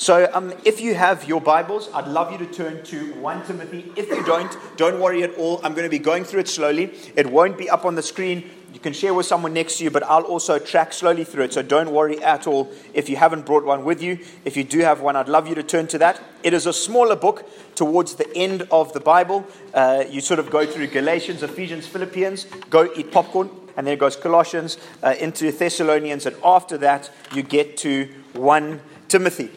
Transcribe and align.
So, 0.00 0.30
um, 0.32 0.54
if 0.64 0.80
you 0.80 0.94
have 0.94 1.28
your 1.28 1.42
Bibles, 1.42 1.90
I'd 1.92 2.08
love 2.08 2.32
you 2.32 2.38
to 2.38 2.46
turn 2.46 2.82
to 2.84 3.12
1 3.16 3.44
Timothy. 3.44 3.92
If 3.96 4.08
you 4.08 4.24
don't, 4.24 4.56
don't 4.78 4.98
worry 4.98 5.22
at 5.24 5.34
all. 5.34 5.60
I'm 5.62 5.74
going 5.74 5.84
to 5.84 5.90
be 5.90 5.98
going 5.98 6.24
through 6.24 6.40
it 6.40 6.48
slowly. 6.48 6.94
It 7.16 7.26
won't 7.26 7.58
be 7.58 7.68
up 7.68 7.84
on 7.84 7.96
the 7.96 8.02
screen. 8.02 8.48
You 8.72 8.80
can 8.80 8.94
share 8.94 9.12
with 9.12 9.26
someone 9.26 9.52
next 9.52 9.76
to 9.76 9.84
you, 9.84 9.90
but 9.90 10.02
I'll 10.04 10.22
also 10.22 10.58
track 10.58 10.94
slowly 10.94 11.24
through 11.24 11.44
it. 11.44 11.52
So, 11.52 11.60
don't 11.60 11.92
worry 11.92 12.18
at 12.22 12.46
all 12.46 12.72
if 12.94 13.10
you 13.10 13.16
haven't 13.16 13.44
brought 13.44 13.66
one 13.66 13.84
with 13.84 14.02
you. 14.02 14.20
If 14.46 14.56
you 14.56 14.64
do 14.64 14.78
have 14.78 15.02
one, 15.02 15.16
I'd 15.16 15.28
love 15.28 15.46
you 15.46 15.54
to 15.54 15.62
turn 15.62 15.86
to 15.88 15.98
that. 15.98 16.18
It 16.42 16.54
is 16.54 16.64
a 16.64 16.72
smaller 16.72 17.14
book 17.14 17.46
towards 17.74 18.14
the 18.14 18.34
end 18.34 18.62
of 18.70 18.94
the 18.94 19.00
Bible. 19.00 19.46
Uh, 19.74 20.04
you 20.08 20.22
sort 20.22 20.40
of 20.40 20.48
go 20.48 20.64
through 20.64 20.86
Galatians, 20.86 21.42
Ephesians, 21.42 21.86
Philippians, 21.86 22.44
go 22.70 22.90
eat 22.96 23.12
popcorn, 23.12 23.50
and 23.76 23.86
then 23.86 23.92
it 23.92 24.00
goes 24.00 24.16
Colossians 24.16 24.78
uh, 25.02 25.14
into 25.20 25.52
Thessalonians, 25.52 26.24
and 26.24 26.36
after 26.42 26.78
that, 26.78 27.10
you 27.34 27.42
get 27.42 27.76
to 27.78 28.08
1 28.32 28.80
Timothy. 29.10 29.50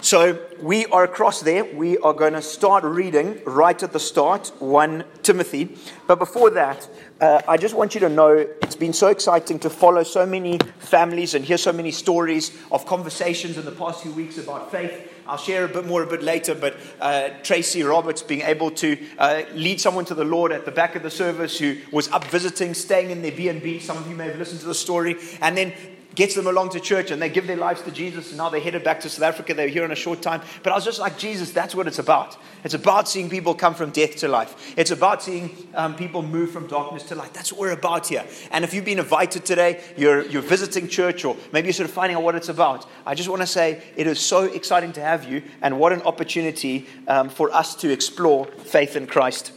So 0.00 0.38
we 0.60 0.86
are 0.86 1.04
across 1.04 1.40
there. 1.40 1.64
We 1.64 1.98
are 1.98 2.14
going 2.14 2.32
to 2.32 2.42
start 2.42 2.84
reading 2.84 3.40
right 3.44 3.80
at 3.82 3.92
the 3.92 4.00
start, 4.00 4.50
1 4.58 5.04
Timothy. 5.22 5.76
But 6.06 6.18
before 6.18 6.50
that, 6.50 6.88
uh, 7.20 7.42
I 7.46 7.58
just 7.58 7.74
want 7.74 7.94
you 7.94 8.00
to 8.00 8.08
know 8.08 8.32
it's 8.32 8.74
been 8.74 8.92
so 8.94 9.08
exciting 9.08 9.58
to 9.60 9.70
follow 9.70 10.02
so 10.02 10.24
many 10.24 10.58
families 10.78 11.34
and 11.34 11.44
hear 11.44 11.58
so 11.58 11.72
many 11.72 11.90
stories 11.90 12.58
of 12.72 12.86
conversations 12.86 13.56
in 13.58 13.64
the 13.64 13.72
past 13.72 14.02
few 14.02 14.12
weeks 14.12 14.38
about 14.38 14.70
faith. 14.70 15.10
I'll 15.26 15.38
share 15.38 15.64
a 15.64 15.68
bit 15.68 15.86
more 15.86 16.02
a 16.02 16.06
bit 16.06 16.22
later, 16.22 16.54
but 16.54 16.76
uh, 17.00 17.30
Tracy 17.42 17.82
Roberts 17.82 18.22
being 18.22 18.42
able 18.42 18.70
to 18.72 18.98
uh, 19.18 19.42
lead 19.54 19.80
someone 19.80 20.04
to 20.06 20.14
the 20.14 20.24
Lord 20.24 20.52
at 20.52 20.64
the 20.64 20.72
back 20.72 20.96
of 20.96 21.02
the 21.02 21.10
service 21.10 21.58
who 21.58 21.76
was 21.92 22.08
up 22.08 22.24
visiting, 22.24 22.74
staying 22.74 23.10
in 23.10 23.22
their 23.22 23.32
B&B. 23.32 23.78
Some 23.78 23.96
of 23.96 24.08
you 24.08 24.16
may 24.16 24.26
have 24.26 24.38
listened 24.38 24.60
to 24.60 24.66
the 24.66 24.74
story. 24.74 25.16
And 25.40 25.56
then 25.56 25.72
gets 26.14 26.34
them 26.34 26.46
along 26.46 26.70
to 26.70 26.80
church 26.80 27.10
and 27.10 27.20
they 27.20 27.28
give 27.28 27.46
their 27.46 27.56
lives 27.56 27.82
to 27.82 27.90
Jesus 27.90 28.28
and 28.28 28.38
now 28.38 28.48
they're 28.48 28.60
headed 28.60 28.84
back 28.84 29.00
to 29.00 29.08
South 29.08 29.24
Africa. 29.24 29.54
They're 29.54 29.68
here 29.68 29.84
in 29.84 29.90
a 29.90 29.96
short 29.96 30.22
time. 30.22 30.42
But 30.62 30.72
I 30.72 30.74
was 30.74 30.84
just 30.84 30.98
like, 30.98 31.18
Jesus, 31.18 31.50
that's 31.50 31.74
what 31.74 31.86
it's 31.86 31.98
about. 31.98 32.36
It's 32.62 32.74
about 32.74 33.08
seeing 33.08 33.28
people 33.28 33.54
come 33.54 33.74
from 33.74 33.90
death 33.90 34.16
to 34.16 34.28
life. 34.28 34.74
It's 34.76 34.90
about 34.90 35.22
seeing 35.22 35.68
um, 35.74 35.94
people 35.96 36.22
move 36.22 36.50
from 36.50 36.66
darkness 36.66 37.02
to 37.04 37.14
light. 37.14 37.34
That's 37.34 37.52
what 37.52 37.60
we're 37.60 37.72
about 37.72 38.08
here. 38.08 38.24
And 38.50 38.64
if 38.64 38.74
you've 38.74 38.84
been 38.84 38.98
invited 38.98 39.44
today, 39.44 39.82
you're, 39.96 40.24
you're 40.26 40.42
visiting 40.42 40.88
church 40.88 41.24
or 41.24 41.36
maybe 41.52 41.66
you're 41.66 41.74
sort 41.74 41.88
of 41.88 41.94
finding 41.94 42.16
out 42.16 42.22
what 42.22 42.34
it's 42.34 42.48
about, 42.48 42.86
I 43.06 43.14
just 43.14 43.28
want 43.28 43.42
to 43.42 43.46
say 43.46 43.82
it 43.96 44.06
is 44.06 44.20
so 44.20 44.44
exciting 44.44 44.92
to 44.92 45.00
have 45.00 45.24
you 45.24 45.42
and 45.62 45.78
what 45.78 45.92
an 45.92 46.02
opportunity 46.02 46.86
um, 47.08 47.28
for 47.28 47.52
us 47.52 47.74
to 47.76 47.90
explore 47.90 48.46
faith 48.46 48.96
in 48.96 49.06
Christ 49.06 49.52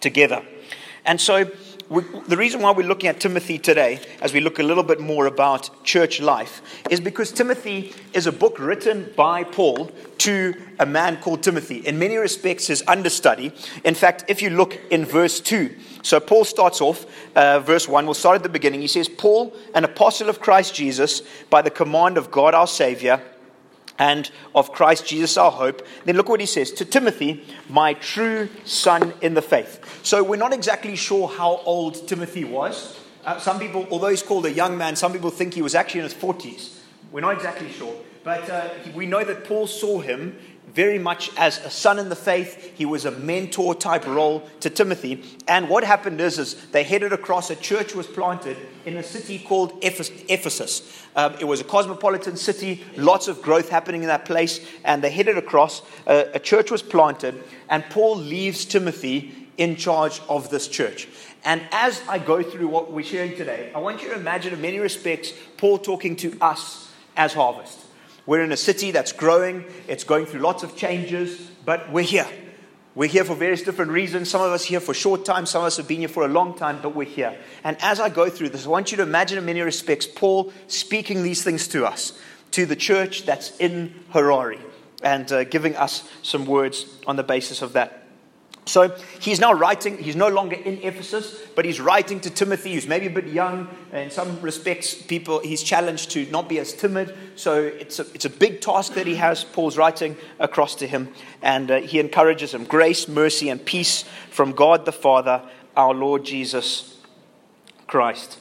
together. 0.00 0.42
And 1.04 1.20
so, 1.20 1.50
we, 1.90 2.04
the 2.28 2.36
reason 2.36 2.62
why 2.62 2.70
we're 2.70 2.86
looking 2.86 3.08
at 3.08 3.18
Timothy 3.18 3.58
today, 3.58 3.98
as 4.22 4.32
we 4.32 4.38
look 4.38 4.60
a 4.60 4.62
little 4.62 4.84
bit 4.84 5.00
more 5.00 5.26
about 5.26 5.84
church 5.84 6.20
life, 6.20 6.62
is 6.88 7.00
because 7.00 7.32
Timothy 7.32 7.92
is 8.12 8.28
a 8.28 8.32
book 8.32 8.60
written 8.60 9.12
by 9.16 9.42
Paul 9.42 9.90
to 10.18 10.54
a 10.78 10.86
man 10.86 11.16
called 11.16 11.42
Timothy. 11.42 11.78
In 11.78 11.98
many 11.98 12.16
respects, 12.16 12.68
his 12.68 12.84
understudy. 12.86 13.52
In 13.82 13.96
fact, 13.96 14.24
if 14.28 14.40
you 14.40 14.50
look 14.50 14.78
in 14.92 15.04
verse 15.04 15.40
2, 15.40 15.74
so 16.02 16.20
Paul 16.20 16.44
starts 16.44 16.80
off, 16.80 17.06
uh, 17.34 17.58
verse 17.58 17.88
1, 17.88 18.04
we'll 18.04 18.14
start 18.14 18.36
at 18.36 18.44
the 18.44 18.48
beginning. 18.48 18.82
He 18.82 18.86
says, 18.86 19.08
Paul, 19.08 19.52
an 19.74 19.82
apostle 19.82 20.28
of 20.28 20.40
Christ 20.40 20.72
Jesus, 20.72 21.22
by 21.50 21.60
the 21.60 21.70
command 21.70 22.16
of 22.16 22.30
God 22.30 22.54
our 22.54 22.68
Savior, 22.68 23.20
and 24.00 24.30
of 24.54 24.72
Christ 24.72 25.06
Jesus 25.06 25.36
our 25.36 25.52
hope. 25.52 25.86
Then 26.06 26.16
look 26.16 26.28
what 26.28 26.40
he 26.40 26.46
says 26.46 26.72
to 26.72 26.84
Timothy, 26.84 27.44
my 27.68 27.94
true 27.94 28.48
son 28.64 29.12
in 29.20 29.34
the 29.34 29.42
faith. 29.42 30.00
So 30.02 30.24
we're 30.24 30.36
not 30.36 30.52
exactly 30.52 30.96
sure 30.96 31.28
how 31.28 31.60
old 31.64 32.08
Timothy 32.08 32.42
was. 32.42 32.98
Uh, 33.24 33.38
some 33.38 33.60
people, 33.60 33.86
although 33.90 34.08
he's 34.08 34.22
called 34.22 34.46
a 34.46 34.52
young 34.52 34.78
man, 34.78 34.96
some 34.96 35.12
people 35.12 35.30
think 35.30 35.52
he 35.52 35.62
was 35.62 35.74
actually 35.74 36.00
in 36.00 36.04
his 36.04 36.14
40s. 36.14 36.78
We're 37.12 37.20
not 37.20 37.34
exactly 37.34 37.70
sure. 37.70 37.94
But 38.24 38.48
uh, 38.48 38.70
we 38.94 39.06
know 39.06 39.22
that 39.22 39.44
Paul 39.44 39.66
saw 39.66 40.00
him 40.00 40.38
very 40.74 40.98
much 40.98 41.30
as 41.36 41.58
a 41.58 41.70
son 41.70 41.98
in 41.98 42.08
the 42.08 42.16
faith. 42.16 42.72
He 42.76 42.84
was 42.84 43.04
a 43.04 43.10
mentor 43.10 43.74
type 43.74 44.06
role 44.06 44.48
to 44.60 44.70
Timothy. 44.70 45.22
And 45.48 45.68
what 45.68 45.84
happened 45.84 46.20
is, 46.20 46.38
is 46.38 46.54
they 46.70 46.82
headed 46.82 47.12
across, 47.12 47.50
a 47.50 47.56
church 47.56 47.94
was 47.94 48.06
planted 48.06 48.56
in 48.84 48.96
a 48.96 49.02
city 49.02 49.38
called 49.38 49.72
Ephesus. 49.82 51.06
Um, 51.16 51.34
it 51.40 51.44
was 51.44 51.60
a 51.60 51.64
cosmopolitan 51.64 52.36
city, 52.36 52.84
lots 52.96 53.28
of 53.28 53.42
growth 53.42 53.68
happening 53.68 54.02
in 54.02 54.08
that 54.08 54.24
place. 54.24 54.60
And 54.84 55.02
they 55.02 55.10
headed 55.10 55.36
across, 55.36 55.82
uh, 56.06 56.24
a 56.32 56.38
church 56.38 56.70
was 56.70 56.82
planted, 56.82 57.42
and 57.68 57.84
Paul 57.90 58.16
leaves 58.16 58.64
Timothy 58.64 59.48
in 59.56 59.76
charge 59.76 60.20
of 60.28 60.50
this 60.50 60.68
church. 60.68 61.08
And 61.44 61.62
as 61.72 62.00
I 62.08 62.18
go 62.18 62.42
through 62.42 62.68
what 62.68 62.92
we're 62.92 63.04
sharing 63.04 63.36
today, 63.36 63.70
I 63.74 63.78
want 63.78 64.02
you 64.02 64.08
to 64.10 64.14
imagine, 64.14 64.52
in 64.52 64.60
many 64.60 64.78
respects, 64.78 65.32
Paul 65.56 65.78
talking 65.78 66.16
to 66.16 66.36
us 66.40 66.90
as 67.16 67.32
Harvest. 67.34 67.78
We're 68.26 68.42
in 68.42 68.52
a 68.52 68.56
city 68.56 68.90
that's 68.90 69.12
growing, 69.12 69.64
it's 69.88 70.04
going 70.04 70.26
through 70.26 70.40
lots 70.40 70.62
of 70.62 70.76
changes, 70.76 71.50
but 71.64 71.90
we're 71.92 72.02
here. 72.02 72.26
We're 72.94 73.08
here 73.08 73.24
for 73.24 73.34
various 73.34 73.62
different 73.62 73.92
reasons. 73.92 74.30
Some 74.30 74.42
of 74.42 74.50
us 74.52 74.64
here 74.64 74.80
for 74.80 74.92
a 74.92 74.96
short 74.96 75.24
time, 75.24 75.46
some 75.46 75.62
of 75.62 75.68
us 75.68 75.76
have 75.76 75.86
been 75.86 76.00
here 76.00 76.08
for 76.08 76.24
a 76.24 76.28
long 76.28 76.56
time, 76.56 76.80
but 76.82 76.94
we're 76.94 77.04
here. 77.04 77.38
And 77.62 77.76
as 77.80 78.00
I 78.00 78.08
go 78.08 78.28
through 78.28 78.48
this, 78.48 78.66
I 78.66 78.68
want 78.68 78.90
you 78.90 78.96
to 78.96 79.04
imagine, 79.04 79.38
in 79.38 79.44
many 79.44 79.60
respects, 79.60 80.06
Paul 80.06 80.52
speaking 80.66 81.22
these 81.22 81.44
things 81.44 81.68
to 81.68 81.86
us, 81.86 82.18
to 82.50 82.66
the 82.66 82.76
church 82.76 83.26
that's 83.26 83.56
in 83.58 83.94
Harare, 84.12 84.60
and 85.02 85.30
uh, 85.30 85.44
giving 85.44 85.76
us 85.76 86.08
some 86.22 86.46
words 86.46 86.84
on 87.06 87.16
the 87.16 87.22
basis 87.22 87.62
of 87.62 87.74
that. 87.74 87.99
So 88.70 88.96
he's 89.18 89.40
now 89.40 89.52
writing, 89.52 89.98
he's 89.98 90.14
no 90.14 90.28
longer 90.28 90.54
in 90.54 90.80
Ephesus, 90.84 91.42
but 91.56 91.64
he's 91.64 91.80
writing 91.80 92.20
to 92.20 92.30
Timothy, 92.30 92.74
who's 92.74 92.86
maybe 92.86 93.08
a 93.08 93.10
bit 93.10 93.26
young. 93.26 93.68
In 93.92 94.10
some 94.10 94.40
respects, 94.40 94.94
people 94.94 95.40
he's 95.40 95.64
challenged 95.64 96.12
to 96.12 96.24
not 96.26 96.48
be 96.48 96.60
as 96.60 96.72
timid. 96.72 97.12
So 97.34 97.64
it's 97.64 97.98
a, 97.98 98.06
it's 98.14 98.26
a 98.26 98.30
big 98.30 98.60
task 98.60 98.94
that 98.94 99.08
he 99.08 99.16
has. 99.16 99.42
Paul's 99.42 99.76
writing 99.76 100.16
across 100.38 100.76
to 100.76 100.86
him, 100.86 101.12
and 101.42 101.68
uh, 101.68 101.80
he 101.80 101.98
encourages 101.98 102.54
him 102.54 102.62
grace, 102.62 103.08
mercy, 103.08 103.48
and 103.48 103.64
peace 103.64 104.04
from 104.30 104.52
God 104.52 104.84
the 104.84 104.92
Father, 104.92 105.42
our 105.76 105.92
Lord 105.92 106.24
Jesus 106.24 106.96
Christ. 107.88 108.38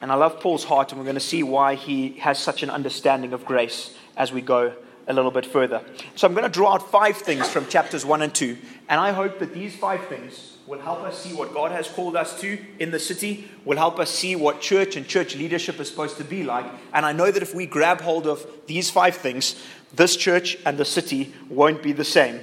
And 0.00 0.12
I 0.12 0.14
love 0.14 0.38
Paul's 0.38 0.62
heart, 0.62 0.92
and 0.92 1.00
we're 1.00 1.04
going 1.04 1.14
to 1.14 1.20
see 1.20 1.42
why 1.42 1.74
he 1.74 2.10
has 2.20 2.38
such 2.38 2.62
an 2.62 2.70
understanding 2.70 3.32
of 3.32 3.44
grace 3.44 3.92
as 4.16 4.32
we 4.32 4.40
go 4.40 4.72
a 5.06 5.12
little 5.12 5.30
bit 5.30 5.46
further. 5.46 5.82
So 6.14 6.26
I'm 6.26 6.34
going 6.34 6.44
to 6.44 6.50
draw 6.50 6.74
out 6.74 6.90
five 6.90 7.16
things 7.16 7.48
from 7.48 7.66
chapters 7.66 8.04
1 8.04 8.22
and 8.22 8.34
2, 8.34 8.56
and 8.88 9.00
I 9.00 9.12
hope 9.12 9.38
that 9.38 9.54
these 9.54 9.76
five 9.76 10.06
things 10.06 10.56
will 10.66 10.80
help 10.80 11.00
us 11.02 11.22
see 11.22 11.32
what 11.32 11.54
God 11.54 11.70
has 11.70 11.88
called 11.88 12.16
us 12.16 12.40
to 12.40 12.58
in 12.80 12.90
the 12.90 12.98
city, 12.98 13.48
will 13.64 13.76
help 13.76 14.00
us 14.00 14.10
see 14.10 14.34
what 14.34 14.60
church 14.60 14.96
and 14.96 15.06
church 15.06 15.36
leadership 15.36 15.78
is 15.78 15.88
supposed 15.88 16.16
to 16.16 16.24
be 16.24 16.42
like. 16.42 16.66
And 16.92 17.06
I 17.06 17.12
know 17.12 17.30
that 17.30 17.42
if 17.42 17.54
we 17.54 17.66
grab 17.66 18.00
hold 18.00 18.26
of 18.26 18.44
these 18.66 18.90
five 18.90 19.16
things, 19.16 19.62
this 19.94 20.16
church 20.16 20.58
and 20.66 20.76
the 20.76 20.84
city 20.84 21.32
won't 21.48 21.82
be 21.82 21.92
the 21.92 22.04
same 22.04 22.40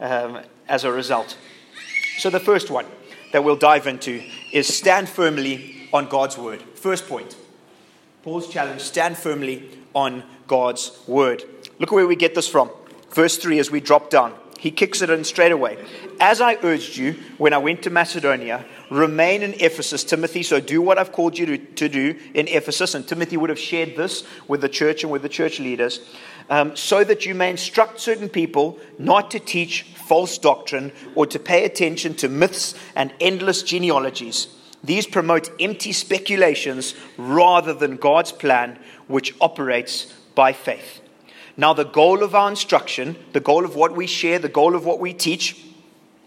um, 0.00 0.40
as 0.68 0.82
a 0.82 0.90
result. 0.90 1.36
So 2.18 2.28
the 2.28 2.40
first 2.40 2.70
one 2.70 2.86
that 3.32 3.44
we'll 3.44 3.56
dive 3.56 3.86
into 3.86 4.22
is 4.52 4.66
stand 4.66 5.08
firmly 5.08 5.88
on 5.92 6.08
God's 6.08 6.36
word. 6.36 6.62
First 6.74 7.08
point 7.08 7.36
Paul's 8.22 8.48
challenge 8.48 8.80
stand 8.80 9.16
firmly 9.16 9.68
on 9.94 10.24
God's 10.46 10.98
word. 11.06 11.44
Look 11.78 11.92
where 11.92 12.06
we 12.06 12.16
get 12.16 12.34
this 12.34 12.48
from. 12.48 12.70
Verse 13.10 13.36
3 13.36 13.58
as 13.58 13.70
we 13.70 13.80
drop 13.80 14.10
down. 14.10 14.34
He 14.58 14.70
kicks 14.70 15.02
it 15.02 15.10
in 15.10 15.24
straight 15.24 15.52
away. 15.52 15.76
As 16.20 16.40
I 16.40 16.56
urged 16.62 16.96
you 16.96 17.16
when 17.36 17.52
I 17.52 17.58
went 17.58 17.82
to 17.82 17.90
Macedonia, 17.90 18.64
remain 18.90 19.42
in 19.42 19.52
Ephesus, 19.60 20.04
Timothy. 20.04 20.42
So 20.42 20.58
do 20.58 20.80
what 20.80 20.96
I've 20.96 21.12
called 21.12 21.36
you 21.36 21.44
to, 21.44 21.58
to 21.58 21.88
do 21.88 22.18
in 22.32 22.48
Ephesus. 22.48 22.94
And 22.94 23.06
Timothy 23.06 23.36
would 23.36 23.50
have 23.50 23.58
shared 23.58 23.94
this 23.94 24.24
with 24.48 24.62
the 24.62 24.68
church 24.70 25.02
and 25.02 25.12
with 25.12 25.20
the 25.20 25.28
church 25.28 25.60
leaders. 25.60 26.00
Um, 26.48 26.74
so 26.76 27.04
that 27.04 27.26
you 27.26 27.34
may 27.34 27.50
instruct 27.50 28.00
certain 28.00 28.30
people 28.30 28.78
not 28.98 29.30
to 29.32 29.38
teach 29.38 29.82
false 29.82 30.38
doctrine 30.38 30.92
or 31.14 31.26
to 31.26 31.38
pay 31.38 31.64
attention 31.64 32.14
to 32.14 32.28
myths 32.28 32.74
and 32.96 33.12
endless 33.20 33.62
genealogies. 33.62 34.48
These 34.82 35.06
promote 35.06 35.50
empty 35.60 35.92
speculations 35.92 36.94
rather 37.18 37.74
than 37.74 37.96
God's 37.96 38.32
plan, 38.32 38.78
which 39.08 39.34
operates 39.40 40.12
by 40.34 40.52
faith. 40.52 41.00
Now, 41.56 41.72
the 41.72 41.84
goal 41.84 42.22
of 42.22 42.34
our 42.34 42.48
instruction, 42.48 43.16
the 43.32 43.40
goal 43.40 43.64
of 43.64 43.76
what 43.76 43.94
we 43.94 44.06
share, 44.06 44.38
the 44.38 44.48
goal 44.48 44.74
of 44.74 44.84
what 44.84 44.98
we 44.98 45.12
teach 45.12 45.56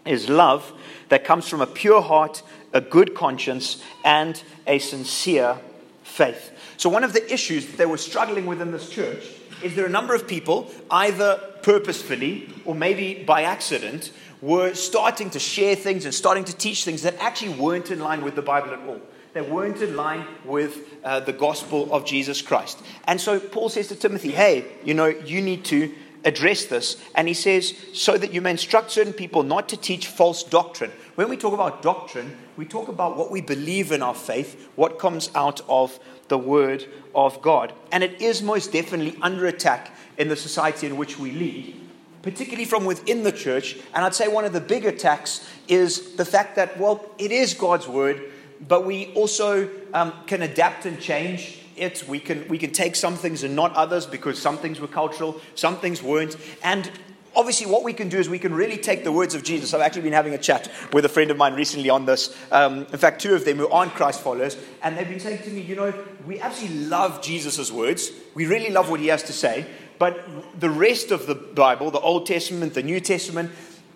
is 0.06 0.28
love 0.28 0.72
that 1.10 1.24
comes 1.24 1.48
from 1.48 1.60
a 1.60 1.66
pure 1.66 2.00
heart, 2.00 2.42
a 2.72 2.80
good 2.80 3.14
conscience, 3.14 3.82
and 4.04 4.42
a 4.66 4.78
sincere 4.78 5.58
faith. 6.02 6.50
So, 6.78 6.88
one 6.88 7.04
of 7.04 7.12
the 7.12 7.32
issues 7.32 7.66
that 7.66 7.76
they 7.76 7.86
were 7.86 7.98
struggling 7.98 8.46
with 8.46 8.62
in 8.62 8.72
this 8.72 8.88
church 8.88 9.24
is 9.62 9.74
there 9.74 9.86
a 9.86 9.90
number 9.90 10.14
of 10.14 10.26
people, 10.26 10.70
either 10.90 11.36
purposefully 11.62 12.48
or 12.64 12.74
maybe 12.74 13.22
by 13.24 13.42
accident, 13.42 14.12
were 14.40 14.72
starting 14.74 15.30
to 15.30 15.38
share 15.38 15.74
things 15.74 16.04
and 16.04 16.14
starting 16.14 16.44
to 16.44 16.56
teach 16.56 16.84
things 16.84 17.02
that 17.02 17.16
actually 17.18 17.54
weren't 17.54 17.90
in 17.90 17.98
line 17.98 18.22
with 18.22 18.36
the 18.36 18.42
Bible 18.42 18.72
at 18.72 18.78
all 18.86 19.00
that 19.38 19.48
weren't 19.48 19.80
in 19.80 19.94
line 19.94 20.26
with 20.44 20.96
uh, 21.04 21.20
the 21.20 21.32
gospel 21.32 21.94
of 21.94 22.04
Jesus 22.04 22.42
Christ. 22.42 22.82
And 23.04 23.20
so 23.20 23.38
Paul 23.38 23.68
says 23.68 23.86
to 23.86 23.94
Timothy, 23.94 24.32
hey, 24.32 24.64
you 24.84 24.94
know, 24.94 25.06
you 25.06 25.40
need 25.40 25.64
to 25.66 25.94
address 26.24 26.64
this. 26.64 27.00
And 27.14 27.28
he 27.28 27.34
says, 27.34 27.72
so 27.92 28.18
that 28.18 28.32
you 28.32 28.40
may 28.40 28.50
instruct 28.50 28.90
certain 28.90 29.12
people 29.12 29.44
not 29.44 29.68
to 29.68 29.76
teach 29.76 30.08
false 30.08 30.42
doctrine. 30.42 30.90
When 31.14 31.28
we 31.28 31.36
talk 31.36 31.54
about 31.54 31.82
doctrine, 31.82 32.36
we 32.56 32.64
talk 32.64 32.88
about 32.88 33.16
what 33.16 33.30
we 33.30 33.40
believe 33.40 33.92
in 33.92 34.02
our 34.02 34.12
faith, 34.12 34.68
what 34.74 34.98
comes 34.98 35.30
out 35.36 35.60
of 35.68 36.00
the 36.26 36.36
Word 36.36 36.86
of 37.14 37.40
God. 37.40 37.72
And 37.92 38.02
it 38.02 38.20
is 38.20 38.42
most 38.42 38.72
definitely 38.72 39.16
under 39.22 39.46
attack 39.46 39.94
in 40.16 40.26
the 40.26 40.34
society 40.34 40.88
in 40.88 40.96
which 40.96 41.16
we 41.16 41.30
lead, 41.30 41.80
particularly 42.22 42.64
from 42.64 42.84
within 42.84 43.22
the 43.22 43.30
church. 43.30 43.76
And 43.94 44.04
I'd 44.04 44.16
say 44.16 44.26
one 44.26 44.44
of 44.44 44.52
the 44.52 44.60
big 44.60 44.84
attacks 44.84 45.48
is 45.68 46.16
the 46.16 46.24
fact 46.24 46.56
that, 46.56 46.76
well, 46.76 47.08
it 47.18 47.30
is 47.30 47.54
God's 47.54 47.86
Word, 47.86 48.32
but 48.66 48.84
we 48.84 49.12
also 49.14 49.68
um, 49.94 50.12
can 50.26 50.42
adapt 50.42 50.86
and 50.86 51.00
change 51.00 51.60
it. 51.76 52.04
We 52.08 52.18
can, 52.18 52.46
we 52.48 52.58
can 52.58 52.72
take 52.72 52.96
some 52.96 53.14
things 53.14 53.44
and 53.44 53.54
not 53.54 53.74
others 53.74 54.06
because 54.06 54.40
some 54.40 54.58
things 54.58 54.80
were 54.80 54.88
cultural, 54.88 55.40
some 55.54 55.76
things 55.76 56.02
weren't. 56.02 56.36
And 56.64 56.90
obviously, 57.36 57.70
what 57.70 57.84
we 57.84 57.92
can 57.92 58.08
do 58.08 58.18
is 58.18 58.28
we 58.28 58.38
can 58.38 58.52
really 58.52 58.76
take 58.76 59.04
the 59.04 59.12
words 59.12 59.34
of 59.34 59.44
Jesus. 59.44 59.72
I've 59.72 59.80
actually 59.80 60.02
been 60.02 60.12
having 60.12 60.34
a 60.34 60.38
chat 60.38 60.70
with 60.92 61.04
a 61.04 61.08
friend 61.08 61.30
of 61.30 61.36
mine 61.36 61.54
recently 61.54 61.88
on 61.88 62.04
this. 62.04 62.36
Um, 62.50 62.86
in 62.92 62.98
fact, 62.98 63.20
two 63.20 63.34
of 63.34 63.44
them 63.44 63.58
who 63.58 63.68
aren't 63.68 63.92
Christ 63.92 64.20
followers, 64.22 64.56
and 64.82 64.96
they've 64.96 65.08
been 65.08 65.20
saying 65.20 65.42
to 65.42 65.50
me, 65.50 65.60
you 65.60 65.76
know, 65.76 65.94
we 66.26 66.40
absolutely 66.40 66.86
love 66.86 67.22
Jesus' 67.22 67.70
words. 67.70 68.10
We 68.34 68.46
really 68.46 68.70
love 68.70 68.90
what 68.90 69.00
he 69.00 69.06
has 69.08 69.22
to 69.24 69.32
say. 69.32 69.66
But 69.98 70.60
the 70.60 70.70
rest 70.70 71.10
of 71.10 71.26
the 71.26 71.34
Bible, 71.34 71.90
the 71.90 72.00
Old 72.00 72.26
Testament, 72.26 72.74
the 72.74 72.82
New 72.84 73.00
Testament, 73.00 73.50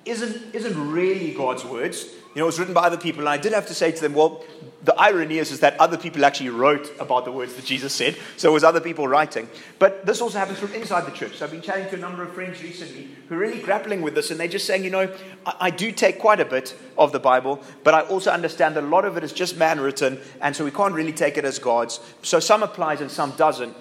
isn't, 0.04 0.54
isn't 0.54 0.93
really 0.93 1.32
God's 1.32 1.64
words. 1.64 2.06
You 2.34 2.40
know, 2.40 2.44
it 2.44 2.46
was 2.46 2.58
written 2.58 2.72
by 2.72 2.82
other 2.82 2.96
people. 2.96 3.20
And 3.20 3.28
I 3.28 3.37
did 3.37 3.52
have 3.52 3.66
to 3.66 3.75
say 3.75 3.93
to 3.93 4.00
them, 4.00 4.14
well, 4.14 4.43
the 4.84 4.94
irony 4.94 5.37
is, 5.38 5.52
is 5.52 5.60
that 5.60 5.78
other 5.78 5.99
people 5.99 6.25
actually 6.25 6.49
wrote 6.49 6.90
about 6.99 7.26
the 7.26 7.31
words 7.31 7.54
that 7.54 7.64
Jesus 7.66 7.93
said. 7.93 8.16
So 8.38 8.50
it 8.50 8.52
was 8.54 8.64
other 8.64 8.81
people 8.81 9.06
writing. 9.06 9.49
But 9.78 10.06
this 10.06 10.22
also 10.22 10.38
happens 10.38 10.58
from 10.58 10.72
inside 10.72 11.06
the 11.06 11.12
church. 11.12 11.37
So 11.37 11.44
I've 11.44 11.50
been 11.50 11.60
chatting 11.60 11.90
to 11.90 11.96
a 11.96 11.99
number 11.99 12.22
of 12.22 12.32
friends 12.32 12.62
recently 12.62 13.08
who 13.28 13.34
are 13.34 13.38
really 13.38 13.60
grappling 13.60 14.00
with 14.00 14.14
this. 14.14 14.31
And 14.31 14.40
they're 14.40 14.49
just 14.49 14.66
saying, 14.66 14.82
you 14.82 14.90
know, 14.90 15.14
I, 15.44 15.54
I 15.60 15.70
do 15.70 15.93
take 15.93 16.19
quite 16.19 16.40
a 16.40 16.46
bit 16.46 16.75
of 16.96 17.12
the 17.12 17.20
Bible, 17.20 17.62
but 17.84 17.93
I 17.93 18.00
also 18.00 18.31
understand 18.31 18.76
that 18.76 18.84
a 18.84 18.87
lot 18.87 19.05
of 19.05 19.19
it 19.19 19.25
is 19.25 19.32
just 19.32 19.58
man 19.58 19.78
written. 19.78 20.19
And 20.40 20.56
so 20.56 20.64
we 20.64 20.70
can't 20.70 20.94
really 20.94 21.12
take 21.12 21.37
it 21.37 21.44
as 21.44 21.58
God's. 21.58 22.00
So 22.22 22.40
some 22.40 22.62
applies 22.62 23.02
and 23.02 23.10
some 23.10 23.32
doesn't. 23.32 23.76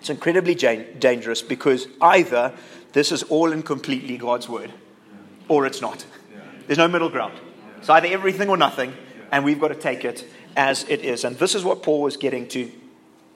It's 0.00 0.10
incredibly 0.10 0.54
dangerous 0.54 1.40
because 1.40 1.88
either 2.02 2.52
this 2.92 3.10
is 3.10 3.22
all 3.24 3.50
and 3.52 3.64
completely 3.64 4.18
God's 4.18 4.48
word 4.48 4.72
or 5.48 5.66
it's 5.66 5.80
not. 5.80 6.04
There's 6.66 6.78
no 6.78 6.88
middle 6.88 7.08
ground. 7.08 7.38
It's 7.78 7.88
either 7.88 8.08
everything 8.08 8.48
or 8.48 8.56
nothing, 8.56 8.92
and 9.32 9.44
we've 9.44 9.60
got 9.60 9.68
to 9.68 9.74
take 9.74 10.04
it 10.04 10.26
as 10.56 10.84
it 10.88 11.00
is. 11.00 11.24
And 11.24 11.36
this 11.38 11.54
is 11.54 11.64
what 11.64 11.82
Paul 11.82 12.02
was 12.02 12.16
getting 12.16 12.46
to 12.48 12.70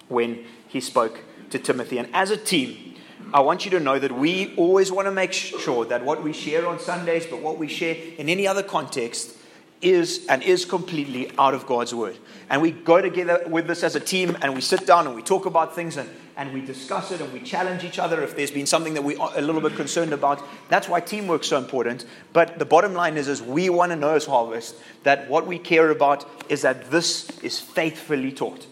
when 0.09 0.44
he 0.69 0.81
spoke 0.81 1.23
to 1.50 1.59
Timothy. 1.59 1.99
And 1.99 2.09
as 2.14 2.31
a 2.31 2.37
team, 2.37 2.97
I 3.32 3.41
want 3.41 3.64
you 3.64 3.70
to 3.73 3.81
know 3.81 3.99
that 3.99 4.12
we 4.12 4.55
always 4.56 4.93
want 4.93 5.06
to 5.06 5.12
make 5.12 5.32
sure 5.32 5.85
that 5.87 6.05
what 6.05 6.23
we 6.23 6.32
share 6.32 6.67
on 6.67 6.79
Sundays, 6.79 7.26
but 7.26 7.41
what 7.41 7.59
we 7.59 7.69
share 7.69 7.97
in 8.19 8.29
any 8.29 8.47
other 8.47 8.62
context, 8.62 9.37
is 9.82 10.25
and 10.29 10.43
is 10.43 10.64
completely 10.64 11.31
out 11.38 11.55
of 11.55 11.67
God's 11.67 11.94
word. 11.94 12.17
And 12.49 12.62
we 12.62 12.70
go 12.70 13.00
together 13.00 13.43
with 13.46 13.67
this 13.67 13.82
as 13.82 13.96
a 13.96 14.00
team 14.00 14.37
and 14.40 14.55
we 14.55 14.61
sit 14.61 14.87
down 14.87 15.06
and 15.06 15.17
we 15.17 15.23
talk 15.23 15.46
about 15.46 15.75
things 15.75 15.96
and, 15.96 16.08
and 16.37 16.52
we 16.52 16.61
discuss 16.61 17.11
it 17.11 17.20
and 17.20 17.32
we 17.32 17.40
challenge 17.40 17.82
each 17.84 17.99
other 17.99 18.23
if 18.23 18.37
there's 18.37 18.50
been 18.50 18.67
something 18.67 18.94
that 18.94 19.02
we're 19.02 19.19
a 19.19 19.40
little 19.40 19.61
bit 19.61 19.75
concerned 19.75 20.12
about. 20.12 20.43
That's 20.69 20.88
why 20.88 21.00
teamwork's 21.00 21.49
so 21.49 21.58
important. 21.58 22.05
But 22.32 22.58
the 22.58 22.64
bottom 22.64 22.94
line 22.94 23.17
is, 23.17 23.29
is 23.29 23.43
we 23.43 23.70
want 23.70 23.90
to 23.90 23.96
know 23.96 24.14
as 24.14 24.26
Harvest 24.26 24.76
that 25.02 25.29
what 25.29 25.46
we 25.46 25.58
care 25.58 25.90
about 25.90 26.29
is 26.49 26.62
that 26.62 26.90
this 26.90 27.38
is 27.40 27.58
faithfully 27.58 28.32
taught. 28.32 28.67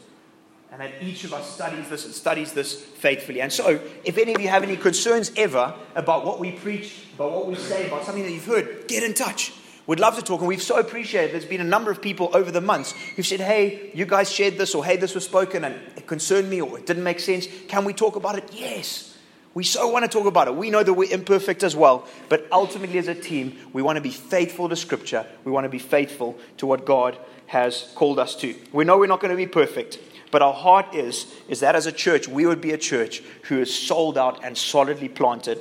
And 0.72 0.80
that 0.80 1.02
each 1.02 1.24
of 1.24 1.34
us 1.34 1.52
studies 1.52 1.88
this 1.88 2.04
and 2.04 2.14
studies 2.14 2.52
this 2.52 2.80
faithfully. 2.80 3.40
And 3.40 3.52
so, 3.52 3.80
if 4.04 4.16
any 4.18 4.34
of 4.34 4.40
you 4.40 4.48
have 4.48 4.62
any 4.62 4.76
concerns 4.76 5.32
ever 5.36 5.74
about 5.96 6.24
what 6.24 6.38
we 6.38 6.52
preach, 6.52 7.06
about 7.16 7.32
what 7.32 7.46
we 7.48 7.56
say, 7.56 7.88
about 7.88 8.04
something 8.04 8.22
that 8.22 8.30
you've 8.30 8.46
heard, 8.46 8.86
get 8.86 9.02
in 9.02 9.12
touch. 9.12 9.52
We'd 9.90 9.98
love 9.98 10.14
to 10.14 10.22
talk, 10.22 10.38
and 10.38 10.46
we've 10.46 10.62
so 10.62 10.78
appreciated. 10.78 11.32
There's 11.32 11.44
been 11.44 11.60
a 11.60 11.64
number 11.64 11.90
of 11.90 12.00
people 12.00 12.30
over 12.32 12.52
the 12.52 12.60
months 12.60 12.94
who've 13.16 13.26
said, 13.26 13.40
"Hey, 13.40 13.90
you 13.92 14.06
guys 14.06 14.30
shared 14.30 14.56
this, 14.56 14.72
or 14.72 14.84
hey, 14.84 14.96
this 14.96 15.16
was 15.16 15.24
spoken, 15.24 15.64
and 15.64 15.74
it 15.96 16.06
concerned 16.06 16.48
me, 16.48 16.60
or 16.60 16.78
it 16.78 16.86
didn't 16.86 17.02
make 17.02 17.18
sense. 17.18 17.48
Can 17.66 17.84
we 17.84 17.92
talk 17.92 18.14
about 18.14 18.38
it?" 18.38 18.44
Yes, 18.52 19.16
we 19.52 19.64
so 19.64 19.88
want 19.88 20.04
to 20.04 20.08
talk 20.08 20.28
about 20.28 20.46
it. 20.46 20.54
We 20.54 20.70
know 20.70 20.84
that 20.84 20.94
we're 20.94 21.12
imperfect 21.12 21.64
as 21.64 21.74
well, 21.74 22.06
but 22.28 22.46
ultimately, 22.52 23.00
as 23.00 23.08
a 23.08 23.16
team, 23.16 23.58
we 23.72 23.82
want 23.82 23.96
to 23.96 24.00
be 24.00 24.12
faithful 24.12 24.68
to 24.68 24.76
Scripture. 24.76 25.26
We 25.44 25.50
want 25.50 25.64
to 25.64 25.68
be 25.68 25.80
faithful 25.80 26.38
to 26.58 26.66
what 26.66 26.84
God 26.84 27.18
has 27.46 27.88
called 27.96 28.20
us 28.20 28.36
to. 28.36 28.54
We 28.72 28.84
know 28.84 28.96
we're 28.96 29.08
not 29.08 29.18
going 29.18 29.32
to 29.32 29.36
be 29.36 29.48
perfect, 29.48 29.98
but 30.30 30.40
our 30.40 30.54
heart 30.54 30.94
is 30.94 31.26
is 31.48 31.58
that 31.58 31.74
as 31.74 31.86
a 31.86 31.92
church, 31.92 32.28
we 32.28 32.46
would 32.46 32.60
be 32.60 32.70
a 32.70 32.78
church 32.78 33.24
who 33.48 33.60
is 33.60 33.74
sold 33.74 34.16
out 34.16 34.38
and 34.44 34.56
solidly 34.56 35.08
planted 35.08 35.58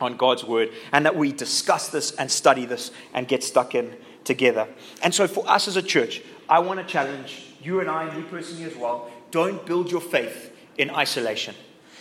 on 0.00 0.16
God's 0.16 0.44
word, 0.44 0.70
and 0.92 1.04
that 1.06 1.16
we 1.16 1.32
discuss 1.32 1.88
this 1.88 2.12
and 2.12 2.30
study 2.30 2.64
this 2.64 2.90
and 3.14 3.26
get 3.26 3.42
stuck 3.42 3.74
in 3.74 3.96
together. 4.24 4.68
And 5.02 5.14
so, 5.14 5.26
for 5.26 5.48
us 5.48 5.68
as 5.68 5.76
a 5.76 5.82
church, 5.82 6.22
I 6.48 6.60
want 6.60 6.80
to 6.80 6.86
challenge 6.86 7.44
you 7.62 7.80
and 7.80 7.90
I, 7.90 8.04
and 8.04 8.16
me 8.16 8.24
personally 8.30 8.64
as 8.64 8.76
well, 8.76 9.10
don't 9.30 9.64
build 9.66 9.90
your 9.90 10.00
faith 10.00 10.52
in 10.76 10.90
isolation. 10.90 11.54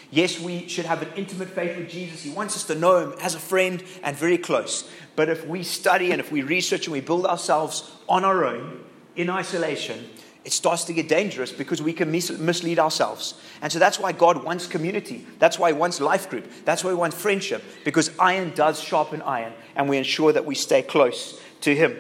Yes, 0.09 0.39
we 0.39 0.67
should 0.69 0.85
have 0.85 1.01
an 1.01 1.09
intimate 1.17 1.49
faith 1.49 1.77
with 1.77 1.89
Jesus. 1.89 2.23
He 2.23 2.31
wants 2.31 2.55
us 2.55 2.63
to 2.65 2.75
know 2.75 2.99
Him 2.99 3.19
as 3.21 3.35
a 3.35 3.39
friend 3.39 3.83
and 4.03 4.15
very 4.15 4.37
close. 4.37 4.89
But 5.15 5.29
if 5.29 5.45
we 5.45 5.63
study 5.63 6.11
and 6.11 6.21
if 6.21 6.31
we 6.31 6.43
research 6.43 6.85
and 6.85 6.93
we 6.93 7.01
build 7.01 7.25
ourselves 7.25 7.91
on 8.07 8.23
our 8.23 8.45
own 8.45 8.83
in 9.17 9.29
isolation, 9.29 10.09
it 10.47 10.53
starts 10.53 10.85
to 10.85 10.93
get 10.93 11.09
dangerous 11.09 11.51
because 11.51 11.81
we 11.81 11.91
can 11.91 12.09
mis- 12.09 12.31
mislead 12.31 12.79
ourselves. 12.79 13.33
And 13.61 13.69
so 13.69 13.79
that's 13.79 13.99
why 13.99 14.13
God 14.13 14.45
wants 14.45 14.65
community. 14.65 15.27
That's 15.39 15.59
why 15.59 15.73
He 15.73 15.77
wants 15.77 15.99
life 15.99 16.29
group. 16.29 16.49
That's 16.63 16.85
why 16.85 16.91
He 16.91 16.95
wants 16.95 17.17
friendship 17.17 17.61
because 17.83 18.17
iron 18.17 18.53
does 18.55 18.81
sharpen 18.81 19.21
iron 19.23 19.51
and 19.75 19.89
we 19.89 19.97
ensure 19.97 20.31
that 20.31 20.45
we 20.45 20.55
stay 20.55 20.81
close 20.83 21.37
to 21.59 21.75
Him. 21.75 21.97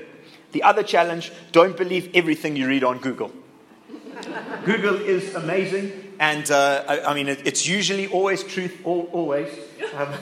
The 0.53 0.63
other 0.63 0.81
challenge 0.81 1.33
don't 1.51 1.75
believe 1.75 2.09
everything 2.13 2.55
you 2.55 2.69
read 2.69 2.85
on 2.85 2.99
Google. 2.99 3.33
Google 4.63 4.95
is 4.95 5.35
amazing, 5.35 6.15
and 6.17 6.49
uh, 6.49 6.85
I, 6.87 7.01
I, 7.01 7.13
mean, 7.13 7.27
it, 7.27 7.45
it's 7.45 7.67
usually 7.67 8.07
always 8.07 8.45
truth, 8.45 8.79
all, 8.85 9.09
always. 9.11 9.49
Um, 9.93 10.13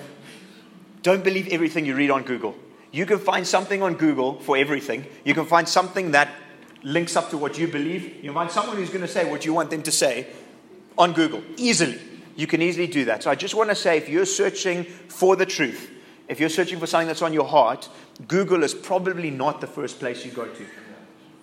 don't 1.03 1.23
believe 1.23 1.47
everything 1.49 1.85
you 1.85 1.95
read 1.95 2.09
on 2.09 2.23
Google. 2.23 2.55
You 2.91 3.05
can 3.05 3.19
find 3.19 3.45
something 3.45 3.83
on 3.83 3.93
Google 3.93 4.39
for 4.39 4.57
everything. 4.57 5.05
You 5.23 5.35
can 5.35 5.45
find 5.45 5.69
something 5.69 6.11
that 6.11 6.29
links 6.85 7.15
up 7.15 7.31
to 7.31 7.37
what 7.37 7.57
you 7.57 7.67
believe. 7.67 8.23
You 8.23 8.31
find 8.31 8.49
someone 8.49 8.77
who's 8.77 8.89
going 8.89 9.01
to 9.01 9.07
say 9.07 9.29
what 9.29 9.43
you 9.43 9.53
want 9.53 9.71
them 9.71 9.81
to 9.83 9.91
say 9.91 10.27
on 10.97 11.11
Google 11.13 11.43
easily. 11.57 11.99
You 12.35 12.47
can 12.47 12.61
easily 12.61 12.87
do 12.87 13.05
that. 13.05 13.23
So 13.23 13.31
I 13.31 13.35
just 13.35 13.55
want 13.55 13.69
to 13.69 13.75
say 13.75 13.97
if 13.97 14.07
you're 14.07 14.25
searching 14.25 14.83
for 14.83 15.35
the 15.35 15.45
truth, 15.45 15.91
if 16.27 16.39
you're 16.39 16.49
searching 16.49 16.79
for 16.79 16.87
something 16.87 17.07
that's 17.07 17.21
on 17.21 17.33
your 17.33 17.45
heart, 17.45 17.89
Google 18.27 18.63
is 18.63 18.73
probably 18.73 19.31
not 19.31 19.61
the 19.61 19.67
first 19.67 19.99
place 19.99 20.25
you 20.25 20.31
go 20.31 20.45
to. 20.45 20.65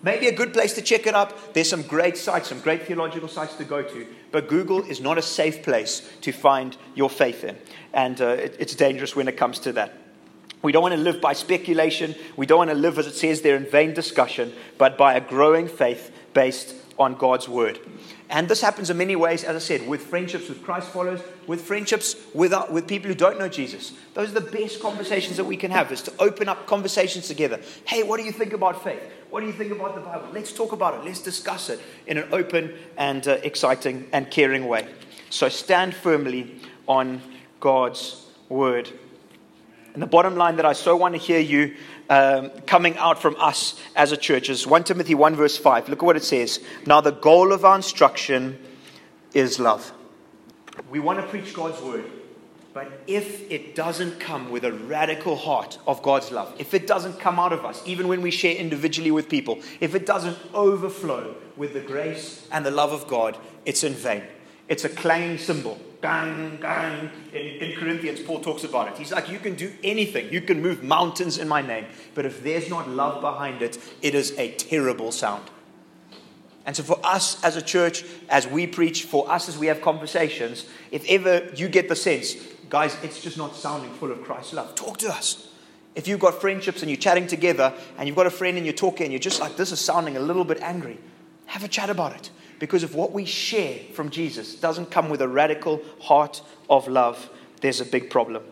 Maybe 0.01 0.27
a 0.27 0.35
good 0.35 0.53
place 0.53 0.73
to 0.73 0.81
check 0.81 1.07
it 1.07 1.15
up. 1.15 1.53
There's 1.53 1.69
some 1.69 1.81
great 1.83 2.17
sites, 2.17 2.49
some 2.49 2.59
great 2.59 2.83
theological 2.83 3.29
sites 3.29 3.55
to 3.55 3.63
go 3.63 3.81
to. 3.81 4.07
But 4.31 4.49
Google 4.49 4.83
is 4.83 4.99
not 4.99 5.17
a 5.17 5.21
safe 5.21 5.63
place 5.63 6.09
to 6.21 6.31
find 6.31 6.75
your 6.93 7.09
faith 7.09 7.43
in. 7.43 7.57
And 7.93 8.19
uh, 8.19 8.27
it, 8.27 8.57
it's 8.59 8.75
dangerous 8.75 9.15
when 9.15 9.29
it 9.29 9.37
comes 9.37 9.59
to 9.59 9.71
that. 9.73 10.02
We 10.63 10.71
don't 10.71 10.81
want 10.81 10.95
to 10.95 10.99
live 10.99 11.21
by 11.21 11.33
speculation. 11.33 12.15
We 12.35 12.45
don't 12.45 12.57
want 12.57 12.71
to 12.71 12.75
live, 12.75 12.97
as 12.97 13.05
it 13.05 13.15
says 13.15 13.41
there, 13.41 13.55
in 13.55 13.65
vain 13.69 13.93
discussion, 13.93 14.53
but 14.77 14.97
by 14.97 15.13
a 15.13 15.21
growing 15.21 15.67
faith 15.67 16.11
based 16.33 16.75
on 16.97 17.15
God's 17.15 17.49
word. 17.49 17.79
And 18.29 18.47
this 18.47 18.61
happens 18.61 18.89
in 18.89 18.97
many 18.97 19.15
ways, 19.15 19.43
as 19.43 19.55
I 19.55 19.59
said, 19.59 19.87
with 19.87 20.01
friendships 20.01 20.47
with 20.47 20.63
Christ 20.63 20.89
followers, 20.89 21.21
with 21.47 21.61
friendships 21.61 22.15
with, 22.33 22.53
uh, 22.53 22.65
with 22.71 22.87
people 22.87 23.09
who 23.09 23.15
don't 23.15 23.37
know 23.37 23.49
Jesus. 23.49 23.93
Those 24.13 24.29
are 24.29 24.39
the 24.39 24.51
best 24.51 24.79
conversations 24.79 25.37
that 25.37 25.43
we 25.43 25.57
can 25.57 25.69
have, 25.69 25.91
is 25.91 26.01
to 26.03 26.13
open 26.19 26.47
up 26.47 26.65
conversations 26.65 27.27
together. 27.27 27.59
Hey, 27.85 28.03
what 28.03 28.19
do 28.19 28.25
you 28.25 28.31
think 28.31 28.53
about 28.53 28.83
faith? 28.83 29.01
What 29.29 29.41
do 29.41 29.47
you 29.47 29.53
think 29.53 29.71
about 29.71 29.95
the 29.95 30.01
Bible? 30.01 30.29
Let's 30.31 30.53
talk 30.53 30.71
about 30.71 30.93
it. 30.95 31.05
Let's 31.05 31.21
discuss 31.21 31.69
it 31.69 31.81
in 32.07 32.17
an 32.17 32.29
open 32.31 32.73
and 32.97 33.27
uh, 33.27 33.39
exciting 33.43 34.07
and 34.13 34.31
caring 34.31 34.67
way. 34.67 34.87
So 35.29 35.49
stand 35.49 35.93
firmly 35.93 36.59
on 36.87 37.21
God's 37.59 38.25
word. 38.49 38.89
And 39.93 40.01
the 40.01 40.07
bottom 40.07 40.35
line 40.35 40.55
that 40.55 40.65
I 40.65 40.73
so 40.73 40.95
want 40.95 41.13
to 41.13 41.19
hear 41.19 41.39
you 41.39 41.75
um, 42.09 42.49
coming 42.65 42.97
out 42.97 43.21
from 43.21 43.35
us 43.37 43.79
as 43.95 44.11
a 44.11 44.17
church 44.17 44.49
is 44.49 44.65
1 44.65 44.85
Timothy 44.85 45.13
1, 45.13 45.35
verse 45.35 45.55
5. 45.55 45.87
Look 45.87 45.99
at 45.99 46.05
what 46.05 46.17
it 46.17 46.23
says. 46.23 46.59
Now, 46.87 46.99
the 46.99 47.11
goal 47.11 47.53
of 47.53 47.63
our 47.63 47.75
instruction 47.75 48.57
is 49.33 49.59
love. 49.59 49.93
We 50.89 50.99
want 50.99 51.19
to 51.19 51.27
preach 51.27 51.53
God's 51.53 51.79
word, 51.81 52.05
but 52.73 53.03
if 53.05 53.49
it 53.51 53.75
doesn't 53.75 54.19
come 54.19 54.49
with 54.49 54.65
a 54.65 54.71
radical 54.71 55.35
heart 55.35 55.77
of 55.85 56.01
God's 56.01 56.31
love, 56.31 56.55
if 56.57 56.73
it 56.73 56.87
doesn't 56.87 57.19
come 57.19 57.37
out 57.37 57.53
of 57.53 57.63
us, 57.63 57.83
even 57.85 58.07
when 58.07 58.23
we 58.23 58.31
share 58.31 58.55
individually 58.55 59.11
with 59.11 59.29
people, 59.29 59.59
if 59.79 59.93
it 59.93 60.07
doesn't 60.07 60.37
overflow 60.55 61.35
with 61.55 61.73
the 61.73 61.81
grace 61.81 62.47
and 62.51 62.65
the 62.65 62.71
love 62.71 62.91
of 62.91 63.07
God, 63.07 63.37
it's 63.65 63.83
in 63.83 63.93
vain. 63.93 64.23
It's 64.67 64.85
a 64.85 64.89
clanging 64.89 65.37
cymbal 65.37 65.77
bang, 66.03 66.57
bang. 66.57 67.09
In, 67.31 67.39
in 67.39 67.79
Corinthians, 67.79 68.19
Paul 68.19 68.41
talks 68.41 68.65
about 68.65 68.89
it. 68.89 68.97
He's 68.97 69.11
like, 69.11 69.29
You 69.29 69.39
can 69.39 69.55
do 69.55 69.73
anything, 69.83 70.31
you 70.31 70.41
can 70.41 70.61
move 70.61 70.83
mountains 70.83 71.39
in 71.39 71.47
my 71.47 71.63
name, 71.63 71.85
but 72.13 72.25
if 72.27 72.43
there's 72.43 72.69
not 72.69 72.87
love 72.87 73.21
behind 73.21 73.63
it, 73.63 73.79
it 74.03 74.13
is 74.13 74.37
a 74.37 74.51
terrible 74.51 75.11
sound. 75.11 75.49
And 76.65 76.75
so, 76.75 76.83
for 76.83 76.99
us 77.03 77.43
as 77.43 77.55
a 77.55 77.61
church, 77.61 78.03
as 78.29 78.45
we 78.45 78.67
preach, 78.67 79.03
for 79.03 79.29
us 79.31 79.49
as 79.49 79.57
we 79.57 79.67
have 79.67 79.81
conversations, 79.81 80.67
if 80.91 81.09
ever 81.09 81.49
you 81.55 81.67
get 81.67 81.89
the 81.89 81.95
sense, 81.95 82.35
guys, 82.69 82.95
it's 83.01 83.21
just 83.21 83.37
not 83.37 83.55
sounding 83.55 83.91
full 83.93 84.11
of 84.11 84.23
Christ's 84.23 84.53
love, 84.53 84.75
talk 84.75 84.97
to 84.99 85.09
us. 85.09 85.49
If 85.95 86.07
you've 86.07 86.19
got 86.19 86.41
friendships 86.41 86.81
and 86.81 86.89
you're 86.89 86.99
chatting 86.99 87.27
together 87.27 87.71
and 87.97 88.07
you've 88.07 88.15
got 88.15 88.25
a 88.25 88.31
friend 88.31 88.57
and 88.57 88.65
you're 88.65 88.73
talking 88.73 89.05
and 89.05 89.13
you're 89.13 89.19
just 89.19 89.39
like, 89.39 89.57
this 89.57 89.71
is 89.71 89.79
sounding 89.79 90.17
a 90.17 90.19
little 90.19 90.43
bit 90.43 90.59
angry, 90.59 90.97
have 91.45 91.63
a 91.63 91.67
chat 91.67 91.89
about 91.89 92.13
it. 92.15 92.31
Because 92.59 92.83
if 92.83 92.95
what 92.95 93.11
we 93.11 93.25
share 93.25 93.79
from 93.93 94.09
Jesus 94.09 94.55
doesn't 94.55 94.91
come 94.91 95.09
with 95.09 95.21
a 95.21 95.27
radical 95.27 95.81
heart 96.01 96.41
of 96.69 96.87
love, 96.87 97.29
there's 97.61 97.81
a 97.81 97.85
big 97.85 98.09
problem. 98.09 98.43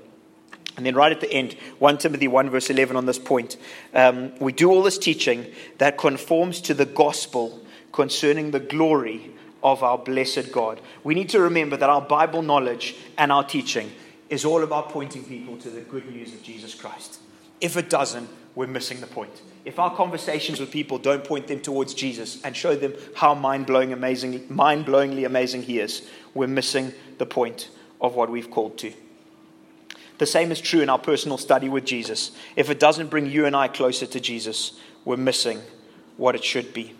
And 0.78 0.86
then, 0.86 0.96
right 0.96 1.12
at 1.12 1.20
the 1.20 1.32
end, 1.32 1.54
1 1.80 1.98
Timothy 1.98 2.28
1, 2.28 2.50
verse 2.50 2.70
11, 2.70 2.96
on 2.96 3.06
this 3.06 3.20
point, 3.20 3.58
um, 3.94 4.34
we 4.40 4.54
do 4.54 4.72
all 4.72 4.82
this 4.82 4.98
teaching 4.98 5.46
that 5.80 5.98
conforms 5.98 6.62
to 6.62 6.74
the 6.74 6.86
gospel 6.86 7.62
concerning 7.92 8.52
the 8.52 8.60
glory 8.60 9.32
of 9.64 9.84
our 9.84 9.98
blessed 9.98 10.52
God. 10.52 10.82
We 11.04 11.14
need 11.14 11.30
to 11.30 11.42
remember 11.42 11.78
that 11.78 11.90
our 11.90 12.02
Bible 12.02 12.42
knowledge 12.42 12.96
and 13.18 13.32
our 13.32 13.44
teaching 13.44 13.92
is 14.30 14.46
all 14.46 14.64
about 14.64 14.90
pointing 14.90 15.26
people 15.26 15.58
to 15.58 15.70
the 15.70 15.82
good 15.82 16.10
news 16.10 16.34
of 16.34 16.42
Jesus 16.42 16.74
Christ. 16.74 17.20
If 17.60 17.76
it 17.76 17.90
doesn't, 17.90 18.30
we're 18.56 18.68
missing 18.68 19.00
the 19.02 19.08
point. 19.08 19.42
If 19.64 19.80
our 19.80 19.96
conversations 19.96 20.60
with 20.60 20.72
people 20.72 20.98
don't 20.98 21.24
point 21.24 21.48
them 21.48 21.60
towards 21.60 21.94
Jesus 21.94 22.42
and 22.44 22.56
show 22.56 22.76
them 22.76 22.94
how 23.16 23.34
mind-blowing 23.34 23.94
amazing, 23.94 24.46
mind-blowingly 24.50 25.26
amazing 25.26 25.64
he 25.64 25.80
is, 25.80 26.08
we're 26.34 26.48
missing 26.48 26.94
the 27.18 27.26
point 27.26 27.70
of 28.00 28.16
what 28.16 28.30
we've 28.30 28.50
called 28.50 28.78
to. 28.80 28.94
The 30.18 30.26
same 30.26 30.52
is 30.52 30.62
true 30.62 30.82
in 30.82 30.90
our 30.90 31.00
personal 31.00 31.38
study 31.38 31.70
with 31.70 31.86
Jesus. 31.86 32.32
If 32.56 32.70
it 32.70 32.80
doesn't 32.80 33.10
bring 33.10 33.28
you 33.28 33.46
and 33.46 33.56
I 33.56 33.68
closer 33.68 34.06
to 34.06 34.20
Jesus, 34.20 34.74
we're 35.06 35.18
missing 35.18 35.62
what 36.18 36.36
it 36.36 36.44
should 36.44 36.74
be. 36.74 36.96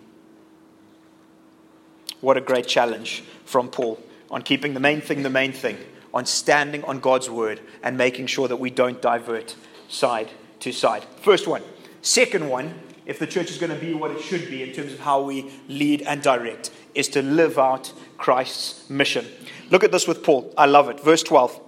What 2.20 2.36
a 2.36 2.40
great 2.40 2.66
challenge 2.66 3.24
from 3.44 3.68
Paul 3.68 4.00
on 4.30 4.42
keeping 4.42 4.74
the 4.74 4.80
main 4.80 5.00
thing 5.00 5.22
the 5.22 5.30
main 5.30 5.52
thing, 5.52 5.76
on 6.14 6.24
standing 6.26 6.82
on 6.84 7.00
God's 7.00 7.28
word 7.28 7.60
and 7.82 7.98
making 7.98 8.26
sure 8.26 8.48
that 8.48 8.56
we 8.56 8.70
don't 8.70 9.02
divert 9.02 9.56
side 9.88 10.30
to 10.62 10.72
side. 10.72 11.04
First 11.20 11.46
one. 11.46 11.62
Second 12.00 12.48
one, 12.48 12.74
if 13.06 13.18
the 13.18 13.26
church 13.26 13.50
is 13.50 13.58
going 13.58 13.72
to 13.72 13.78
be 13.78 13.94
what 13.94 14.10
it 14.10 14.20
should 14.20 14.48
be 14.48 14.62
in 14.62 14.72
terms 14.72 14.92
of 14.92 15.00
how 15.00 15.22
we 15.22 15.52
lead 15.68 16.02
and 16.02 16.22
direct, 16.22 16.70
is 16.94 17.08
to 17.08 17.22
live 17.22 17.58
out 17.58 17.92
Christ's 18.18 18.88
mission. 18.88 19.26
Look 19.70 19.84
at 19.84 19.92
this 19.92 20.06
with 20.06 20.22
Paul. 20.22 20.52
I 20.56 20.66
love 20.66 20.88
it. 20.88 21.00
Verse 21.00 21.22
12. 21.22 21.60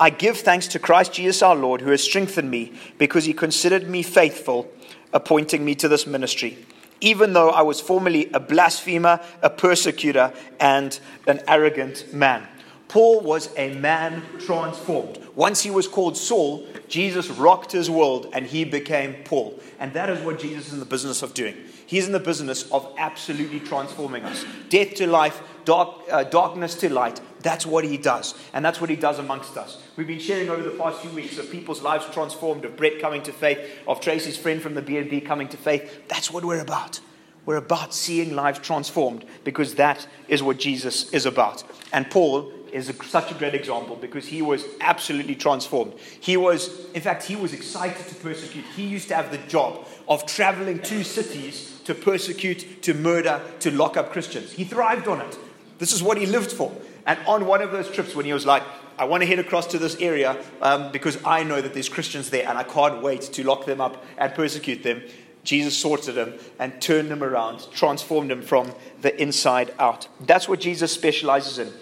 I 0.00 0.10
give 0.10 0.38
thanks 0.38 0.68
to 0.68 0.78
Christ 0.78 1.14
Jesus 1.14 1.42
our 1.42 1.56
Lord, 1.56 1.80
who 1.80 1.90
has 1.90 2.02
strengthened 2.02 2.50
me 2.50 2.72
because 2.98 3.24
he 3.24 3.32
considered 3.32 3.88
me 3.88 4.02
faithful, 4.02 4.70
appointing 5.12 5.64
me 5.64 5.74
to 5.76 5.88
this 5.88 6.06
ministry. 6.06 6.58
Even 7.00 7.32
though 7.32 7.50
I 7.50 7.62
was 7.62 7.80
formerly 7.80 8.30
a 8.32 8.40
blasphemer, 8.40 9.20
a 9.42 9.50
persecutor, 9.50 10.32
and 10.60 10.98
an 11.26 11.40
arrogant 11.48 12.12
man. 12.12 12.46
Paul 12.88 13.20
was 13.20 13.50
a 13.56 13.74
man 13.74 14.22
transformed. 14.40 15.18
Once 15.34 15.62
he 15.62 15.70
was 15.70 15.86
called 15.86 16.16
Saul, 16.16 16.66
Jesus 16.88 17.28
rocked 17.28 17.70
his 17.70 17.90
world 17.90 18.28
and 18.32 18.46
he 18.46 18.64
became 18.64 19.14
Paul. 19.24 19.60
And 19.78 19.92
that 19.92 20.08
is 20.10 20.24
what 20.24 20.40
Jesus 20.40 20.68
is 20.68 20.72
in 20.72 20.80
the 20.80 20.86
business 20.86 21.22
of 21.22 21.34
doing. 21.34 21.54
He's 21.86 22.06
in 22.06 22.12
the 22.12 22.20
business 22.20 22.70
of 22.72 22.92
absolutely 22.98 23.60
transforming 23.60 24.24
us. 24.24 24.44
Death 24.68 24.94
to 24.96 25.06
life, 25.06 25.40
dark, 25.64 25.96
uh, 26.10 26.24
darkness 26.24 26.74
to 26.76 26.92
light. 26.92 27.20
That's 27.40 27.64
what 27.64 27.84
he 27.84 27.98
does. 27.98 28.34
And 28.52 28.64
that's 28.64 28.80
what 28.80 28.90
he 28.90 28.96
does 28.96 29.18
amongst 29.18 29.56
us. 29.56 29.80
We've 29.96 30.06
been 30.06 30.18
sharing 30.18 30.48
over 30.48 30.62
the 30.62 30.76
past 30.76 31.00
few 31.00 31.10
weeks 31.10 31.38
of 31.38 31.50
people's 31.50 31.82
lives 31.82 32.06
transformed, 32.12 32.64
of 32.64 32.76
Brett 32.76 33.00
coming 33.00 33.22
to 33.22 33.32
faith, 33.32 33.58
of 33.86 34.00
Tracy's 34.00 34.36
friend 34.36 34.60
from 34.60 34.74
the 34.74 34.82
BNB 34.82 35.24
coming 35.24 35.48
to 35.48 35.56
faith. 35.56 36.08
That's 36.08 36.30
what 36.30 36.44
we're 36.44 36.60
about. 36.60 37.00
We're 37.46 37.56
about 37.56 37.94
seeing 37.94 38.34
lives 38.34 38.58
transformed 38.58 39.24
because 39.44 39.76
that 39.76 40.06
is 40.26 40.42
what 40.42 40.58
Jesus 40.58 41.10
is 41.12 41.24
about. 41.24 41.64
And 41.92 42.10
Paul 42.10 42.52
is 42.72 42.88
a, 42.88 43.04
such 43.04 43.30
a 43.30 43.34
great 43.34 43.54
example 43.54 43.96
because 43.96 44.26
he 44.26 44.42
was 44.42 44.64
absolutely 44.80 45.34
transformed. 45.34 45.94
He 46.20 46.36
was, 46.36 46.90
in 46.90 47.00
fact, 47.00 47.24
he 47.24 47.36
was 47.36 47.52
excited 47.52 48.06
to 48.06 48.14
persecute. 48.16 48.64
He 48.76 48.84
used 48.84 49.08
to 49.08 49.14
have 49.14 49.30
the 49.30 49.38
job 49.38 49.86
of 50.08 50.26
traveling 50.26 50.80
to 50.82 51.04
cities 51.04 51.78
to 51.88 51.94
persecute, 51.94 52.82
to 52.82 52.92
murder, 52.92 53.40
to 53.60 53.70
lock 53.70 53.96
up 53.96 54.12
Christians. 54.12 54.52
He 54.52 54.64
thrived 54.64 55.08
on 55.08 55.22
it. 55.22 55.38
This 55.78 55.94
is 55.94 56.02
what 56.02 56.18
he 56.18 56.26
lived 56.26 56.52
for. 56.52 56.70
And 57.06 57.18
on 57.26 57.46
one 57.46 57.62
of 57.62 57.72
those 57.72 57.90
trips, 57.90 58.14
when 58.14 58.26
he 58.26 58.34
was 58.34 58.44
like, 58.44 58.62
I 58.98 59.06
want 59.06 59.22
to 59.22 59.26
head 59.26 59.38
across 59.38 59.66
to 59.68 59.78
this 59.78 59.96
area 59.96 60.36
um, 60.60 60.92
because 60.92 61.16
I 61.24 61.44
know 61.44 61.62
that 61.62 61.72
there's 61.72 61.88
Christians 61.88 62.28
there 62.28 62.46
and 62.46 62.58
I 62.58 62.64
can't 62.64 63.02
wait 63.02 63.22
to 63.22 63.42
lock 63.42 63.64
them 63.64 63.80
up 63.80 64.04
and 64.18 64.34
persecute 64.34 64.82
them. 64.82 65.02
Jesus 65.44 65.78
sorted 65.78 66.18
him 66.18 66.34
and 66.58 66.78
turned 66.82 67.08
him 67.08 67.22
around, 67.22 67.66
transformed 67.72 68.30
him 68.30 68.42
from 68.42 68.74
the 69.00 69.18
inside 69.18 69.72
out. 69.78 70.08
That's 70.20 70.46
what 70.46 70.60
Jesus 70.60 70.92
specializes 70.92 71.58
in. 71.58 71.72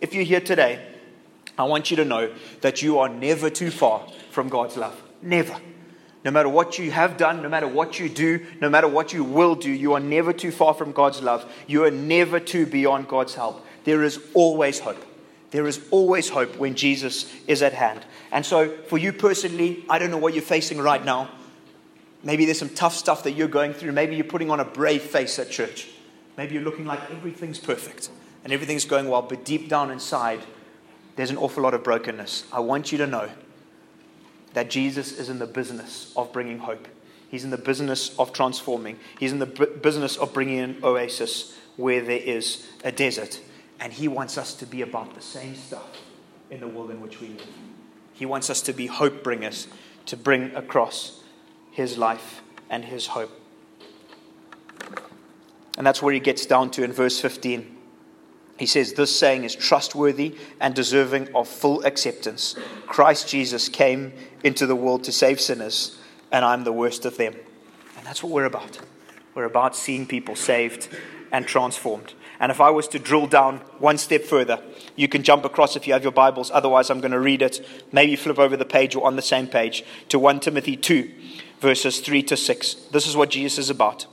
If 0.00 0.14
you're 0.14 0.24
here 0.24 0.40
today, 0.40 0.84
I 1.56 1.64
want 1.64 1.90
you 1.90 1.96
to 1.98 2.04
know 2.04 2.32
that 2.62 2.82
you 2.82 2.98
are 2.98 3.08
never 3.08 3.48
too 3.48 3.70
far 3.70 4.06
from 4.30 4.48
God's 4.48 4.76
love. 4.76 5.00
Never. 5.22 5.56
No 6.24 6.30
matter 6.30 6.48
what 6.48 6.78
you 6.78 6.90
have 6.90 7.16
done, 7.16 7.42
no 7.42 7.48
matter 7.48 7.68
what 7.68 8.00
you 8.00 8.08
do, 8.08 8.44
no 8.60 8.70
matter 8.70 8.88
what 8.88 9.12
you 9.12 9.22
will 9.22 9.54
do, 9.54 9.70
you 9.70 9.92
are 9.92 10.00
never 10.00 10.32
too 10.32 10.50
far 10.50 10.74
from 10.74 10.92
God's 10.92 11.22
love. 11.22 11.50
You 11.66 11.84
are 11.84 11.90
never 11.90 12.40
too 12.40 12.66
beyond 12.66 13.08
God's 13.08 13.34
help. 13.34 13.64
There 13.84 14.02
is 14.02 14.18
always 14.32 14.80
hope. 14.80 15.04
There 15.50 15.66
is 15.66 15.80
always 15.90 16.28
hope 16.30 16.56
when 16.56 16.74
Jesus 16.74 17.30
is 17.46 17.62
at 17.62 17.74
hand. 17.74 18.00
And 18.32 18.44
so, 18.44 18.70
for 18.88 18.98
you 18.98 19.12
personally, 19.12 19.84
I 19.88 19.98
don't 19.98 20.10
know 20.10 20.18
what 20.18 20.34
you're 20.34 20.42
facing 20.42 20.78
right 20.78 21.04
now. 21.04 21.30
Maybe 22.24 22.46
there's 22.46 22.58
some 22.58 22.70
tough 22.70 22.94
stuff 22.94 23.24
that 23.24 23.32
you're 23.32 23.46
going 23.46 23.74
through. 23.74 23.92
Maybe 23.92 24.16
you're 24.16 24.24
putting 24.24 24.50
on 24.50 24.58
a 24.58 24.64
brave 24.64 25.02
face 25.02 25.38
at 25.38 25.50
church. 25.50 25.88
Maybe 26.36 26.54
you're 26.54 26.64
looking 26.64 26.86
like 26.86 27.10
everything's 27.10 27.58
perfect 27.58 28.08
and 28.44 28.52
everything's 28.52 28.84
going 28.84 29.08
well, 29.08 29.22
but 29.22 29.44
deep 29.44 29.68
down 29.68 29.90
inside, 29.90 30.40
there's 31.16 31.30
an 31.30 31.38
awful 31.38 31.62
lot 31.62 31.74
of 31.74 31.82
brokenness. 31.82 32.44
I 32.52 32.60
want 32.60 32.92
you 32.92 32.98
to 32.98 33.06
know 33.06 33.30
that 34.52 34.70
Jesus 34.70 35.12
is 35.12 35.28
in 35.28 35.38
the 35.38 35.46
business 35.46 36.12
of 36.16 36.32
bringing 36.32 36.58
hope. 36.58 36.86
He's 37.28 37.42
in 37.42 37.50
the 37.50 37.58
business 37.58 38.16
of 38.18 38.32
transforming. 38.32 38.98
He's 39.18 39.32
in 39.32 39.40
the 39.40 39.46
business 39.46 40.16
of 40.16 40.32
bringing 40.32 40.60
an 40.60 40.76
oasis 40.84 41.56
where 41.76 42.00
there 42.00 42.20
is 42.20 42.68
a 42.84 42.92
desert. 42.92 43.40
And 43.80 43.92
He 43.92 44.06
wants 44.06 44.38
us 44.38 44.54
to 44.54 44.66
be 44.66 44.82
about 44.82 45.14
the 45.14 45.20
same 45.20 45.56
stuff 45.56 46.00
in 46.50 46.60
the 46.60 46.68
world 46.68 46.90
in 46.90 47.00
which 47.00 47.20
we 47.20 47.28
live. 47.28 47.48
He 48.12 48.26
wants 48.26 48.50
us 48.50 48.62
to 48.62 48.72
be 48.72 48.86
hope 48.86 49.24
bringers, 49.24 49.66
to 50.06 50.16
bring 50.16 50.54
across 50.54 51.22
His 51.72 51.98
life 51.98 52.42
and 52.70 52.84
His 52.84 53.08
hope. 53.08 53.32
And 55.76 55.84
that's 55.84 56.00
where 56.00 56.14
He 56.14 56.20
gets 56.20 56.46
down 56.46 56.70
to 56.72 56.84
in 56.84 56.92
verse 56.92 57.20
15. 57.20 57.73
He 58.58 58.66
says, 58.66 58.92
This 58.92 59.16
saying 59.16 59.44
is 59.44 59.54
trustworthy 59.54 60.36
and 60.60 60.74
deserving 60.74 61.34
of 61.34 61.48
full 61.48 61.84
acceptance. 61.84 62.56
Christ 62.86 63.28
Jesus 63.28 63.68
came 63.68 64.12
into 64.42 64.66
the 64.66 64.76
world 64.76 65.04
to 65.04 65.12
save 65.12 65.40
sinners, 65.40 65.98
and 66.30 66.44
I'm 66.44 66.64
the 66.64 66.72
worst 66.72 67.04
of 67.04 67.16
them. 67.16 67.34
And 67.96 68.06
that's 68.06 68.22
what 68.22 68.32
we're 68.32 68.44
about. 68.44 68.80
We're 69.34 69.44
about 69.44 69.74
seeing 69.74 70.06
people 70.06 70.36
saved 70.36 70.88
and 71.32 71.46
transformed. 71.46 72.14
And 72.38 72.52
if 72.52 72.60
I 72.60 72.70
was 72.70 72.86
to 72.88 72.98
drill 72.98 73.26
down 73.26 73.58
one 73.78 73.98
step 73.98 74.22
further, 74.22 74.60
you 74.96 75.08
can 75.08 75.22
jump 75.22 75.44
across 75.44 75.76
if 75.76 75.86
you 75.86 75.92
have 75.92 76.02
your 76.02 76.12
Bibles. 76.12 76.50
Otherwise, 76.50 76.90
I'm 76.90 77.00
going 77.00 77.12
to 77.12 77.20
read 77.20 77.42
it. 77.42 77.66
Maybe 77.90 78.16
flip 78.16 78.38
over 78.38 78.56
the 78.56 78.64
page 78.64 78.94
or 78.94 79.06
on 79.06 79.16
the 79.16 79.22
same 79.22 79.46
page 79.46 79.84
to 80.08 80.18
1 80.18 80.40
Timothy 80.40 80.76
2, 80.76 81.10
verses 81.60 82.00
3 82.00 82.22
to 82.24 82.36
6. 82.36 82.74
This 82.92 83.06
is 83.06 83.16
what 83.16 83.30
Jesus 83.30 83.58
is 83.58 83.70
about. 83.70 84.06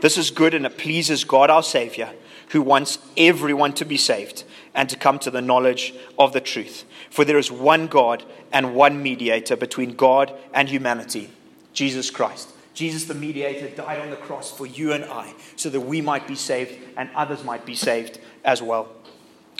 This 0.00 0.18
is 0.18 0.30
good 0.30 0.54
and 0.54 0.66
it 0.66 0.78
pleases 0.78 1.24
God 1.24 1.50
our 1.50 1.62
Savior 1.62 2.10
who 2.50 2.62
wants 2.62 2.98
everyone 3.16 3.72
to 3.72 3.84
be 3.84 3.96
saved 3.96 4.44
and 4.74 4.88
to 4.88 4.96
come 4.96 5.18
to 5.18 5.30
the 5.30 5.42
knowledge 5.42 5.94
of 6.18 6.32
the 6.32 6.40
truth. 6.40 6.84
For 7.10 7.24
there 7.24 7.38
is 7.38 7.50
one 7.50 7.86
God 7.86 8.24
and 8.52 8.74
one 8.74 9.02
mediator 9.02 9.56
between 9.56 9.94
God 9.94 10.32
and 10.52 10.68
humanity, 10.68 11.30
Jesus 11.72 12.10
Christ. 12.10 12.50
Jesus, 12.74 13.04
the 13.04 13.14
mediator, 13.14 13.68
died 13.68 14.00
on 14.00 14.10
the 14.10 14.16
cross 14.16 14.56
for 14.56 14.66
you 14.66 14.92
and 14.92 15.04
I 15.04 15.34
so 15.56 15.68
that 15.70 15.80
we 15.80 16.00
might 16.00 16.26
be 16.26 16.34
saved 16.34 16.78
and 16.96 17.10
others 17.14 17.44
might 17.44 17.66
be 17.66 17.74
saved 17.74 18.20
as 18.44 18.62
well. 18.62 18.88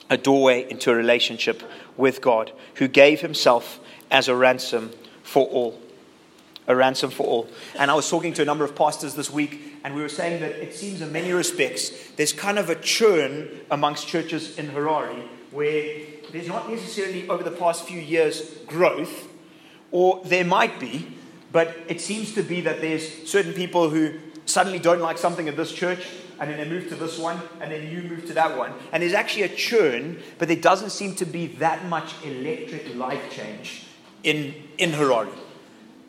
A 0.09 0.17
doorway 0.17 0.69
into 0.71 0.91
a 0.91 0.95
relationship 0.95 1.63
with 1.97 2.21
God, 2.21 2.51
who 2.77 2.89
gave 2.89 3.21
himself 3.21 3.79
as 4.11 4.27
a 4.27 4.35
ransom 4.35 4.91
for 5.23 5.47
all. 5.47 5.81
A 6.71 6.77
ransom 6.77 7.11
for 7.11 7.27
all. 7.27 7.49
And 7.77 7.91
I 7.91 7.95
was 7.95 8.09
talking 8.09 8.33
to 8.35 8.43
a 8.43 8.45
number 8.45 8.65
of 8.65 8.77
pastors 8.77 9.17
this 9.17 9.29
week 9.29 9.81
and 9.83 9.93
we 9.93 10.03
were 10.03 10.09
saying 10.09 10.41
that 10.41 10.53
it 10.53 10.73
seems 10.73 11.01
in 11.01 11.11
many 11.11 11.33
respects 11.33 11.91
there's 12.13 12.33
kind 12.33 12.61
of 12.61 12.71
a 12.71 12.77
churn 12.77 13.49
amongst 13.73 14.07
churches 14.07 14.57
in 14.57 14.69
Harare 14.69 15.27
where 15.51 15.97
there's 16.31 16.47
not 16.47 16.71
necessarily 16.71 17.29
over 17.29 17.43
the 17.43 17.51
past 17.51 17.85
few 17.85 17.99
years 17.99 18.59
growth, 18.67 19.29
or 19.91 20.23
there 20.25 20.45
might 20.45 20.79
be, 20.79 21.09
but 21.51 21.77
it 21.89 22.01
seems 22.01 22.35
to 22.35 22.43
be 22.43 22.61
that 22.61 22.81
there's 22.81 23.29
certain 23.29 23.53
people 23.53 23.91
who 23.91 24.15
suddenly 24.47 24.79
don't 24.79 25.01
like 25.01 25.19
something 25.19 25.49
at 25.49 25.57
this 25.57 25.73
church, 25.73 26.07
and 26.39 26.49
then 26.49 26.59
they 26.59 26.69
move 26.69 26.89
to 26.89 26.95
this 26.95 27.19
one, 27.19 27.41
and 27.61 27.73
then 27.73 27.91
you 27.91 28.03
move 28.09 28.27
to 28.27 28.35
that 28.35 28.57
one. 28.57 28.73
And 28.93 29.03
there's 29.03 29.13
actually 29.13 29.43
a 29.43 29.49
churn, 29.49 30.23
but 30.39 30.47
there 30.47 30.57
doesn't 30.57 30.91
seem 30.91 31.17
to 31.17 31.25
be 31.25 31.49
that 31.59 31.85
much 31.87 32.15
electric 32.25 32.95
life 32.95 33.31
change 33.33 33.87
in, 34.23 34.55
in 34.79 34.93
Harare. 34.93 35.33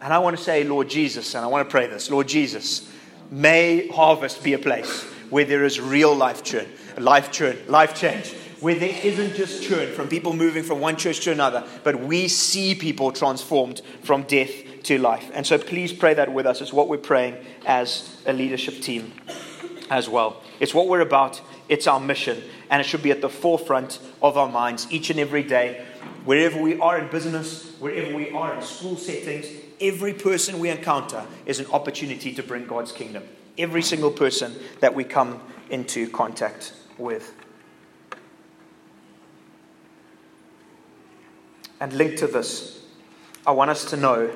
And 0.01 0.12
I 0.12 0.17
want 0.17 0.36
to 0.36 0.43
say, 0.43 0.63
Lord 0.63 0.89
Jesus, 0.89 1.36
and 1.36 1.46
I 1.46 1.48
want 1.48 1.67
to 1.67 1.72
pray 1.72 1.86
this 1.86 2.10
Lord 2.10 2.27
Jesus, 2.27 2.91
May 3.29 3.88
Harvest 3.88 4.43
be 4.43 4.53
a 4.53 4.60
place 4.60 5.03
where 5.29 5.46
there 5.46 5.63
is 5.63 5.79
real 5.79 6.13
life 6.13 6.43
churn, 6.43 6.67
life 6.98 7.31
churn, 7.31 7.58
life 7.67 7.96
change, 7.96 8.34
where 8.60 8.75
there 8.75 9.00
isn't 9.03 9.36
just 9.36 9.63
churn 9.63 9.93
from 9.93 10.08
people 10.08 10.34
moving 10.34 10.63
from 10.63 10.79
one 10.79 10.98
church 10.98 11.20
to 11.22 11.31
another, 11.31 11.63
but 11.84 12.00
we 12.00 12.27
see 12.27 12.74
people 12.74 13.12
transformed 13.12 13.81
from 14.01 14.24
death 14.24 14.51
to 14.84 14.98
life. 14.98 15.29
And 15.34 15.46
so 15.46 15.58
please 15.60 15.93
pray 15.93 16.15
that 16.15 16.34
with 16.34 16.48
us. 16.48 16.62
It's 16.62 16.74
what 16.74 16.89
we're 16.89 16.98
praying 16.98 17.38
as 17.65 18.22
a 18.25 18.34
leadership 18.34 18.81
team 18.81 19.13
as 19.91 20.10
well. 20.10 20.41
It's 20.60 20.74
what 20.74 20.88
we're 20.88 21.01
about 21.01 21.41
it's 21.72 21.88
our 21.88 22.01
mission, 22.01 22.43
and 22.70 22.81
it 22.81 22.84
should 22.84 23.01
be 23.01 23.12
at 23.12 23.22
the 23.22 23.29
forefront 23.29 24.00
of 24.22 24.38
our 24.38 24.50
minds 24.50 24.88
each 24.91 25.10
and 25.10 25.17
every 25.17 25.41
day. 25.41 25.86
Wherever 26.25 26.61
we 26.61 26.79
are 26.79 26.99
in 26.99 27.09
business, 27.09 27.75
wherever 27.79 28.15
we 28.15 28.29
are 28.31 28.55
in 28.55 28.61
school 28.61 28.95
settings, 28.95 29.47
every 29.79 30.13
person 30.13 30.59
we 30.59 30.69
encounter 30.69 31.25
is 31.45 31.59
an 31.59 31.65
opportunity 31.67 32.33
to 32.33 32.43
bring 32.43 32.65
God's 32.65 32.91
kingdom. 32.91 33.23
Every 33.57 33.81
single 33.81 34.11
person 34.11 34.55
that 34.79 34.93
we 34.93 35.03
come 35.03 35.41
into 35.69 36.09
contact 36.09 36.73
with. 36.97 37.33
And 41.79 41.93
linked 41.93 42.19
to 42.19 42.27
this, 42.27 42.83
I 43.45 43.51
want 43.51 43.71
us 43.71 43.85
to 43.85 43.97
know 43.97 44.31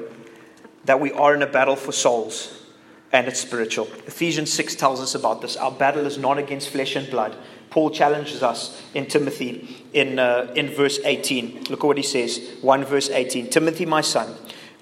that 0.85 0.99
we 0.99 1.11
are 1.11 1.35
in 1.35 1.43
a 1.43 1.47
battle 1.47 1.75
for 1.75 1.91
souls 1.91 2.65
and 3.11 3.27
it's 3.27 3.39
spiritual. 3.39 3.87
Ephesians 4.07 4.51
6 4.51 4.75
tells 4.75 4.99
us 4.99 5.15
about 5.15 5.41
this. 5.41 5.55
Our 5.55 5.71
battle 5.71 6.05
is 6.05 6.17
not 6.17 6.37
against 6.37 6.69
flesh 6.69 6.95
and 6.95 7.09
blood. 7.09 7.37
Paul 7.75 7.89
challenges 7.89 8.41
us 8.41 8.81
in 8.93 9.05
Timothy 9.05 9.85
in, 9.91 10.17
uh, 10.17 10.49
in 10.55 10.69
verse 10.69 10.97
18. 11.03 11.65
Look 11.65 11.83
at 11.83 11.87
what 11.87 11.97
he 11.97 12.03
says 12.03 12.39
1 12.61 12.85
verse 12.85 13.09
18. 13.09 13.49
Timothy, 13.49 13.85
my 13.85 13.99
son, 13.99 14.33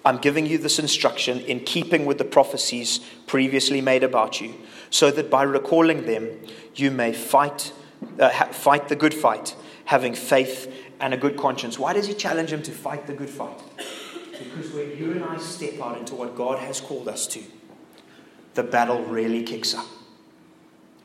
I'm 0.05 0.19
giving 0.19 0.45
you 0.45 0.59
this 0.59 0.77
instruction 0.77 1.39
in 1.39 1.61
keeping 1.61 2.05
with 2.05 2.19
the 2.19 2.23
prophecies 2.23 2.99
previously 3.25 3.81
made 3.81 4.03
about 4.03 4.41
you, 4.41 4.53
so 4.91 5.09
that 5.09 5.31
by 5.31 5.41
recalling 5.41 6.05
them, 6.05 6.37
you 6.75 6.91
may 6.91 7.13
fight, 7.13 7.73
uh, 8.19 8.29
ha- 8.29 8.51
fight 8.51 8.89
the 8.89 8.95
good 8.95 9.15
fight, 9.15 9.55
having 9.85 10.13
faith 10.13 10.71
and 10.99 11.15
a 11.15 11.17
good 11.17 11.35
conscience. 11.35 11.79
Why 11.79 11.93
does 11.93 12.05
he 12.05 12.13
challenge 12.13 12.53
him 12.53 12.61
to 12.61 12.71
fight 12.71 13.07
the 13.07 13.13
good 13.13 13.31
fight? 13.31 13.59
Because 14.37 14.71
when 14.71 14.95
you 14.95 15.13
and 15.13 15.23
I 15.23 15.37
step 15.37 15.81
out 15.81 15.97
into 15.97 16.13
what 16.13 16.35
God 16.35 16.59
has 16.59 16.79
called 16.79 17.07
us 17.07 17.25
to, 17.25 17.41
the 18.53 18.61
battle 18.61 19.03
really 19.05 19.41
kicks 19.41 19.73
up. 19.73 19.87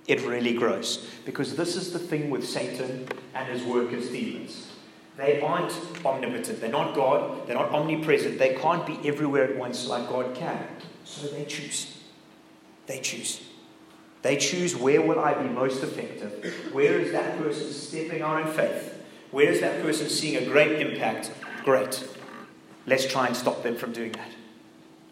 It 0.08 0.22
really 0.22 0.54
grows. 0.54 1.06
Because 1.26 1.54
this 1.54 1.76
is 1.76 1.92
the 1.92 1.98
thing 1.98 2.30
with 2.30 2.48
Satan 2.48 3.06
and 3.34 3.46
his 3.46 3.62
workers, 3.62 4.08
demons. 4.08 4.72
They 5.18 5.40
aren't 5.40 5.72
omnipotent. 6.04 6.60
They're 6.60 6.70
not 6.70 6.94
God. 6.94 7.46
They're 7.46 7.56
not 7.56 7.70
omnipresent. 7.70 8.38
They 8.38 8.54
can't 8.54 8.86
be 8.86 8.98
everywhere 9.06 9.44
at 9.44 9.56
once 9.56 9.86
like 9.86 10.08
God 10.08 10.34
can. 10.34 10.66
So 11.04 11.26
they 11.28 11.44
choose. 11.44 11.98
They 12.86 13.00
choose. 13.00 13.42
They 14.22 14.36
choose 14.36 14.74
where 14.74 15.02
will 15.02 15.20
I 15.20 15.34
be 15.34 15.48
most 15.48 15.82
effective? 15.82 16.72
Where 16.72 16.98
is 16.98 17.12
that 17.12 17.38
person 17.38 17.72
stepping 17.72 18.22
out 18.22 18.46
in 18.46 18.52
faith? 18.52 18.94
Where 19.30 19.50
is 19.50 19.60
that 19.60 19.82
person 19.82 20.08
seeing 20.08 20.36
a 20.36 20.46
great 20.46 20.80
impact? 20.80 21.30
Great. 21.64 22.08
Let's 22.86 23.06
try 23.06 23.26
and 23.26 23.36
stop 23.36 23.62
them 23.62 23.76
from 23.76 23.92
doing 23.92 24.12
that. 24.12 24.30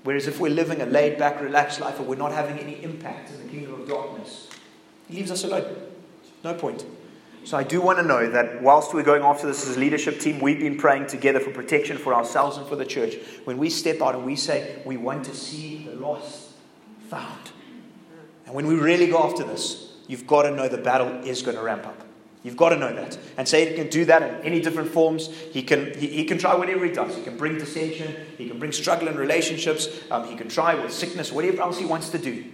Whereas 0.05 0.26
if 0.26 0.41
we're 0.41 0.53
living 0.53 0.81
a 0.81 0.87
laid 0.87 1.19
back, 1.19 1.41
relaxed 1.41 1.81
life 1.81 1.99
and 1.99 2.09
we're 2.09 2.17
not 2.17 2.33
having 2.33 2.59
any 2.59 2.83
impact 2.83 3.31
in 3.31 3.45
the 3.45 3.53
kingdom 3.53 3.75
of 3.75 3.88
darkness, 3.88 4.49
he 5.09 5.17
leaves 5.17 5.31
us 5.31 5.45
alone. 5.45 5.77
No 6.45 6.55
point. 6.55 6.85
So 7.45 7.57
I 7.57 7.63
do 7.63 7.81
want 7.81 7.99
to 7.99 8.05
know 8.05 8.29
that 8.29 8.61
whilst 8.61 8.93
we're 8.93 9.05
going 9.05 9.23
after 9.23 9.47
this 9.47 9.69
as 9.69 9.77
a 9.77 9.81
leadership 9.81 10.19
team, 10.19 10.41
we've 10.41 10.59
been 10.59 10.77
praying 10.77 11.07
together 11.07 11.39
for 11.39 11.53
protection 11.53 11.97
for 11.97 12.13
ourselves 12.13 12.57
and 12.57 12.67
for 12.67 12.75
the 12.75 12.85
church. 12.85 13.15
When 13.45 13.57
we 13.57 13.71
step 13.71 14.03
out 14.03 14.17
and 14.17 14.27
we 14.27 14.35
say 14.35 14.83
we 14.85 14.97
want 14.97 15.25
to 15.27 15.35
see 15.35 15.85
the 15.87 15.95
lost 15.95 16.51
found, 17.09 17.51
and 18.45 18.55
when 18.55 18.67
we 18.67 18.75
really 18.75 19.07
go 19.07 19.23
after 19.23 19.45
this, 19.45 19.93
you've 20.09 20.27
got 20.27 20.43
to 20.43 20.51
know 20.51 20.69
the 20.69 20.79
battle 20.79 21.09
is 21.25 21.43
going 21.43 21.57
to 21.57 21.63
ramp 21.63 21.87
up. 21.87 22.03
You've 22.43 22.57
got 22.57 22.71
to 22.71 22.77
know 22.77 22.95
that. 22.95 23.17
And 23.37 23.47
Satan 23.47 23.75
can 23.75 23.89
do 23.89 24.05
that 24.05 24.23
in 24.23 24.45
any 24.45 24.61
different 24.61 24.91
forms. 24.91 25.29
He 25.53 25.63
can, 25.63 25.95
he, 25.99 26.07
he 26.07 26.25
can 26.25 26.39
try 26.39 26.55
whatever 26.55 26.85
he 26.85 26.93
does. 26.93 27.17
He 27.17 27.23
can 27.23 27.37
bring 27.37 27.59
dissension. 27.59 28.15
He 28.39 28.49
can 28.49 28.61
bring 28.61 28.71
struggle 28.71 29.09
in 29.09 29.17
relationships. 29.17 29.89
Um, 30.13 30.29
he 30.29 30.37
can 30.37 30.49
try 30.49 30.75
with 30.75 30.93
sickness, 30.93 31.33
whatever 31.33 31.63
else 31.63 31.79
he 31.79 31.87
wants 31.87 32.11
to 32.11 32.19
do. 32.19 32.45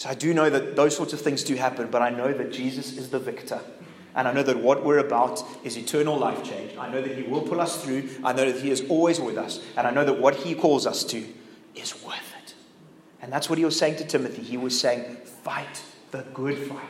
So 0.00 0.08
I 0.08 0.14
do 0.14 0.32
know 0.32 0.48
that 0.48 0.76
those 0.76 0.96
sorts 0.96 1.12
of 1.12 1.20
things 1.20 1.44
do 1.44 1.56
happen, 1.56 1.90
but 1.90 2.00
I 2.00 2.08
know 2.08 2.32
that 2.32 2.50
Jesus 2.50 2.96
is 2.96 3.10
the 3.10 3.18
victor. 3.18 3.60
And 4.14 4.26
I 4.26 4.32
know 4.32 4.42
that 4.42 4.58
what 4.58 4.82
we're 4.82 4.96
about 4.96 5.44
is 5.62 5.76
eternal 5.76 6.16
life 6.16 6.42
change. 6.42 6.74
I 6.78 6.90
know 6.90 7.02
that 7.02 7.18
He 7.18 7.24
will 7.24 7.42
pull 7.42 7.60
us 7.60 7.84
through. 7.84 8.08
I 8.24 8.32
know 8.32 8.50
that 8.50 8.62
He 8.62 8.70
is 8.70 8.82
always 8.88 9.20
with 9.20 9.36
us. 9.36 9.62
And 9.76 9.86
I 9.86 9.90
know 9.90 10.02
that 10.06 10.18
what 10.18 10.36
He 10.36 10.54
calls 10.54 10.86
us 10.86 11.04
to 11.04 11.22
is 11.74 12.02
worth 12.02 12.34
it. 12.42 12.54
And 13.20 13.30
that's 13.30 13.50
what 13.50 13.58
He 13.58 13.64
was 13.66 13.78
saying 13.78 13.96
to 13.96 14.06
Timothy. 14.06 14.40
He 14.40 14.56
was 14.56 14.80
saying, 14.80 15.16
fight 15.44 15.82
the 16.12 16.22
good 16.32 16.56
fight. 16.56 16.80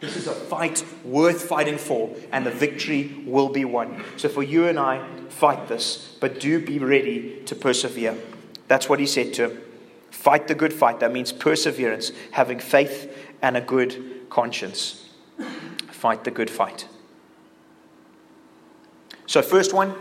This 0.00 0.14
is 0.18 0.26
a 0.26 0.34
fight 0.34 0.84
worth 1.06 1.44
fighting 1.44 1.78
for, 1.78 2.14
and 2.32 2.44
the 2.44 2.50
victory 2.50 3.24
will 3.24 3.48
be 3.48 3.64
won. 3.64 4.04
So 4.18 4.28
for 4.28 4.42
you 4.42 4.66
and 4.66 4.78
I, 4.78 5.02
fight 5.30 5.68
this, 5.68 6.18
but 6.20 6.38
do 6.38 6.62
be 6.62 6.78
ready 6.78 7.40
to 7.46 7.54
persevere. 7.54 8.14
That's 8.68 8.90
what 8.90 9.00
He 9.00 9.06
said 9.06 9.32
to 9.34 9.48
him. 9.48 9.62
Fight 10.22 10.46
the 10.46 10.54
good 10.54 10.72
fight. 10.72 11.00
That 11.00 11.10
means 11.10 11.32
perseverance, 11.32 12.12
having 12.30 12.60
faith 12.60 13.12
and 13.42 13.56
a 13.56 13.60
good 13.60 14.30
conscience. 14.30 15.08
Fight 15.90 16.22
the 16.22 16.30
good 16.30 16.48
fight. 16.48 16.86
So, 19.26 19.42
first 19.42 19.74
one, 19.74 19.96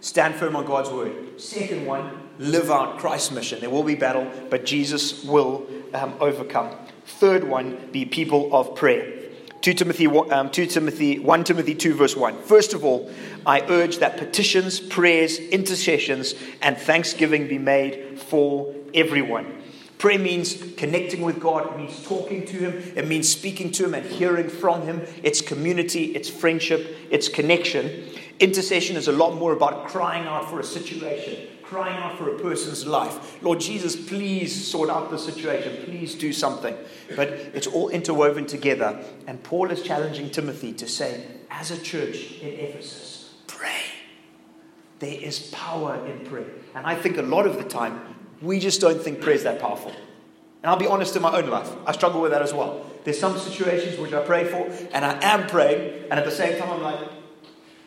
stand 0.00 0.36
firm 0.36 0.56
on 0.56 0.64
God's 0.64 0.88
word. 0.88 1.38
Second 1.38 1.84
one, 1.84 2.22
live 2.38 2.70
out 2.70 2.98
Christ's 2.98 3.32
mission. 3.32 3.60
There 3.60 3.68
will 3.68 3.82
be 3.82 3.94
battle, 3.94 4.26
but 4.48 4.64
Jesus 4.64 5.22
will 5.24 5.66
um, 5.92 6.14
overcome. 6.20 6.74
Third 7.04 7.44
one, 7.44 7.90
be 7.92 8.06
people 8.06 8.56
of 8.56 8.74
prayer. 8.76 9.12
2 9.60 9.74
Timothy, 9.74 10.06
um, 10.06 10.48
2 10.48 10.66
Timothy, 10.68 11.18
1 11.18 11.44
Timothy 11.44 11.74
2, 11.74 11.92
verse 11.92 12.16
1. 12.16 12.40
First 12.44 12.72
of 12.72 12.82
all, 12.82 13.10
I 13.44 13.60
urge 13.68 13.98
that 13.98 14.16
petitions, 14.16 14.80
prayers, 14.80 15.38
intercessions, 15.38 16.34
and 16.62 16.78
thanksgiving 16.78 17.46
be 17.46 17.58
made 17.58 18.18
for 18.18 18.74
everyone. 18.94 19.64
Prayer 19.98 20.18
means 20.18 20.62
connecting 20.76 21.22
with 21.22 21.40
God. 21.40 21.72
It 21.72 21.78
means 21.78 22.04
talking 22.04 22.44
to 22.46 22.56
Him. 22.56 22.92
It 22.96 23.08
means 23.08 23.30
speaking 23.30 23.72
to 23.72 23.84
Him 23.86 23.94
and 23.94 24.04
hearing 24.04 24.48
from 24.48 24.82
Him. 24.82 25.02
It's 25.22 25.40
community, 25.40 26.14
it's 26.14 26.28
friendship, 26.28 26.96
it's 27.10 27.28
connection. 27.28 28.04
Intercession 28.38 28.96
is 28.96 29.08
a 29.08 29.12
lot 29.12 29.34
more 29.34 29.54
about 29.54 29.88
crying 29.88 30.26
out 30.26 30.50
for 30.50 30.60
a 30.60 30.64
situation, 30.64 31.48
crying 31.62 31.96
out 31.96 32.18
for 32.18 32.36
a 32.36 32.38
person's 32.38 32.86
life. 32.86 33.42
Lord 33.42 33.60
Jesus, 33.60 33.96
please 33.96 34.66
sort 34.66 34.90
out 34.90 35.10
the 35.10 35.18
situation. 35.18 35.84
Please 35.86 36.14
do 36.14 36.34
something. 36.34 36.76
But 37.14 37.28
it's 37.30 37.66
all 37.66 37.88
interwoven 37.88 38.44
together. 38.46 39.02
And 39.26 39.42
Paul 39.42 39.70
is 39.70 39.82
challenging 39.82 40.30
Timothy 40.30 40.74
to 40.74 40.86
say, 40.86 41.24
as 41.50 41.70
a 41.70 41.80
church 41.80 42.32
in 42.42 42.48
Ephesus, 42.48 43.32
pray. 43.46 43.80
There 44.98 45.18
is 45.18 45.48
power 45.52 46.04
in 46.06 46.26
prayer. 46.26 46.50
And 46.74 46.84
I 46.84 46.94
think 46.94 47.16
a 47.16 47.22
lot 47.22 47.46
of 47.46 47.56
the 47.56 47.64
time, 47.64 48.15
we 48.42 48.58
just 48.58 48.80
don't 48.80 49.00
think 49.00 49.20
prayer 49.20 49.36
is 49.36 49.44
that 49.44 49.60
powerful. 49.60 49.92
And 50.62 50.70
I'll 50.70 50.76
be 50.76 50.86
honest 50.86 51.14
in 51.16 51.22
my 51.22 51.36
own 51.36 51.48
life, 51.48 51.70
I 51.86 51.92
struggle 51.92 52.20
with 52.20 52.32
that 52.32 52.42
as 52.42 52.52
well. 52.52 52.84
There's 53.04 53.20
some 53.20 53.38
situations 53.38 53.98
which 53.98 54.12
I 54.12 54.24
pray 54.24 54.44
for, 54.44 54.68
and 54.92 55.04
I 55.04 55.22
am 55.22 55.46
praying, 55.46 56.10
and 56.10 56.18
at 56.18 56.24
the 56.24 56.30
same 56.30 56.58
time, 56.58 56.70
I'm 56.70 56.82
like, 56.82 57.08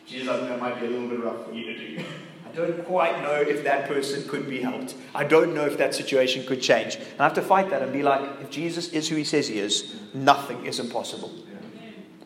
Jesus, 0.06 0.28
I 0.28 0.38
think 0.38 0.48
that 0.48 0.60
might 0.60 0.80
be 0.80 0.86
a 0.86 0.90
little 0.90 1.08
bit 1.08 1.22
rough 1.22 1.46
for 1.46 1.52
you 1.52 1.64
to 1.64 1.78
do. 1.78 2.04
I 2.50 2.52
don't 2.52 2.84
quite 2.84 3.22
know 3.22 3.34
if 3.34 3.62
that 3.64 3.86
person 3.86 4.26
could 4.28 4.48
be 4.48 4.60
helped. 4.60 4.94
I 5.14 5.24
don't 5.24 5.54
know 5.54 5.66
if 5.66 5.78
that 5.78 5.94
situation 5.94 6.44
could 6.46 6.60
change. 6.60 6.96
And 6.96 7.20
I 7.20 7.24
have 7.24 7.34
to 7.34 7.42
fight 7.42 7.70
that 7.70 7.82
and 7.82 7.92
be 7.92 8.02
like, 8.02 8.40
if 8.40 8.50
Jesus 8.50 8.88
is 8.88 9.08
who 9.08 9.14
he 9.14 9.24
says 9.24 9.46
he 9.46 9.58
is, 9.58 9.94
nothing 10.14 10.66
is 10.66 10.80
impossible. 10.80 11.32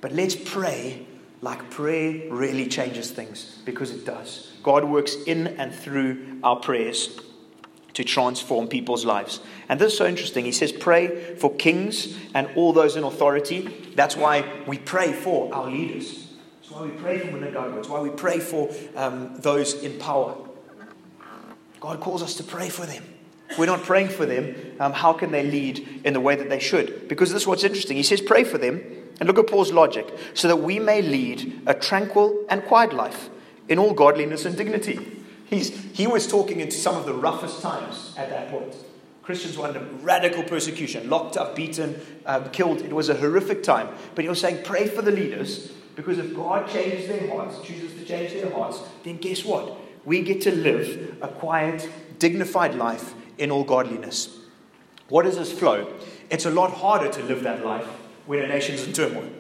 But 0.01 0.13
let's 0.13 0.35
pray 0.35 1.07
like 1.43 1.69
prayer 1.69 2.31
really 2.31 2.69
changes 2.69 3.11
things 3.11 3.59
because 3.67 3.91
it 3.91 4.07
does. 4.07 4.53
God 4.63 4.85
works 4.85 5.15
in 5.27 5.47
and 5.47 5.75
through 5.75 6.39
our 6.43 6.57
prayers 6.57 7.21
to 7.95 8.05
transform 8.05 8.69
people's 8.69 9.05
lives. 9.05 9.41
And 9.69 9.81
this 9.81 9.93
is 9.93 9.99
so 9.99 10.07
interesting. 10.07 10.45
He 10.45 10.53
says, 10.53 10.73
Pray 10.73 11.37
for 11.37 11.55
kings 11.55 12.17
and 12.35 12.49
all 12.57 12.73
those 12.73 12.97
in 12.97 13.05
authority. 13.05 13.63
That's 13.95 14.17
why 14.17 14.45
we 14.67 14.79
pray 14.79 15.13
for 15.13 15.53
our 15.55 15.71
leaders. 15.71 16.33
That's 16.61 16.73
why 16.73 16.83
we 16.83 16.91
pray 16.91 17.19
for 17.19 17.29
Mnangagwa. 17.29 17.79
It's 17.79 17.89
why 17.89 18.01
we 18.01 18.11
pray 18.11 18.41
for 18.41 18.71
um, 18.97 19.37
those 19.39 19.75
in 19.83 19.99
power. 19.99 20.37
God 21.81 22.01
calls 22.01 22.23
us 22.23 22.35
to 22.37 22.43
pray 22.43 22.69
for 22.69 22.87
them. 22.87 23.05
If 23.51 23.59
we're 23.59 23.67
not 23.67 23.83
praying 23.83 24.09
for 24.09 24.27
them, 24.27 24.57
um, 24.81 24.93
how 24.93 25.13
can 25.13 25.31
they 25.31 25.45
lead 25.45 26.01
in 26.05 26.15
the 26.15 26.21
way 26.21 26.35
that 26.35 26.49
they 26.49 26.59
should? 26.59 27.09
Because 27.09 27.31
this 27.31 27.43
is 27.43 27.47
what's 27.47 27.63
interesting. 27.63 27.97
He 27.97 28.03
says, 28.03 28.21
Pray 28.21 28.43
for 28.45 28.59
them. 28.59 28.83
And 29.21 29.29
look 29.29 29.39
at 29.39 29.47
Paul's 29.47 29.71
logic 29.71 30.13
so 30.35 30.49
that 30.49 30.57
we 30.57 30.81
may 30.81 31.01
lead 31.01 31.63
a 31.67 31.75
tranquil 31.75 32.45
and 32.49 32.65
quiet 32.65 32.93
life 32.93 33.31
in 33.69 33.79
all 33.79 33.95
godliness 33.95 34.45
and 34.45 34.57
dignity. 34.57 35.24
He's, 35.47 35.71
he 35.93 36.07
was 36.07 36.27
talking 36.27 36.61
into 36.61 36.77
some 36.77 36.97
of 36.97 37.07
the 37.07 37.15
roughest 37.15 37.61
times 37.63 38.15
at 38.17 38.31
that 38.31 38.51
point. 38.51 38.75
Christians 39.23 39.57
were 39.57 39.67
under 39.67 39.81
radical 40.03 40.43
persecution, 40.43 41.09
locked 41.09 41.37
up, 41.37 41.57
beaten, 41.57 42.01
um, 42.27 42.51
killed. 42.51 42.83
It 42.83 42.93
was 42.93 43.09
a 43.09 43.15
horrific 43.15 43.63
time. 43.63 43.89
But 44.15 44.25
he 44.25 44.29
was 44.29 44.41
saying, 44.41 44.65
pray 44.65 44.87
for 44.87 45.01
the 45.01 45.11
leaders, 45.11 45.73
because 45.97 46.19
if 46.19 46.35
God 46.35 46.69
changes 46.69 47.09
their 47.09 47.29
hearts, 47.29 47.61
chooses 47.67 47.95
to 47.99 48.05
change 48.05 48.33
their 48.33 48.51
hearts, 48.53 48.81
then 49.03 49.17
guess 49.17 49.45
what? 49.45 49.79
We 50.05 50.23
get 50.23 50.43
to 50.43 50.55
live 50.55 51.17
a 51.23 51.29
quiet, 51.29 51.89
dignified 52.19 52.75
life 52.75 53.15
in 53.39 53.51
all 53.51 53.65
godliness. 53.65 54.37
What 55.09 55.23
does 55.23 55.37
this 55.37 55.53
flow? 55.53 55.93
It's 56.31 56.45
a 56.45 56.51
lot 56.51 56.73
harder 56.73 57.11
to 57.11 57.23
live 57.23 57.43
that 57.45 57.65
life 57.65 57.87
when 58.27 58.41
a 58.41 58.49
nation's 58.49 58.87
in 58.87 58.93
turmoil. 58.93 59.31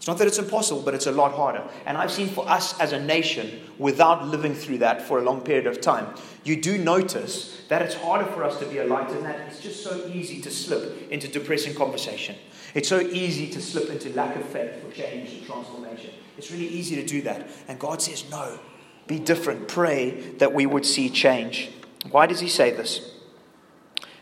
It's 0.00 0.08
not 0.08 0.16
that 0.16 0.26
it's 0.26 0.38
impossible, 0.38 0.80
but 0.80 0.94
it's 0.94 1.06
a 1.06 1.12
lot 1.12 1.32
harder. 1.32 1.62
And 1.84 1.98
I've 1.98 2.10
seen 2.10 2.28
for 2.28 2.48
us 2.48 2.80
as 2.80 2.94
a 2.94 2.98
nation, 2.98 3.60
without 3.76 4.26
living 4.26 4.54
through 4.54 4.78
that 4.78 5.02
for 5.02 5.18
a 5.18 5.22
long 5.22 5.42
period 5.42 5.66
of 5.66 5.82
time, 5.82 6.06
you 6.42 6.58
do 6.58 6.78
notice 6.78 7.60
that 7.68 7.82
it's 7.82 7.96
harder 7.96 8.24
for 8.24 8.42
us 8.42 8.58
to 8.60 8.64
be 8.64 8.78
a 8.78 8.84
light 8.84 9.10
in 9.10 9.22
that 9.24 9.40
it's 9.40 9.60
just 9.60 9.84
so 9.84 10.06
easy 10.06 10.40
to 10.40 10.50
slip 10.50 11.12
into 11.12 11.28
depressing 11.28 11.74
conversation. 11.74 12.34
It's 12.72 12.88
so 12.88 13.00
easy 13.00 13.50
to 13.50 13.60
slip 13.60 13.90
into 13.90 14.08
lack 14.14 14.36
of 14.36 14.46
faith 14.46 14.82
for 14.82 14.90
change 14.90 15.34
and 15.34 15.44
transformation. 15.44 16.14
It's 16.38 16.50
really 16.50 16.68
easy 16.68 16.96
to 16.96 17.04
do 17.04 17.20
that. 17.20 17.46
And 17.68 17.78
God 17.78 18.00
says, 18.00 18.24
no, 18.30 18.58
be 19.06 19.18
different. 19.18 19.68
Pray 19.68 20.12
that 20.38 20.54
we 20.54 20.64
would 20.64 20.86
see 20.86 21.10
change. 21.10 21.72
Why 22.10 22.26
does 22.26 22.40
He 22.40 22.48
say 22.48 22.70
this? 22.70 23.16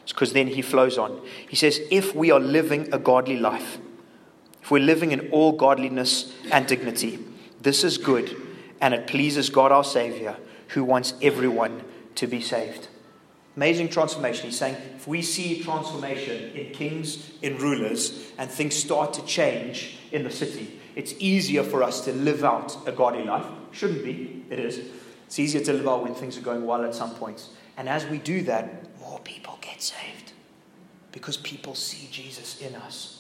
It's 0.02 0.12
because 0.12 0.32
then 0.32 0.48
He 0.48 0.60
flows 0.60 0.98
on. 0.98 1.24
He 1.48 1.54
says, 1.54 1.80
if 1.92 2.16
we 2.16 2.32
are 2.32 2.40
living 2.40 2.92
a 2.92 2.98
godly 2.98 3.36
life, 3.36 3.78
if 4.68 4.72
we're 4.72 4.84
living 4.84 5.12
in 5.12 5.30
all 5.30 5.52
godliness 5.52 6.30
and 6.52 6.66
dignity, 6.66 7.18
this 7.62 7.84
is 7.84 7.96
good 7.96 8.36
and 8.82 8.92
it 8.92 9.06
pleases 9.06 9.48
God 9.48 9.72
our 9.72 9.82
Savior 9.82 10.36
who 10.68 10.84
wants 10.84 11.14
everyone 11.22 11.82
to 12.16 12.26
be 12.26 12.42
saved. 12.42 12.86
Amazing 13.56 13.88
transformation. 13.88 14.44
He's 14.44 14.58
saying 14.58 14.76
if 14.94 15.08
we 15.08 15.22
see 15.22 15.62
transformation 15.62 16.54
in 16.54 16.74
kings, 16.74 17.30
in 17.40 17.56
rulers, 17.56 18.30
and 18.36 18.50
things 18.50 18.74
start 18.74 19.14
to 19.14 19.24
change 19.24 19.96
in 20.12 20.22
the 20.22 20.30
city, 20.30 20.78
it's 20.94 21.14
easier 21.18 21.62
for 21.62 21.82
us 21.82 22.02
to 22.02 22.12
live 22.12 22.44
out 22.44 22.76
a 22.86 22.92
godly 22.92 23.24
life. 23.24 23.46
Shouldn't 23.72 24.04
be, 24.04 24.44
it 24.50 24.58
is. 24.58 24.82
It's 25.24 25.38
easier 25.38 25.64
to 25.64 25.72
live 25.72 25.88
out 25.88 26.02
when 26.02 26.14
things 26.14 26.36
are 26.36 26.42
going 26.42 26.66
well 26.66 26.84
at 26.84 26.94
some 26.94 27.14
points. 27.14 27.48
And 27.78 27.88
as 27.88 28.04
we 28.04 28.18
do 28.18 28.42
that, 28.42 29.00
more 29.00 29.20
people 29.20 29.58
get 29.62 29.80
saved 29.80 30.32
because 31.10 31.38
people 31.38 31.74
see 31.74 32.06
Jesus 32.12 32.60
in 32.60 32.74
us. 32.74 33.17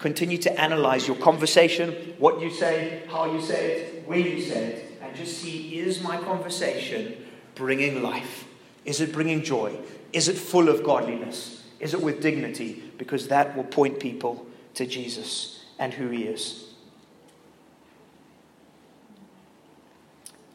Continue 0.00 0.38
to 0.38 0.60
analyze 0.60 1.06
your 1.06 1.16
conversation, 1.18 1.92
what 2.18 2.40
you 2.40 2.50
say, 2.50 3.02
how 3.08 3.30
you 3.30 3.40
say 3.40 3.72
it, 3.72 4.08
where 4.08 4.18
you 4.18 4.40
say 4.40 4.64
it, 4.64 4.98
and 5.02 5.14
just 5.14 5.38
see 5.38 5.78
is 5.78 6.02
my 6.02 6.16
conversation 6.16 7.16
bringing 7.54 8.02
life? 8.02 8.46
Is 8.86 9.02
it 9.02 9.12
bringing 9.12 9.42
joy? 9.42 9.76
Is 10.14 10.28
it 10.28 10.38
full 10.38 10.70
of 10.70 10.82
godliness? 10.82 11.66
Is 11.80 11.92
it 11.92 12.00
with 12.00 12.22
dignity? 12.22 12.82
Because 12.96 13.28
that 13.28 13.54
will 13.54 13.64
point 13.64 14.00
people 14.00 14.46
to 14.74 14.86
Jesus 14.86 15.64
and 15.78 15.92
who 15.92 16.08
he 16.08 16.24
is. 16.24 16.70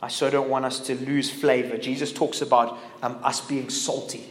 I 0.01 0.07
so 0.07 0.29
don't 0.29 0.49
want 0.49 0.65
us 0.65 0.79
to 0.81 0.95
lose 0.95 1.29
flavor. 1.29 1.77
Jesus 1.77 2.11
talks 2.11 2.41
about 2.41 2.77
um, 3.01 3.19
us 3.23 3.41
being 3.41 3.69
salty, 3.69 4.25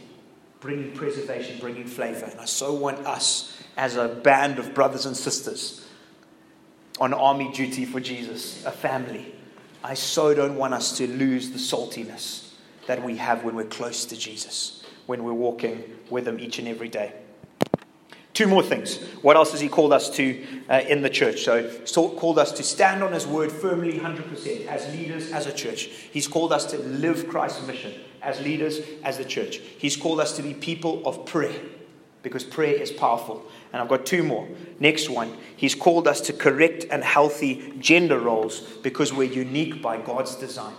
bringing 0.65 0.91
preservation, 0.93 1.57
bringing 1.59 1.85
flavor. 1.85 2.25
And 2.25 2.41
I 2.41 2.45
so 2.45 2.73
want 2.73 3.05
us 3.05 3.55
as 3.77 3.97
a 3.97 4.07
band 4.07 4.57
of 4.57 4.73
brothers 4.73 5.05
and 5.05 5.15
sisters 5.15 5.87
on 6.99 7.13
army 7.13 7.51
duty 7.51 7.85
for 7.85 7.99
Jesus, 7.99 8.65
a 8.65 8.71
family. 8.71 9.35
I 9.83 9.93
so 9.93 10.33
don't 10.33 10.55
want 10.55 10.73
us 10.73 10.97
to 10.97 11.07
lose 11.07 11.51
the 11.51 11.59
saltiness 11.59 12.51
that 12.87 13.03
we 13.03 13.17
have 13.17 13.43
when 13.43 13.55
we're 13.55 13.65
close 13.65 14.05
to 14.05 14.17
Jesus, 14.17 14.83
when 15.05 15.23
we're 15.23 15.33
walking 15.33 15.83
with 16.09 16.27
Him 16.27 16.39
each 16.39 16.57
and 16.57 16.67
every 16.67 16.89
day. 16.89 17.13
Two 18.33 18.47
more 18.47 18.63
things. 18.63 18.97
What 19.21 19.35
else 19.35 19.51
has 19.51 19.61
He 19.61 19.69
called 19.69 19.93
us 19.93 20.09
to 20.15 20.43
uh, 20.67 20.81
in 20.89 21.03
the 21.03 21.09
church? 21.11 21.43
So, 21.43 21.69
He's 21.69 21.91
called 21.91 22.39
us 22.39 22.51
to 22.53 22.63
stand 22.63 23.03
on 23.03 23.13
His 23.13 23.27
word 23.27 23.51
firmly, 23.51 23.99
100%, 23.99 24.65
as 24.65 24.91
leaders, 24.95 25.31
as 25.31 25.45
a 25.45 25.53
church. 25.53 25.85
He's 26.11 26.27
called 26.27 26.51
us 26.51 26.65
to 26.71 26.79
live 26.79 27.27
Christ's 27.27 27.65
mission 27.67 27.93
as 28.25 28.41
leaders, 28.41 28.79
as 29.03 29.17
the 29.17 29.23
church. 29.23 29.57
He's 29.57 29.95
called 29.95 30.19
us 30.19 30.35
to 30.35 30.43
be 30.43 30.53
people 30.53 31.07
of 31.07 31.25
prayer 31.25 31.55
because 32.23 32.43
prayer 32.43 32.73
is 32.73 32.91
powerful. 32.91 33.45
And 33.71 33.81
I've 33.81 33.87
got 33.87 34.05
two 34.05 34.23
more. 34.23 34.47
Next 34.79 35.09
one, 35.09 35.37
he's 35.55 35.75
called 35.75 36.07
us 36.07 36.19
to 36.21 36.33
correct 36.33 36.85
and 36.89 37.03
healthy 37.03 37.73
gender 37.79 38.19
roles 38.19 38.61
because 38.81 39.13
we're 39.13 39.31
unique 39.31 39.81
by 39.81 39.97
God's 40.01 40.35
design. 40.35 40.73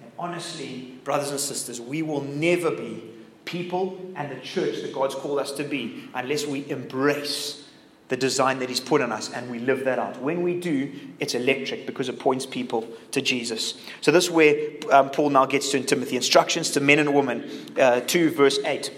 And 0.00 0.12
honestly, 0.18 0.94
brothers 1.02 1.30
and 1.30 1.40
sisters, 1.40 1.80
we 1.80 2.02
will 2.02 2.22
never 2.22 2.70
be 2.70 3.02
people 3.44 3.98
and 4.14 4.30
the 4.30 4.40
church 4.40 4.80
that 4.82 4.92
God's 4.94 5.16
called 5.16 5.40
us 5.40 5.52
to 5.52 5.64
be 5.64 6.08
unless 6.14 6.46
we 6.46 6.68
embrace 6.70 7.63
the 8.08 8.16
design 8.16 8.58
that 8.58 8.68
He's 8.68 8.80
put 8.80 9.00
on 9.00 9.12
us 9.12 9.32
and 9.32 9.50
we 9.50 9.58
live 9.58 9.84
that 9.84 9.98
out. 9.98 10.20
When 10.20 10.42
we 10.42 10.58
do, 10.58 10.92
it's 11.20 11.34
electric 11.34 11.86
because 11.86 12.08
it 12.08 12.18
points 12.18 12.46
people 12.46 12.88
to 13.12 13.20
Jesus. 13.20 13.74
So, 14.00 14.10
this 14.10 14.24
is 14.24 14.30
where 14.30 14.72
um, 14.90 15.10
Paul 15.10 15.30
now 15.30 15.46
gets 15.46 15.70
to 15.70 15.76
in 15.76 15.84
Timothy 15.84 16.16
instructions 16.16 16.70
to 16.72 16.80
men 16.80 16.98
and 16.98 17.14
women, 17.14 17.50
uh, 17.78 18.00
2 18.00 18.30
verse 18.30 18.58
8. 18.64 18.92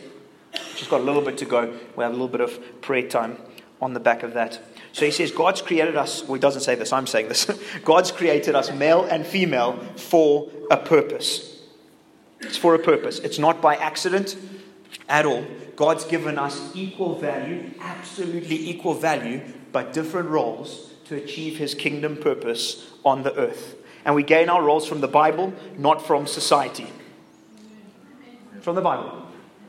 Just 0.77 0.91
got 0.91 1.01
a 1.01 1.05
little 1.05 1.23
bit 1.23 1.39
to 1.39 1.45
go. 1.45 1.73
We 1.97 2.05
have 2.05 2.13
a 2.13 2.15
little 2.15 2.29
bit 2.29 2.41
of 2.41 2.81
prayer 2.81 3.09
time 3.09 3.39
on 3.81 3.93
the 3.93 4.01
back 4.01 4.23
of 4.23 4.35
that. 4.35 4.61
So 4.93 5.05
he 5.05 5.11
says, 5.11 5.31
God's 5.31 5.61
created 5.61 5.97
us, 5.97 6.23
well, 6.23 6.35
he 6.35 6.41
doesn't 6.41 6.63
say 6.63 6.75
this, 6.75 6.93
I'm 6.93 7.07
saying 7.07 7.29
this. 7.29 7.45
God's 7.85 8.11
created 8.11 8.55
us 8.55 8.73
male 8.73 9.05
and 9.05 9.27
female 9.27 9.75
for 9.97 10.51
a 10.71 10.77
purpose. 10.77 11.61
It's 12.41 12.57
for 12.57 12.75
a 12.75 12.79
purpose. 12.79 13.19
It's 13.19 13.39
not 13.39 13.61
by 13.61 13.77
accident 13.77 14.37
at 15.09 15.27
all. 15.27 15.45
God's 15.77 16.05
given 16.05 16.39
us 16.39 16.75
equal 16.75 17.19
value, 17.19 17.71
absolutely 17.81 18.71
equal 18.71 18.95
value, 18.95 19.43
but 19.73 19.93
different 19.93 20.31
roles 20.31 20.95
to 21.05 21.17
achieve 21.17 21.59
his 21.59 21.75
kingdom 21.75 22.17
purpose 22.17 22.91
on 23.05 23.23
the 23.23 23.35
earth. 23.37 23.77
And 24.05 24.15
we 24.15 24.23
gain 24.23 24.49
our 24.49 24.63
roles 24.63 24.87
from 24.87 25.01
the 25.01 25.09
Bible, 25.09 25.53
not 25.77 26.05
from 26.05 26.27
society. 26.27 26.87
From 28.63 28.75
the 28.75 28.81
Bible. 28.81 29.27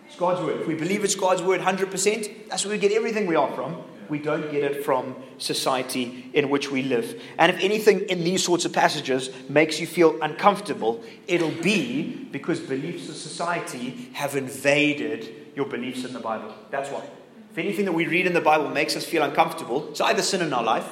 It's 0.07 0.15
God's 0.15 0.41
word. 0.41 0.61
If 0.61 0.67
we 0.67 0.75
believe 0.75 1.03
it's 1.03 1.15
God's 1.15 1.41
word 1.41 1.59
100%, 1.59 2.49
that's 2.49 2.63
where 2.63 2.71
we 2.71 2.77
get 2.77 2.93
everything 2.93 3.27
we 3.27 3.35
are 3.35 3.51
from. 3.53 3.83
We 4.09 4.19
don't 4.19 4.49
get 4.51 4.63
it 4.63 4.85
from 4.85 5.15
society 5.37 6.29
in 6.33 6.49
which 6.49 6.71
we 6.71 6.81
live. 6.81 7.21
And 7.37 7.51
if 7.51 7.61
anything 7.61 8.01
in 8.01 8.23
these 8.23 8.43
sorts 8.43 8.63
of 8.63 8.71
passages 8.71 9.29
makes 9.49 9.81
you 9.81 9.87
feel 9.87 10.17
uncomfortable, 10.21 11.03
it'll 11.27 11.51
be 11.51 12.27
because 12.31 12.61
beliefs 12.61 13.09
of 13.09 13.15
society 13.15 14.09
have 14.13 14.37
invaded 14.37 15.46
your 15.57 15.65
beliefs 15.65 16.05
in 16.05 16.13
the 16.13 16.19
Bible. 16.19 16.53
That's 16.69 16.89
why. 16.89 17.03
If 17.51 17.57
anything 17.57 17.85
that 17.85 17.91
we 17.91 18.05
read 18.05 18.27
in 18.27 18.33
the 18.33 18.41
Bible 18.41 18.69
makes 18.69 18.95
us 18.95 19.05
feel 19.05 19.23
uncomfortable, 19.23 19.89
it's 19.89 19.99
either 19.99 20.21
sin 20.21 20.41
in 20.43 20.53
our 20.53 20.63
life, 20.63 20.87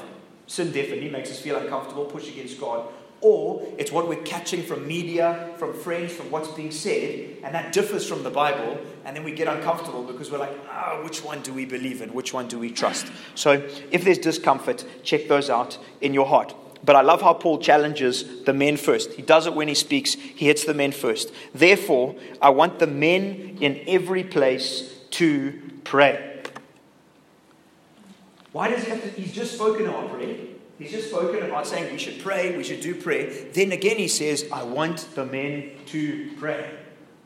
sin 0.47 0.71
definitely 0.71 1.09
makes 1.09 1.29
us 1.29 1.39
feel 1.39 1.57
uncomfortable, 1.57 2.05
push 2.05 2.27
against 2.27 2.59
God, 2.59 2.87
or 3.21 3.65
it's 3.77 3.91
what 3.91 4.09
we're 4.09 4.23
catching 4.23 4.63
from 4.63 4.87
media, 4.87 5.53
from 5.57 5.73
friends, 5.73 6.13
from 6.13 6.31
what's 6.31 6.47
being 6.49 6.71
said, 6.71 7.37
and 7.43 7.53
that 7.53 7.73
differs 7.73 8.09
from 8.09 8.23
the 8.23 8.31
Bible, 8.31 8.79
and 9.05 9.15
then 9.15 9.23
we 9.23 9.31
get 9.31 9.47
uncomfortable 9.47 10.03
because 10.03 10.31
we're 10.31 10.39
like, 10.39 10.57
ah, 10.67 10.95
oh, 10.95 11.03
which 11.03 11.23
one 11.23 11.41
do 11.41 11.53
we 11.53 11.65
believe 11.65 12.01
in? 12.01 12.11
Which 12.11 12.33
one 12.33 12.47
do 12.47 12.57
we 12.57 12.71
trust? 12.71 13.05
So 13.35 13.51
if 13.91 14.03
there's 14.03 14.17
discomfort, 14.17 14.83
check 15.03 15.27
those 15.27 15.51
out 15.51 15.77
in 16.01 16.15
your 16.15 16.25
heart. 16.25 16.55
But 16.85 16.95
I 16.95 17.01
love 17.01 17.21
how 17.21 17.33
Paul 17.33 17.57
challenges 17.57 18.43
the 18.43 18.53
men 18.53 18.77
first. 18.77 19.13
He 19.13 19.23
does 19.23 19.47
it 19.47 19.55
when 19.55 19.67
he 19.67 19.73
speaks, 19.73 20.13
he 20.13 20.45
hits 20.45 20.65
the 20.65 20.73
men 20.73 20.91
first. 20.91 21.33
Therefore, 21.53 22.15
I 22.41 22.51
want 22.51 22.77
the 22.77 22.87
men 22.87 23.57
in 23.59 23.81
every 23.87 24.23
place 24.23 24.93
to 25.11 25.59
pray. 25.83 26.43
Why 28.51 28.69
does 28.69 28.83
he 28.83 28.91
have 28.91 29.01
to? 29.01 29.09
He's 29.09 29.33
just 29.33 29.55
spoken 29.55 29.87
about 29.87 30.13
prayer. 30.13 30.37
He's 30.77 30.91
just 30.91 31.09
spoken 31.09 31.43
about 31.43 31.65
saying 31.65 31.91
we 31.91 31.97
should 31.97 32.21
pray, 32.21 32.55
we 32.55 32.63
should 32.63 32.81
do 32.81 32.95
prayer. 32.95 33.31
Then 33.53 33.71
again, 33.71 33.97
he 33.97 34.07
says, 34.07 34.45
I 34.51 34.63
want 34.63 35.07
the 35.15 35.25
men 35.25 35.71
to 35.87 36.29
pray. 36.37 36.69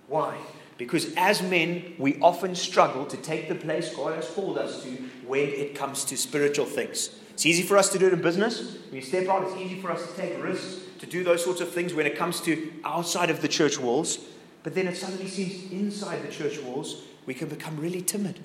Why? 0.07 0.37
Because 0.77 1.13
as 1.17 1.41
men, 1.41 1.95
we 1.97 2.19
often 2.21 2.55
struggle 2.55 3.05
to 3.07 3.17
take 3.17 3.49
the 3.49 3.55
place 3.55 3.93
God 3.93 4.15
has 4.15 4.29
called 4.29 4.57
us 4.57 4.83
to 4.83 4.89
when 5.27 5.49
it 5.49 5.75
comes 5.75 6.05
to 6.05 6.17
spiritual 6.17 6.65
things. 6.65 7.09
It's 7.39 7.45
easy 7.45 7.63
for 7.63 7.77
us 7.77 7.87
to 7.93 7.97
do 7.97 8.07
it 8.07 8.11
in 8.11 8.21
business. 8.21 8.59
When 8.89 8.95
you 8.95 9.01
step 9.01 9.29
out, 9.29 9.43
it's 9.43 9.55
easy 9.55 9.79
for 9.79 9.89
us 9.89 10.05
to 10.05 10.13
take 10.17 10.43
risks, 10.43 10.81
to 10.99 11.05
do 11.05 11.23
those 11.23 11.41
sorts 11.41 11.61
of 11.61 11.69
things 11.69 11.93
when 11.93 12.05
it 12.05 12.17
comes 12.17 12.41
to 12.41 12.69
outside 12.83 13.29
of 13.29 13.41
the 13.41 13.47
church 13.47 13.79
walls. 13.79 14.19
But 14.61 14.75
then 14.75 14.89
it 14.89 14.97
suddenly 14.97 15.29
seems 15.29 15.71
inside 15.71 16.21
the 16.21 16.27
church 16.27 16.59
walls, 16.59 17.03
we 17.25 17.33
can 17.33 17.47
become 17.47 17.79
really 17.79 18.01
timid, 18.01 18.43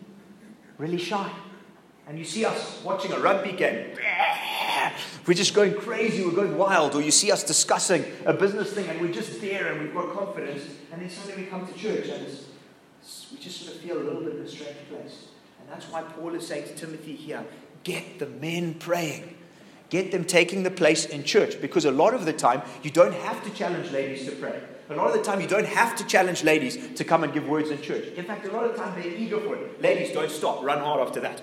really 0.79 0.99
shy. 0.99 1.29
And 2.07 2.17
you 2.21 2.25
see 2.25 2.45
us 2.45 2.81
watching 2.85 3.11
a 3.11 3.19
rugby 3.19 3.51
game. 3.51 3.99
We're 5.27 5.35
just 5.35 5.55
going 5.55 5.75
crazy, 5.75 6.25
we're 6.25 6.31
going 6.31 6.57
wild. 6.57 6.95
Or 6.95 7.03
you 7.03 7.11
see 7.11 7.33
us 7.33 7.43
discussing 7.43 8.05
a 8.25 8.33
business 8.33 8.75
thing 8.75 8.89
and 8.89 9.01
we're 9.01 9.13
just 9.13 9.41
there 9.41 9.73
and 9.73 9.83
we've 9.83 9.93
got 9.93 10.15
confidence. 10.15 10.63
And 10.93 11.03
then 11.03 11.11
suddenly 11.11 11.43
we 11.43 11.51
come 11.51 11.67
to 11.67 11.75
church 11.75 12.07
and 12.11 12.25
we 13.33 13.39
just 13.39 13.61
sort 13.61 13.75
of 13.75 13.83
feel 13.83 13.97
a 13.99 14.05
little 14.05 14.23
bit 14.23 14.37
in 14.37 14.43
a 14.43 14.49
strange 14.49 14.79
place. 14.89 15.27
And 15.61 15.69
that's 15.69 15.91
why 15.91 16.03
Paul 16.03 16.37
is 16.37 16.47
saying 16.47 16.69
to 16.69 16.75
Timothy 16.77 17.17
here 17.17 17.45
get 17.85 18.19
the 18.19 18.27
men 18.27 18.75
praying. 18.75 19.37
Get 19.91 20.11
them 20.11 20.25
taking 20.25 20.65
the 20.65 20.71
place 20.71 21.05
in 21.05 21.23
church 21.23 21.61
because 21.61 21.85
a 21.85 21.91
lot 21.91 22.15
of 22.15 22.25
the 22.25 22.33
time 22.33 22.63
you 22.83 22.91
don't 22.91 23.15
have 23.15 23.45
to 23.45 23.51
challenge 23.51 23.93
ladies 23.93 24.25
to 24.25 24.33
pray. 24.33 24.61
A 24.91 24.95
lot 24.95 25.07
of 25.07 25.15
the 25.15 25.23
time, 25.23 25.41
you 25.41 25.47
don't 25.47 25.67
have 25.67 25.97
to 25.97 26.05
challenge 26.05 26.45
ladies 26.45 26.77
to 26.97 27.05
come 27.05 27.25
and 27.25 27.33
give 27.33 27.49
words 27.49 27.71
in 27.71 27.81
church. 27.81 28.05
In 28.17 28.25
fact, 28.25 28.45
a 28.45 28.53
lot 28.53 28.65
of 28.65 28.73
the 28.73 28.83
time, 28.83 29.01
they're 29.01 29.11
eager 29.11 29.41
for 29.41 29.57
it. 29.57 29.81
Ladies, 29.81 30.13
don't 30.13 30.31
stop. 30.31 30.63
Run 30.63 30.79
hard 30.81 31.07
after 31.07 31.21
that. 31.21 31.41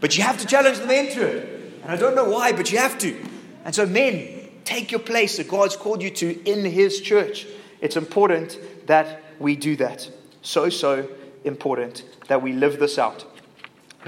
But 0.00 0.16
you 0.16 0.22
have 0.22 0.38
to 0.38 0.46
challenge 0.46 0.78
the 0.78 0.86
men 0.86 1.10
to 1.12 1.22
it. 1.22 1.72
And 1.82 1.90
I 1.90 1.96
don't 1.96 2.14
know 2.14 2.28
why, 2.28 2.52
but 2.52 2.70
you 2.70 2.78
have 2.78 2.96
to. 2.98 3.20
And 3.64 3.74
so, 3.74 3.84
men, 3.84 4.48
take 4.64 4.92
your 4.92 5.00
place 5.00 5.38
that 5.38 5.48
God's 5.48 5.76
called 5.76 6.02
you 6.02 6.10
to 6.10 6.40
in 6.48 6.64
His 6.64 7.00
church. 7.00 7.48
It's 7.80 7.96
important 7.96 8.58
that 8.86 9.22
we 9.40 9.56
do 9.56 9.74
that. 9.76 10.08
So, 10.42 10.68
so 10.68 11.08
important 11.42 12.04
that 12.28 12.42
we 12.42 12.52
live 12.52 12.78
this 12.78 12.96
out. 12.96 13.24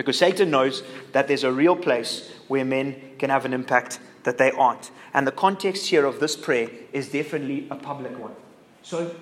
Because 0.00 0.18
Satan 0.18 0.50
knows 0.50 0.82
that 1.12 1.28
there's 1.28 1.44
a 1.44 1.52
real 1.52 1.76
place 1.76 2.32
where 2.48 2.64
men 2.64 2.96
can 3.18 3.28
have 3.28 3.44
an 3.44 3.52
impact 3.52 4.00
that 4.22 4.38
they 4.38 4.50
aren't. 4.50 4.90
And 5.12 5.26
the 5.26 5.30
context 5.30 5.88
here 5.88 6.06
of 6.06 6.20
this 6.20 6.36
prayer 6.36 6.70
is 6.94 7.10
definitely 7.10 7.66
a 7.70 7.76
public 7.76 8.18
one. 8.18 8.34
So, 8.82 9.14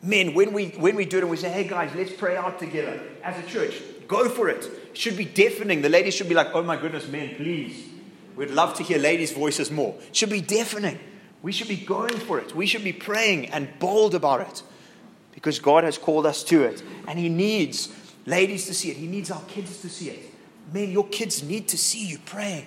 men, 0.00 0.32
when 0.32 0.52
we, 0.52 0.68
when 0.78 0.94
we 0.94 1.06
do 1.06 1.16
it 1.16 1.22
and 1.22 1.30
we 1.30 1.36
say, 1.36 1.50
hey 1.50 1.66
guys, 1.66 1.90
let's 1.96 2.12
pray 2.12 2.36
out 2.36 2.60
together 2.60 3.02
as 3.24 3.36
a 3.44 3.48
church, 3.48 3.82
go 4.06 4.28
for 4.28 4.48
it. 4.48 4.64
It 4.64 4.96
should 4.96 5.16
be 5.16 5.24
deafening. 5.24 5.82
The 5.82 5.88
ladies 5.88 6.14
should 6.14 6.28
be 6.28 6.36
like, 6.36 6.54
oh 6.54 6.62
my 6.62 6.76
goodness, 6.76 7.08
men, 7.08 7.34
please. 7.34 7.88
We'd 8.36 8.50
love 8.50 8.74
to 8.74 8.84
hear 8.84 8.98
ladies' 8.98 9.32
voices 9.32 9.72
more. 9.72 9.96
It 10.06 10.14
should 10.14 10.30
be 10.30 10.40
deafening. 10.40 11.00
We 11.42 11.50
should 11.50 11.66
be 11.66 11.78
going 11.78 12.16
for 12.16 12.38
it. 12.38 12.54
We 12.54 12.66
should 12.66 12.84
be 12.84 12.92
praying 12.92 13.46
and 13.46 13.68
bold 13.80 14.14
about 14.14 14.42
it 14.42 14.62
because 15.32 15.58
God 15.58 15.82
has 15.82 15.98
called 15.98 16.26
us 16.26 16.44
to 16.44 16.62
it. 16.62 16.80
And 17.08 17.18
He 17.18 17.28
needs 17.28 17.88
ladies 18.26 18.66
to 18.66 18.74
see 18.74 18.90
it, 18.90 18.96
He 18.96 19.06
needs 19.06 19.30
our 19.30 19.42
kids 19.42 19.80
to 19.82 19.88
see 19.88 20.10
it. 20.10 20.30
Men, 20.72 20.90
your 20.90 21.06
kids 21.08 21.42
need 21.42 21.68
to 21.68 21.78
see 21.78 22.06
you 22.06 22.18
praying. 22.18 22.66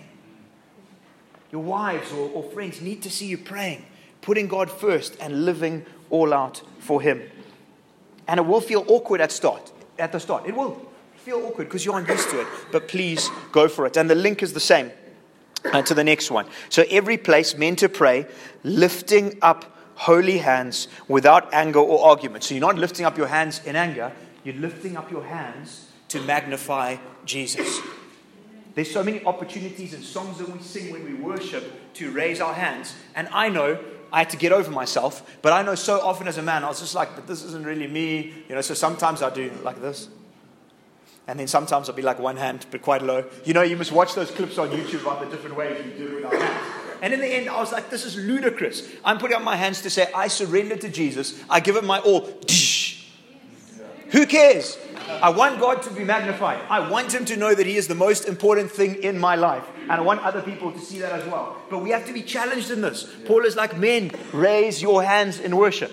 Your 1.51 1.63
wives 1.63 2.11
or, 2.11 2.29
or 2.29 2.43
friends 2.51 2.81
need 2.81 3.01
to 3.03 3.09
see 3.09 3.27
you 3.27 3.37
praying, 3.37 3.85
putting 4.21 4.47
God 4.47 4.69
first 4.69 5.15
and 5.19 5.45
living 5.45 5.85
all 6.09 6.33
out 6.33 6.61
for 6.79 7.01
Him. 7.01 7.21
And 8.27 8.39
it 8.39 8.45
will 8.45 8.61
feel 8.61 8.83
awkward 8.87 9.21
at 9.21 9.31
start. 9.31 9.71
At 9.97 10.11
the 10.11 10.19
start, 10.19 10.45
it 10.45 10.55
will 10.55 10.85
feel 11.15 11.37
awkward 11.37 11.65
because 11.65 11.85
you 11.85 11.93
aren't 11.93 12.09
used 12.09 12.29
to 12.29 12.41
it. 12.41 12.47
But 12.71 12.87
please 12.87 13.29
go 13.51 13.67
for 13.67 13.85
it. 13.85 13.97
And 13.97 14.09
the 14.09 14.15
link 14.15 14.43
is 14.43 14.53
the 14.53 14.59
same 14.59 14.91
uh, 15.65 15.81
to 15.83 15.93
the 15.93 16.03
next 16.03 16.31
one. 16.31 16.45
So 16.69 16.83
every 16.89 17.17
place 17.17 17.57
meant 17.57 17.79
to 17.79 17.89
pray, 17.89 18.27
lifting 18.63 19.37
up 19.41 19.65
holy 19.95 20.37
hands 20.37 20.87
without 21.07 21.53
anger 21.53 21.79
or 21.79 22.05
argument. 22.05 22.43
So 22.43 22.53
you're 22.53 22.61
not 22.61 22.77
lifting 22.77 23.05
up 23.05 23.17
your 23.17 23.27
hands 23.27 23.61
in 23.65 23.75
anger, 23.75 24.11
you're 24.45 24.55
lifting 24.55 24.95
up 24.95 25.11
your 25.11 25.25
hands 25.25 25.89
to 26.09 26.21
magnify 26.21 26.97
Jesus. 27.25 27.81
There's 28.75 28.91
so 28.91 29.03
many 29.03 29.23
opportunities 29.25 29.93
and 29.93 30.03
songs 30.03 30.37
that 30.37 30.49
we 30.49 30.59
sing 30.59 30.91
when 30.91 31.03
we 31.03 31.13
worship 31.13 31.93
to 31.95 32.11
raise 32.11 32.39
our 32.39 32.53
hands. 32.53 32.93
And 33.15 33.27
I 33.29 33.49
know 33.49 33.83
I 34.11 34.19
had 34.19 34.29
to 34.29 34.37
get 34.37 34.51
over 34.51 34.69
myself, 34.69 35.37
but 35.41 35.51
I 35.51 35.61
know 35.61 35.75
so 35.75 35.99
often 35.99 36.27
as 36.27 36.37
a 36.37 36.41
man, 36.41 36.63
I 36.63 36.67
was 36.67 36.79
just 36.79 36.93
like, 36.93 37.15
but 37.15 37.25
this 37.25 37.43
isn't 37.43 37.65
really 37.65 37.87
me. 37.87 38.33
You 38.47 38.55
know, 38.55 38.61
so 38.61 38.73
sometimes 38.73 39.21
I 39.21 39.29
do 39.29 39.51
like 39.63 39.81
this. 39.81 40.09
And 41.27 41.39
then 41.39 41.47
sometimes 41.47 41.89
I'll 41.89 41.95
be 41.95 42.03
like 42.03 42.19
one 42.19 42.37
hand, 42.37 42.67
but 42.69 42.83
quite 42.83 43.01
low. 43.01 43.25
You 43.45 43.53
know, 43.53 43.63
you 43.63 43.77
must 43.77 43.91
watch 43.91 44.13
those 44.13 44.29
clips 44.29 44.59
on 44.59 44.69
YouTube 44.69 45.01
about 45.01 45.21
the 45.21 45.25
different 45.27 45.55
ways 45.57 45.83
we 45.83 45.91
do 45.91 46.07
it 46.07 46.15
with 46.15 46.25
our 46.25 46.37
hands. 46.37 46.75
And 47.01 47.13
in 47.13 47.19
the 47.19 47.27
end, 47.27 47.49
I 47.49 47.59
was 47.59 47.71
like, 47.71 47.89
this 47.89 48.05
is 48.05 48.15
ludicrous. 48.15 48.87
I'm 49.03 49.17
putting 49.17 49.35
up 49.35 49.43
my 49.43 49.55
hands 49.55 49.81
to 49.81 49.89
say, 49.89 50.11
I 50.13 50.27
surrender 50.27 50.75
to 50.75 50.89
Jesus. 50.89 51.41
I 51.49 51.59
give 51.59 51.75
him 51.75 51.85
my 51.85 51.99
all. 51.99 52.29
Who 54.11 54.25
cares? 54.25 54.77
I 55.07 55.29
want 55.29 55.59
God 55.59 55.81
to 55.83 55.91
be 55.91 56.03
magnified. 56.03 56.61
I 56.69 56.89
want 56.89 57.13
Him 57.13 57.25
to 57.25 57.35
know 57.35 57.53
that 57.53 57.65
He 57.65 57.77
is 57.77 57.87
the 57.87 57.95
most 57.95 58.27
important 58.27 58.71
thing 58.71 58.95
in 59.03 59.19
my 59.19 59.35
life. 59.35 59.63
And 59.83 59.91
I 59.91 60.01
want 60.01 60.21
other 60.21 60.41
people 60.41 60.71
to 60.71 60.79
see 60.79 60.99
that 60.99 61.11
as 61.11 61.25
well. 61.27 61.57
But 61.69 61.79
we 61.79 61.91
have 61.91 62.05
to 62.07 62.13
be 62.13 62.23
challenged 62.23 62.71
in 62.71 62.81
this. 62.81 63.07
Paul 63.25 63.45
is 63.45 63.55
like, 63.55 63.77
men, 63.77 64.11
raise 64.33 64.81
your 64.81 65.03
hands 65.03 65.39
in 65.39 65.55
worship. 65.55 65.91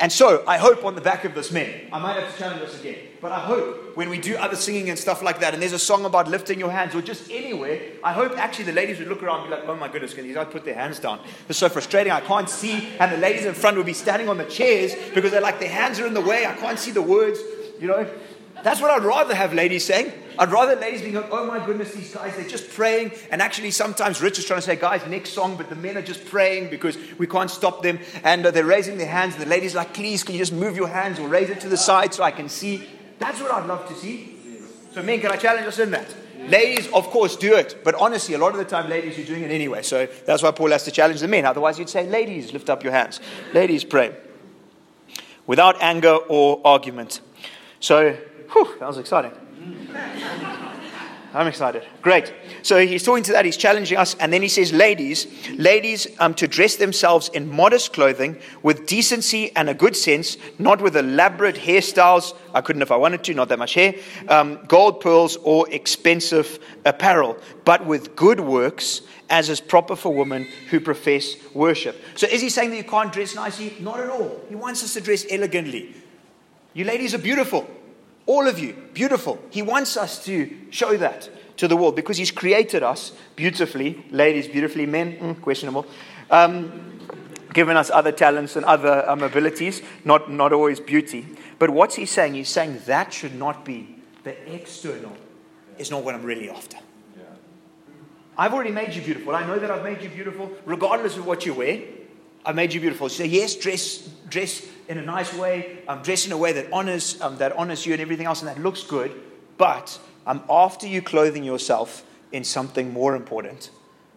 And 0.00 0.12
so 0.12 0.44
I 0.46 0.58
hope 0.58 0.84
on 0.84 0.94
the 0.94 1.00
back 1.00 1.24
of 1.24 1.34
this, 1.34 1.50
men, 1.50 1.88
I 1.92 1.98
might 1.98 2.14
have 2.14 2.32
to 2.32 2.38
challenge 2.38 2.62
us 2.62 2.78
again, 2.78 2.98
but 3.20 3.32
I 3.32 3.40
hope 3.40 3.96
when 3.96 4.08
we 4.08 4.18
do 4.18 4.36
other 4.36 4.54
singing 4.54 4.90
and 4.90 4.98
stuff 4.98 5.22
like 5.22 5.40
that, 5.40 5.54
and 5.54 5.60
there's 5.62 5.72
a 5.72 5.78
song 5.78 6.04
about 6.04 6.28
lifting 6.28 6.60
your 6.60 6.70
hands 6.70 6.94
or 6.94 7.02
just 7.02 7.30
anywhere, 7.32 7.80
I 8.04 8.12
hope 8.12 8.38
actually 8.38 8.66
the 8.66 8.72
ladies 8.72 9.00
would 9.00 9.08
look 9.08 9.24
around 9.24 9.40
and 9.40 9.50
be 9.50 9.56
like, 9.56 9.64
oh 9.66 9.74
my 9.74 9.88
goodness, 9.88 10.14
can 10.14 10.24
these 10.24 10.36
guys 10.36 10.46
put 10.50 10.64
their 10.64 10.74
hands 10.74 11.00
down? 11.00 11.20
It's 11.48 11.58
so 11.58 11.68
frustrating. 11.68 12.12
I 12.12 12.20
can't 12.20 12.48
see. 12.48 12.88
And 13.00 13.10
the 13.10 13.16
ladies 13.16 13.44
in 13.44 13.54
front 13.54 13.76
would 13.76 13.86
be 13.86 13.92
standing 13.92 14.28
on 14.28 14.38
the 14.38 14.44
chairs 14.44 14.94
because 15.14 15.32
they're 15.32 15.40
like, 15.40 15.58
their 15.58 15.68
hands 15.68 15.98
are 15.98 16.06
in 16.06 16.14
the 16.14 16.20
way. 16.20 16.46
I 16.46 16.54
can't 16.54 16.78
see 16.78 16.92
the 16.92 17.02
words, 17.02 17.40
you 17.80 17.88
know. 17.88 18.08
That's 18.62 18.80
what 18.80 18.90
I'd 18.90 19.04
rather 19.04 19.34
have 19.34 19.54
ladies 19.54 19.84
saying. 19.84 20.12
I'd 20.38 20.50
rather 20.52 20.76
ladies 20.76 21.00
being 21.00 21.14
going, 21.14 21.28
oh 21.30 21.46
my 21.46 21.64
goodness, 21.64 21.92
these 21.92 22.14
guys, 22.14 22.36
they're 22.36 22.48
just 22.48 22.70
praying. 22.70 23.12
And 23.30 23.42
actually, 23.42 23.72
sometimes 23.72 24.20
Rich 24.20 24.38
is 24.38 24.44
trying 24.44 24.58
to 24.58 24.66
say, 24.66 24.76
guys, 24.76 25.04
next 25.06 25.30
song, 25.30 25.56
but 25.56 25.68
the 25.68 25.74
men 25.74 25.96
are 25.96 26.02
just 26.02 26.24
praying 26.26 26.70
because 26.70 26.96
we 27.18 27.26
can't 27.26 27.50
stop 27.50 27.82
them. 27.82 27.98
And 28.22 28.46
uh, 28.46 28.52
they're 28.52 28.64
raising 28.64 28.98
their 28.98 29.08
hands. 29.08 29.34
And 29.34 29.42
the 29.42 29.48
lady's 29.48 29.74
like, 29.74 29.94
please, 29.94 30.22
can 30.22 30.34
you 30.34 30.40
just 30.40 30.52
move 30.52 30.76
your 30.76 30.88
hands 30.88 31.18
or 31.18 31.26
raise 31.28 31.50
it 31.50 31.60
to 31.60 31.68
the 31.68 31.76
side 31.76 32.14
so 32.14 32.22
I 32.22 32.30
can 32.30 32.48
see? 32.48 32.86
That's 33.18 33.40
what 33.40 33.52
I'd 33.52 33.66
love 33.66 33.88
to 33.88 33.94
see. 33.94 34.36
So, 34.92 35.02
men, 35.02 35.20
can 35.20 35.32
I 35.32 35.36
challenge 35.36 35.66
us 35.66 35.78
in 35.80 35.90
that? 35.90 36.14
Ladies, 36.38 36.86
of 36.92 37.08
course, 37.08 37.34
do 37.36 37.56
it. 37.56 37.80
But 37.82 37.96
honestly, 37.96 38.34
a 38.34 38.38
lot 38.38 38.52
of 38.52 38.58
the 38.58 38.64
time, 38.64 38.88
ladies, 38.88 39.18
you're 39.18 39.26
doing 39.26 39.42
it 39.42 39.50
anyway. 39.50 39.82
So 39.82 40.06
that's 40.24 40.42
why 40.42 40.52
Paul 40.52 40.70
has 40.70 40.84
to 40.84 40.92
challenge 40.92 41.20
the 41.20 41.28
men. 41.28 41.46
Otherwise, 41.46 41.78
you'd 41.80 41.88
say, 41.88 42.06
ladies, 42.06 42.52
lift 42.52 42.70
up 42.70 42.84
your 42.84 42.92
hands. 42.92 43.20
Ladies, 43.52 43.82
pray. 43.82 44.14
Without 45.46 45.82
anger 45.82 46.14
or 46.14 46.60
argument. 46.64 47.20
So 47.80 48.16
Whew, 48.52 48.76
that 48.78 48.86
was 48.86 48.98
exciting. 48.98 49.32
I'm 51.34 51.46
excited. 51.46 51.86
Great. 52.00 52.32
So 52.62 52.84
he's 52.84 53.02
talking 53.02 53.22
to 53.24 53.32
that, 53.32 53.44
he's 53.44 53.58
challenging 53.58 53.98
us, 53.98 54.14
and 54.14 54.32
then 54.32 54.40
he 54.40 54.48
says, 54.48 54.72
Ladies, 54.72 55.26
ladies, 55.58 56.06
um, 56.18 56.32
to 56.34 56.48
dress 56.48 56.76
themselves 56.76 57.28
in 57.28 57.46
modest 57.46 57.92
clothing 57.92 58.38
with 58.62 58.86
decency 58.86 59.54
and 59.54 59.68
a 59.68 59.74
good 59.74 59.94
sense, 59.94 60.38
not 60.58 60.80
with 60.80 60.96
elaborate 60.96 61.56
hairstyles. 61.56 62.34
I 62.54 62.62
couldn't 62.62 62.80
if 62.80 62.90
I 62.90 62.96
wanted 62.96 63.24
to, 63.24 63.34
not 63.34 63.50
that 63.50 63.58
much 63.58 63.74
hair, 63.74 63.94
um, 64.28 64.58
gold 64.68 65.00
pearls, 65.00 65.36
or 65.42 65.70
expensive 65.70 66.58
apparel, 66.86 67.36
but 67.66 67.84
with 67.84 68.16
good 68.16 68.40
works, 68.40 69.02
as 69.28 69.50
is 69.50 69.60
proper 69.60 69.96
for 69.96 70.14
women 70.14 70.48
who 70.70 70.80
profess 70.80 71.36
worship. 71.52 72.00
So 72.14 72.26
is 72.26 72.40
he 72.40 72.48
saying 72.48 72.70
that 72.70 72.76
you 72.76 72.84
can't 72.84 73.12
dress 73.12 73.34
nicely? 73.34 73.76
Not 73.80 74.00
at 74.00 74.08
all. 74.08 74.40
He 74.48 74.54
wants 74.54 74.82
us 74.82 74.94
to 74.94 75.02
dress 75.02 75.26
elegantly. 75.28 75.94
You 76.72 76.86
ladies 76.86 77.12
are 77.12 77.18
beautiful. 77.18 77.68
All 78.28 78.46
of 78.46 78.58
you, 78.58 78.74
beautiful. 78.92 79.38
He 79.48 79.62
wants 79.62 79.96
us 79.96 80.22
to 80.26 80.54
show 80.68 80.98
that 80.98 81.30
to 81.56 81.66
the 81.66 81.78
world 81.78 81.96
because 81.96 82.18
He's 82.18 82.30
created 82.30 82.82
us 82.82 83.12
beautifully, 83.36 84.04
ladies 84.10 84.46
beautifully, 84.46 84.84
men, 84.84 85.16
mm, 85.16 85.40
questionable, 85.40 85.86
um, 86.30 87.00
given 87.54 87.78
us 87.78 87.90
other 87.90 88.12
talents 88.12 88.54
and 88.54 88.66
other 88.66 89.08
um, 89.08 89.22
abilities, 89.22 89.80
not, 90.04 90.30
not 90.30 90.52
always 90.52 90.78
beauty. 90.78 91.26
But 91.58 91.70
what's 91.70 91.94
He 91.94 92.04
saying? 92.04 92.34
He's 92.34 92.50
saying 92.50 92.82
that 92.84 93.14
should 93.14 93.34
not 93.34 93.64
be 93.64 93.96
the 94.24 94.54
external, 94.54 95.16
is 95.78 95.90
not 95.90 96.04
what 96.04 96.14
I'm 96.14 96.22
really 96.22 96.50
after. 96.50 96.76
I've 98.36 98.52
already 98.52 98.72
made 98.72 98.94
you 98.94 99.00
beautiful. 99.00 99.34
I 99.34 99.46
know 99.46 99.58
that 99.58 99.70
I've 99.70 99.82
made 99.82 100.02
you 100.02 100.10
beautiful 100.10 100.52
regardless 100.66 101.16
of 101.16 101.26
what 101.26 101.46
you 101.46 101.54
wear. 101.54 101.80
I've 102.44 102.54
made 102.54 102.74
you 102.74 102.80
beautiful. 102.80 103.08
So, 103.08 103.24
yes, 103.24 103.56
dress, 103.56 104.06
dress 104.28 104.64
in 104.88 104.98
a 104.98 105.02
nice 105.02 105.32
way, 105.34 105.78
um, 105.86 106.02
dress 106.02 106.26
in 106.26 106.32
a 106.32 106.36
way 106.36 106.52
that 106.52 106.72
honors, 106.72 107.20
um, 107.20 107.36
that 107.38 107.52
honors 107.52 107.84
you 107.84 107.92
and 107.92 108.02
everything 108.02 108.26
else, 108.26 108.40
and 108.40 108.48
that 108.48 108.58
looks 108.58 108.82
good. 108.82 109.12
But 109.58 109.98
I'm 110.26 110.42
after 110.48 110.86
you 110.86 111.02
clothing 111.02 111.44
yourself 111.44 112.04
in 112.32 112.42
something 112.44 112.92
more 112.92 113.14
important, 113.14 113.70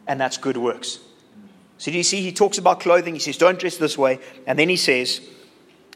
and 0.08 0.20
that's 0.20 0.38
good 0.38 0.58
works. 0.58 1.00
So, 1.78 1.92
do 1.92 1.98
you 1.98 2.04
see? 2.04 2.22
He 2.22 2.32
talks 2.32 2.58
about 2.58 2.80
clothing. 2.80 3.16
He 3.16 3.20
says, 3.20 3.38
Don't 3.38 3.60
dress 3.60 3.78
this 3.78 3.98
way. 3.98 4.20
And 4.46 4.58
then 4.58 4.70
he 4.70 4.78
says, 4.78 5.20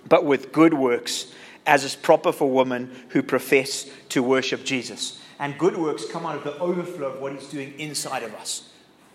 But 0.09 0.25
with 0.25 0.51
good 0.51 0.73
works, 0.73 1.31
as 1.65 1.83
is 1.83 1.95
proper 1.95 2.31
for 2.31 2.49
women 2.49 2.91
who 3.09 3.21
profess 3.21 3.89
to 4.09 4.23
worship 4.23 4.63
Jesus. 4.63 5.21
And 5.39 5.57
good 5.57 5.77
works 5.77 6.05
come 6.09 6.25
out 6.25 6.37
of 6.37 6.43
the 6.43 6.57
overflow 6.59 7.07
of 7.07 7.21
what 7.21 7.33
he's 7.33 7.47
doing 7.47 7.77
inside 7.79 8.23
of 8.23 8.33
us. 8.35 8.69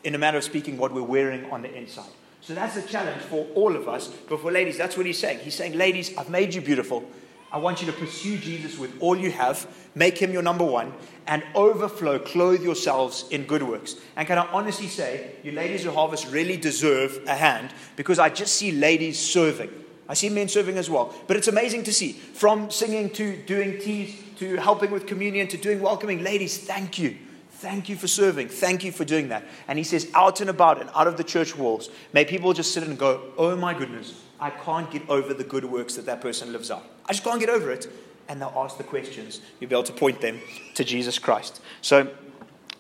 In 0.05 0.15
a 0.15 0.19
matter 0.19 0.39
of 0.39 0.45
speaking, 0.45 0.77
what 0.77 0.93
we're 0.93 1.03
wearing 1.03 1.51
on 1.51 1.63
the 1.63 1.75
inside. 1.75 2.11
So 2.51 2.57
that's 2.57 2.77
a 2.77 2.83
challenge 2.83 3.23
for 3.23 3.47
all 3.55 3.77
of 3.77 3.87
us. 3.87 4.09
But 4.09 4.41
for 4.41 4.51
ladies, 4.51 4.77
that's 4.77 4.97
what 4.97 5.07
he's 5.07 5.21
saying. 5.21 5.39
He's 5.39 5.55
saying, 5.55 5.79
ladies, 5.79 6.17
I've 6.17 6.31
made 6.31 6.53
you 6.53 6.61
beautiful. 6.61 7.09
I 7.53 7.59
want 7.59 7.81
you 7.81 7.87
to 7.87 7.93
pursue 7.93 8.39
Jesus 8.39 8.77
with 8.77 8.93
all 8.99 9.17
you 9.17 9.31
have, 9.31 9.73
make 9.95 10.19
him 10.19 10.33
your 10.33 10.43
number 10.43 10.65
one, 10.65 10.93
and 11.29 11.45
overflow, 11.55 12.19
clothe 12.19 12.61
yourselves 12.61 13.25
in 13.31 13.45
good 13.45 13.63
works. 13.63 13.95
And 14.17 14.27
can 14.27 14.37
I 14.37 14.49
honestly 14.49 14.89
say, 14.89 15.31
you 15.45 15.53
ladies 15.53 15.87
of 15.87 15.95
Harvest 15.95 16.27
really 16.33 16.57
deserve 16.57 17.23
a 17.29 17.37
hand 17.37 17.71
because 17.95 18.19
I 18.19 18.31
just 18.31 18.57
see 18.57 18.73
ladies 18.73 19.17
serving. 19.17 19.71
I 20.09 20.15
see 20.15 20.29
men 20.29 20.49
serving 20.49 20.77
as 20.77 20.91
well. 20.91 21.15
But 21.29 21.37
it's 21.37 21.47
amazing 21.47 21.85
to 21.85 21.93
see 21.93 22.15
from 22.15 22.69
singing 22.69 23.11
to 23.11 23.37
doing 23.43 23.79
teas 23.79 24.21
to 24.39 24.57
helping 24.57 24.91
with 24.91 25.07
communion 25.07 25.47
to 25.47 25.57
doing 25.57 25.81
welcoming. 25.81 26.25
Ladies, 26.25 26.59
thank 26.59 26.99
you. 26.99 27.17
Thank 27.61 27.91
you 27.91 27.97
for 27.97 28.09
serving. 28.09 28.49
Thank 28.49 28.85
you 28.85 28.91
for 28.91 29.05
doing 29.05 29.29
that. 29.29 29.45
And 29.69 29.77
he 29.77 29.85
says, 29.85 30.11
out 30.15 30.41
and 30.41 30.49
about 30.49 30.81
and 30.81 30.89
out 30.95 31.07
of 31.07 31.19
the 31.19 31.25
church 31.25 31.55
walls, 31.55 31.91
may 32.15 32.25
people 32.25 32.55
just 32.55 32.73
sit 32.73 32.83
and 32.83 32.99
go, 32.99 33.21
oh 33.37 33.55
my 33.55 33.75
goodness, 33.75 34.19
I 34.41 34.49
can't 34.49 34.91
get 34.91 35.07
over 35.11 35.35
the 35.35 35.45
good 35.45 35.67
works 35.67 35.97
that 35.97 36.07
that 36.07 36.23
person 36.23 36.53
lives 36.53 36.71
out. 36.71 36.87
I 37.05 37.13
just 37.13 37.23
can't 37.23 37.39
get 37.39 37.51
over 37.51 37.71
it. 37.71 37.87
And 38.31 38.41
they'll 38.41 38.55
ask 38.57 38.79
the 38.79 38.85
questions. 38.85 39.43
You'll 39.61 39.69
be 39.69 39.77
able 39.77 39.83
to 39.83 39.93
point 39.93 40.23
them 40.23 40.41
to 40.75 40.85
Jesus 40.85 41.19
Christ. 41.19 41.61
So, 41.83 42.11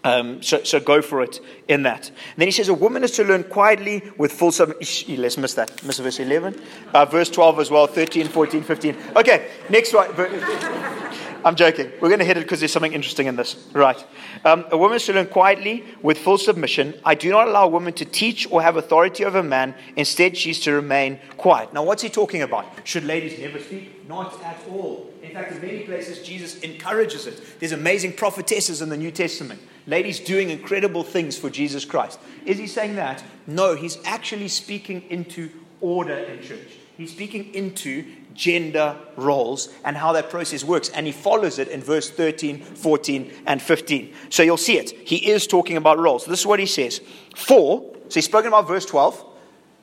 um, 0.03 0.43
so, 0.43 0.62
so, 0.62 0.81
go 0.81 1.03
for 1.03 1.23
it 1.23 1.40
in 1.69 1.83
that. 1.83 2.09
And 2.09 2.38
then 2.38 2.49
he 2.49 2.53
says, 2.53 2.71
A 2.71 2.75
woman 2.75 3.05
is 3.05 3.11
to 3.12 3.25
learn 3.25 3.45
quietly 3.45 4.11
with 4.16 4.33
full 4.33 4.51
submission. 4.51 5.21
Let's 5.21 5.37
miss 5.37 5.53
that. 5.55 5.85
Miss 5.85 5.99
verse 5.99 6.21
11. 6.21 6.59
Uh, 6.95 7.05
verse 7.05 7.29
12 7.29 7.59
as 7.59 7.71
well, 7.71 7.87
13, 7.87 8.29
14, 8.29 8.62
15. 8.62 8.97
Okay, 9.16 9.51
next 9.69 9.93
one. 9.93 10.09
I'm 11.44 11.57
joking. 11.57 11.90
We're 12.00 12.09
going 12.09 12.20
to 12.20 12.24
hit 12.24 12.37
it 12.37 12.40
because 12.40 12.61
there's 12.61 12.72
something 12.72 12.92
interesting 12.92 13.26
in 13.26 13.37
this. 13.37 13.57
Right. 13.72 14.03
Um, 14.44 14.64
a 14.70 14.76
woman 14.76 14.98
should 14.98 15.14
learn 15.14 15.26
quietly 15.26 15.85
with 16.03 16.18
full 16.18 16.38
submission. 16.38 16.94
I 17.05 17.14
do 17.14 17.31
not 17.31 17.48
allow 17.48 17.64
a 17.64 17.68
woman 17.68 17.92
to 17.94 18.05
teach 18.05 18.50
or 18.50 18.62
have 18.62 18.76
authority 18.76 19.24
over 19.24 19.38
a 19.38 19.42
man. 19.42 19.74
Instead, 19.96 20.37
she's 20.37 20.61
to 20.61 20.72
remain 20.72 21.18
quiet. 21.37 21.72
Now, 21.72 21.85
what's 21.85 22.03
he 22.03 22.09
talking 22.09 22.42
about? 22.42 22.66
Should 22.85 23.05
ladies 23.05 23.38
never 23.38 23.59
speak? 23.59 24.09
Not 24.09 24.42
at 24.42 24.59
all. 24.68 25.12
In 25.22 25.33
fact, 25.33 25.53
in 25.53 25.61
many 25.61 25.81
places, 25.81 26.22
Jesus 26.26 26.61
encourages 26.61 27.26
it. 27.26 27.40
There's 27.61 27.72
amazing 27.72 28.14
prophetesses 28.14 28.83
in 28.83 28.88
the 28.88 28.96
New 28.96 29.11
Testament, 29.11 29.61
ladies 29.87 30.18
doing 30.18 30.50
incredible 30.50 31.05
things 31.05 31.38
for 31.38 31.50
Jesus 31.50 31.85
Christ. 31.85 32.18
Is 32.44 32.59
he 32.59 32.66
saying 32.66 32.96
that? 32.96 33.22
No, 33.46 33.74
he's 33.76 33.98
actually 34.05 34.48
speaking 34.48 35.05
into 35.09 35.50
order 35.81 36.14
in 36.14 36.42
church. 36.42 36.80
He's 37.01 37.13
speaking 37.13 37.55
into 37.55 38.05
gender 38.35 38.95
roles 39.17 39.71
and 39.87 39.97
how 39.97 40.13
that 40.13 40.29
process 40.29 40.63
works. 40.63 40.91
And 40.91 41.07
he 41.07 41.13
follows 41.13 41.59
it 41.59 41.69
in 41.69 41.81
verse 41.83 42.11
13, 42.11 42.61
14, 42.61 43.33
and 43.47 43.63
15. 43.63 44.13
So 44.29 44.43
you'll 44.43 44.59
see 44.59 44.77
it. 44.77 44.91
He 44.91 45.31
is 45.31 45.47
talking 45.47 45.79
about 45.79 45.99
roles. 45.99 46.27
This 46.27 46.41
is 46.41 46.47
what 46.47 46.61
he 46.61 46.67
says. 46.67 47.01
For, 47.35 47.81
so 48.11 48.15
he's 48.15 48.27
spoken 48.27 48.49
about 48.49 48.69
verse 48.69 48.85
12, 48.85 49.25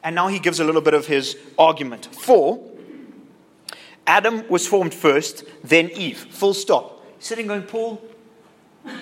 and 0.03 0.13
now 0.13 0.27
he 0.27 0.37
gives 0.37 0.59
a 0.59 0.63
little 0.63 0.79
bit 0.79 0.93
of 0.93 1.07
his 1.07 1.35
argument. 1.57 2.05
For, 2.05 2.63
Adam 4.05 4.47
was 4.47 4.67
formed 4.67 4.93
first, 4.93 5.43
then 5.63 5.89
Eve. 5.95 6.19
Full 6.19 6.53
stop. 6.53 7.03
Sitting 7.17 7.47
going, 7.47 7.63
Paul, 7.63 7.99
you 8.85 8.93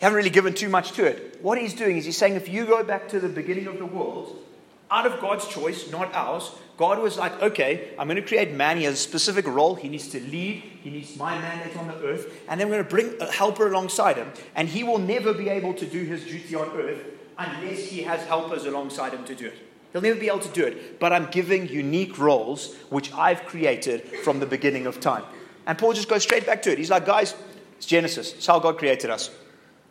haven't 0.00 0.16
really 0.16 0.30
given 0.30 0.54
too 0.54 0.68
much 0.68 0.92
to 0.92 1.04
it. 1.04 1.40
What 1.42 1.58
he's 1.58 1.74
doing 1.74 1.96
is 1.96 2.04
he's 2.04 2.16
saying 2.16 2.36
if 2.36 2.48
you 2.48 2.66
go 2.66 2.84
back 2.84 3.08
to 3.08 3.18
the 3.18 3.28
beginning 3.28 3.66
of 3.66 3.78
the 3.78 3.86
world, 3.86 4.44
out 4.92 5.06
of 5.06 5.20
God's 5.20 5.48
choice, 5.48 5.90
not 5.90 6.14
ours, 6.14 6.52
God 6.78 7.00
was 7.00 7.18
like, 7.18 7.42
okay, 7.42 7.90
I'm 7.98 8.06
going 8.06 8.22
to 8.22 8.26
create 8.26 8.52
man. 8.52 8.76
He 8.76 8.84
has 8.84 8.94
a 8.94 8.96
specific 8.96 9.48
role. 9.48 9.74
He 9.74 9.88
needs 9.88 10.06
to 10.08 10.20
lead. 10.20 10.62
He 10.80 10.90
needs 10.90 11.16
my 11.16 11.36
mandate 11.36 11.76
on 11.76 11.88
the 11.88 12.00
earth. 12.04 12.32
And 12.48 12.58
then 12.58 12.68
we're 12.68 12.82
going 12.82 12.84
to 12.84 12.90
bring 12.90 13.20
a 13.20 13.32
helper 13.32 13.66
alongside 13.66 14.16
him. 14.16 14.30
And 14.54 14.68
he 14.68 14.84
will 14.84 14.98
never 14.98 15.34
be 15.34 15.48
able 15.48 15.74
to 15.74 15.84
do 15.84 16.04
his 16.04 16.24
duty 16.24 16.54
on 16.54 16.70
earth 16.76 17.04
unless 17.36 17.80
he 17.86 18.02
has 18.02 18.24
helpers 18.26 18.64
alongside 18.64 19.12
him 19.12 19.24
to 19.24 19.34
do 19.34 19.48
it. 19.48 19.54
He'll 19.92 20.02
never 20.02 20.20
be 20.20 20.28
able 20.28 20.38
to 20.38 20.48
do 20.50 20.64
it. 20.64 21.00
But 21.00 21.12
I'm 21.12 21.26
giving 21.32 21.68
unique 21.68 22.16
roles 22.16 22.76
which 22.90 23.12
I've 23.12 23.44
created 23.44 24.02
from 24.22 24.38
the 24.38 24.46
beginning 24.46 24.86
of 24.86 25.00
time. 25.00 25.24
And 25.66 25.76
Paul 25.76 25.94
just 25.94 26.08
goes 26.08 26.22
straight 26.22 26.46
back 26.46 26.62
to 26.62 26.70
it. 26.70 26.78
He's 26.78 26.90
like, 26.90 27.06
guys, 27.06 27.34
it's 27.76 27.86
Genesis. 27.86 28.34
It's 28.34 28.46
how 28.46 28.60
God 28.60 28.78
created 28.78 29.10
us. 29.10 29.30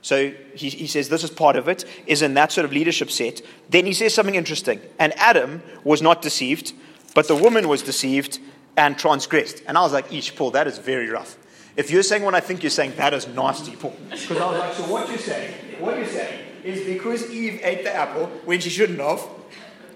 So 0.07 0.31
he, 0.55 0.69
he 0.69 0.87
says 0.87 1.09
this 1.09 1.25
is 1.25 1.29
part 1.29 1.57
of 1.57 1.67
it, 1.67 1.83
is 2.05 2.21
in 2.21 2.33
that 2.35 2.53
sort 2.53 2.63
of 2.63 2.71
leadership 2.71 3.11
set. 3.11 3.41
Then 3.69 3.85
he 3.85 3.91
says 3.91 4.13
something 4.13 4.35
interesting. 4.35 4.79
And 4.99 5.11
Adam 5.17 5.61
was 5.83 6.01
not 6.01 6.21
deceived, 6.21 6.71
but 7.13 7.27
the 7.27 7.35
woman 7.35 7.67
was 7.67 7.81
deceived 7.81 8.39
and 8.77 8.97
transgressed. 8.97 9.63
And 9.67 9.77
I 9.77 9.81
was 9.81 9.91
like, 9.91 10.13
Ish, 10.13 10.33
Paul, 10.33 10.51
that 10.51 10.65
is 10.65 10.77
very 10.77 11.09
rough. 11.09 11.35
If 11.75 11.91
you're 11.91 12.03
saying 12.03 12.23
what 12.23 12.35
I 12.35 12.39
think 12.39 12.63
you're 12.63 12.69
saying, 12.69 12.93
that 12.95 13.13
is 13.13 13.27
nasty, 13.27 13.75
Paul. 13.75 13.97
Because 14.09 14.37
I 14.37 14.49
was 14.49 14.59
like, 14.59 14.73
so 14.75 14.83
what 14.83 15.09
you're 15.09 15.17
saying, 15.17 15.53
what 15.81 15.97
you're 15.97 16.05
saying 16.05 16.39
is 16.63 16.85
because 16.85 17.29
Eve 17.29 17.59
ate 17.61 17.83
the 17.83 17.93
apple 17.93 18.27
when 18.45 18.61
she 18.61 18.69
shouldn't 18.69 19.01
have, 19.01 19.27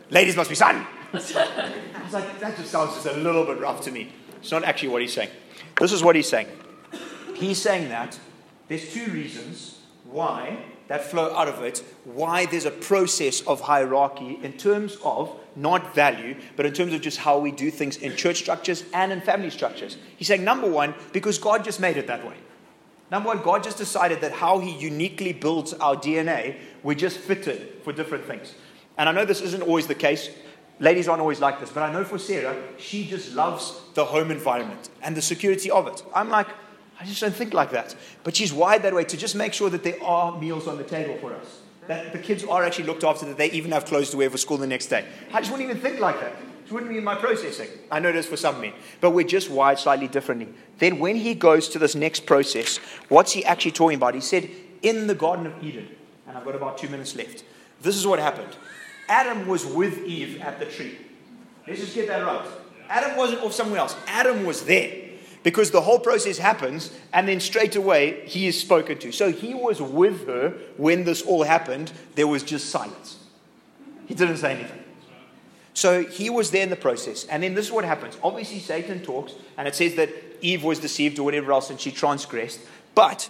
ladies 0.10 0.36
must 0.36 0.50
be 0.50 0.58
silent. 0.58 0.86
I 1.14 1.16
was 1.16 1.34
like, 2.12 2.38
that 2.42 2.58
just 2.58 2.70
sounds 2.70 2.96
just 2.96 3.06
a 3.06 3.14
little 3.14 3.46
bit 3.46 3.62
rough 3.62 3.80
to 3.84 3.92
me. 3.92 4.12
It's 4.42 4.52
not 4.52 4.66
actually 4.66 4.90
what 4.90 5.04
he's 5.04 5.14
saying. 5.14 5.30
This 5.80 5.94
is 5.94 6.04
what 6.04 6.18
he's 6.18 6.28
saying. 6.28 6.50
He's 7.34 7.62
saying 7.62 7.88
that 7.88 8.20
there's 8.68 8.94
two 8.94 9.10
reasons 9.10 9.78
why 10.12 10.64
that 10.88 11.04
flow 11.06 11.34
out 11.34 11.48
of 11.48 11.64
it, 11.64 11.84
why 12.04 12.46
there's 12.46 12.66
a 12.66 12.72
process 12.72 13.42
of 13.48 13.62
hierarchy 13.62 14.38
in 14.44 14.54
terms 14.54 14.98
of 15.04 15.34
not 15.56 15.96
value, 15.96 16.36
but 16.56 16.66
in 16.66 16.74
terms 16.74 16.94
of 16.94 17.02
just 17.02 17.18
how 17.18 17.40
we 17.40 17.52
do 17.52 17.72
things 17.72 17.98
in 17.98 18.16
church 18.16 18.38
structures 18.38 18.84
and 18.94 19.12
in 19.12 19.22
family 19.22 19.50
structures. 19.50 19.98
He's 20.18 20.28
saying, 20.28 20.44
number 20.44 20.70
one, 20.70 20.94
because 21.14 21.38
God 21.38 21.64
just 21.64 21.80
made 21.80 21.96
it 21.96 22.08
that 22.08 22.28
way. 22.28 22.36
Number 23.10 23.28
one, 23.28 23.42
God 23.42 23.64
just 23.64 23.78
decided 23.78 24.22
that 24.22 24.32
how 24.32 24.60
He 24.60 24.72
uniquely 24.72 25.34
builds 25.34 25.74
our 25.74 25.96
DNA, 25.96 26.58
we're 26.84 26.96
just 26.96 27.18
fitted 27.18 27.82
for 27.84 27.92
different 27.94 28.26
things. 28.26 28.56
And 28.98 29.08
I 29.08 29.12
know 29.12 29.26
this 29.26 29.42
isn't 29.42 29.62
always 29.62 29.88
the 29.88 29.96
case. 29.96 30.30
Ladies 30.80 31.08
aren't 31.08 31.22
always 31.22 31.40
like 31.40 31.60
this, 31.60 31.70
but 31.70 31.84
I 31.84 31.94
know 31.94 32.04
for 32.04 32.18
Sarah, 32.18 32.56
she 32.78 33.06
just 33.06 33.34
loves 33.34 33.80
the 33.94 34.04
home 34.04 34.32
environment 34.32 34.90
and 35.02 35.16
the 35.16 35.22
security 35.22 35.70
of 35.70 35.88
it. 35.88 36.04
I'm 36.16 36.30
like, 36.30 36.48
I 37.02 37.06
just 37.06 37.20
don't 37.20 37.34
think 37.34 37.54
like 37.54 37.72
that. 37.72 37.96
But 38.24 38.36
she's 38.36 38.54
wired 38.54 38.84
that 38.84 38.94
way 38.94 39.04
to 39.06 39.18
just 39.18 39.36
make 39.36 39.54
sure 39.54 39.72
that 39.72 39.84
there 39.84 40.02
are 40.04 40.40
meals 40.40 40.68
on 40.68 40.78
the 40.78 40.84
table 40.84 41.18
for 41.18 41.34
us. 41.34 41.62
That 41.88 42.14
the 42.14 42.20
kids 42.20 42.44
are 42.44 42.64
actually 42.64 42.86
looked 42.86 43.04
after, 43.04 43.26
that 43.26 43.38
they 43.38 43.50
even 43.52 43.72
have 43.72 43.86
clothes 43.86 44.12
to 44.12 44.18
wear 44.18 44.30
for 44.30 44.38
school 44.38 44.58
the 44.58 44.68
next 44.68 44.88
day. 44.88 45.06
I 45.34 45.40
just 45.40 45.52
wouldn't 45.52 45.68
even 45.68 45.82
think 45.82 46.00
like 46.00 46.20
that. 46.20 46.34
It 46.64 46.72
wouldn't 46.72 46.92
be 46.92 47.00
in 47.00 47.04
my 47.04 47.16
processing. 47.16 47.70
I 47.90 48.00
know 48.00 48.10
it 48.10 48.16
is 48.16 48.28
for 48.28 48.38
some 48.38 48.62
men. 48.62 48.74
But 49.02 49.12
we're 49.12 49.26
just 49.26 49.50
wired 49.50 49.80
slightly 49.80 50.08
differently. 50.08 50.54
Then 50.78 51.00
when 51.00 51.16
he 51.16 51.34
goes 51.34 51.68
to 51.70 51.80
this 51.80 51.96
next 51.96 52.28
process, 52.28 52.78
what's 53.10 53.32
he 53.32 53.44
actually 53.46 53.72
talking 53.72 53.98
about? 53.98 54.14
He 54.14 54.22
said, 54.22 54.48
in 54.84 55.08
the 55.08 55.16
Garden 55.16 55.48
of 55.48 55.64
Eden, 55.64 55.90
and 56.28 56.38
I've 56.38 56.46
got 56.46 56.56
about 56.56 56.78
two 56.78 56.88
minutes 56.88 57.16
left. 57.16 57.44
This 57.82 57.96
is 57.96 58.06
what 58.06 58.20
happened. 58.20 58.56
Adam 59.10 59.48
was 59.48 59.66
with 59.66 60.06
Eve 60.06 60.40
at 60.40 60.60
the 60.60 60.66
tree. 60.66 60.98
Let's 61.68 61.82
just 61.82 61.96
get 61.96 62.08
that 62.08 62.24
right. 62.24 62.48
Adam 62.90 63.18
wasn't 63.18 63.42
off 63.42 63.54
somewhere 63.54 63.80
else. 63.80 63.96
Adam 64.08 64.46
was 64.46 64.64
there 64.64 65.11
because 65.44 65.72
the 65.72 65.82
whole 65.82 66.00
process 66.00 66.38
happens 66.38 66.92
and 67.14 67.28
then 67.28 67.40
straight 67.40 67.76
away 67.76 68.24
he 68.28 68.48
is 68.48 68.60
spoken 68.60 68.98
to. 69.00 69.12
So 69.12 69.32
he 69.32 69.54
was 69.54 69.82
with 69.82 70.28
her 70.28 70.54
when 70.78 71.04
this 71.04 71.22
all 71.22 71.44
happened. 71.44 71.92
There 72.16 72.28
was 72.28 72.44
just 72.44 72.70
silence. 72.70 73.18
He 74.08 74.14
didn't 74.14 74.38
say 74.38 74.54
anything. 74.54 74.84
So 75.74 76.04
he 76.04 76.30
was 76.30 76.52
there 76.52 76.64
in 76.64 76.70
the 76.70 76.76
process. 76.76 77.26
And 77.26 77.44
then 77.44 77.56
this 77.56 77.68
is 77.68 77.72
what 77.72 77.86
happens. 77.86 78.18
Obviously, 78.24 78.60
Satan 78.60 79.02
talks 79.02 79.34
and 79.58 79.68
it 79.68 79.76
says 79.76 79.96
that 79.96 80.10
Eve 80.42 80.64
was 80.64 80.80
deceived 80.80 81.18
or 81.18 81.24
whatever 81.24 81.52
else 81.52 81.70
and 81.70 81.80
she 81.80 81.92
transgressed. 81.92 82.60
But 82.94 83.30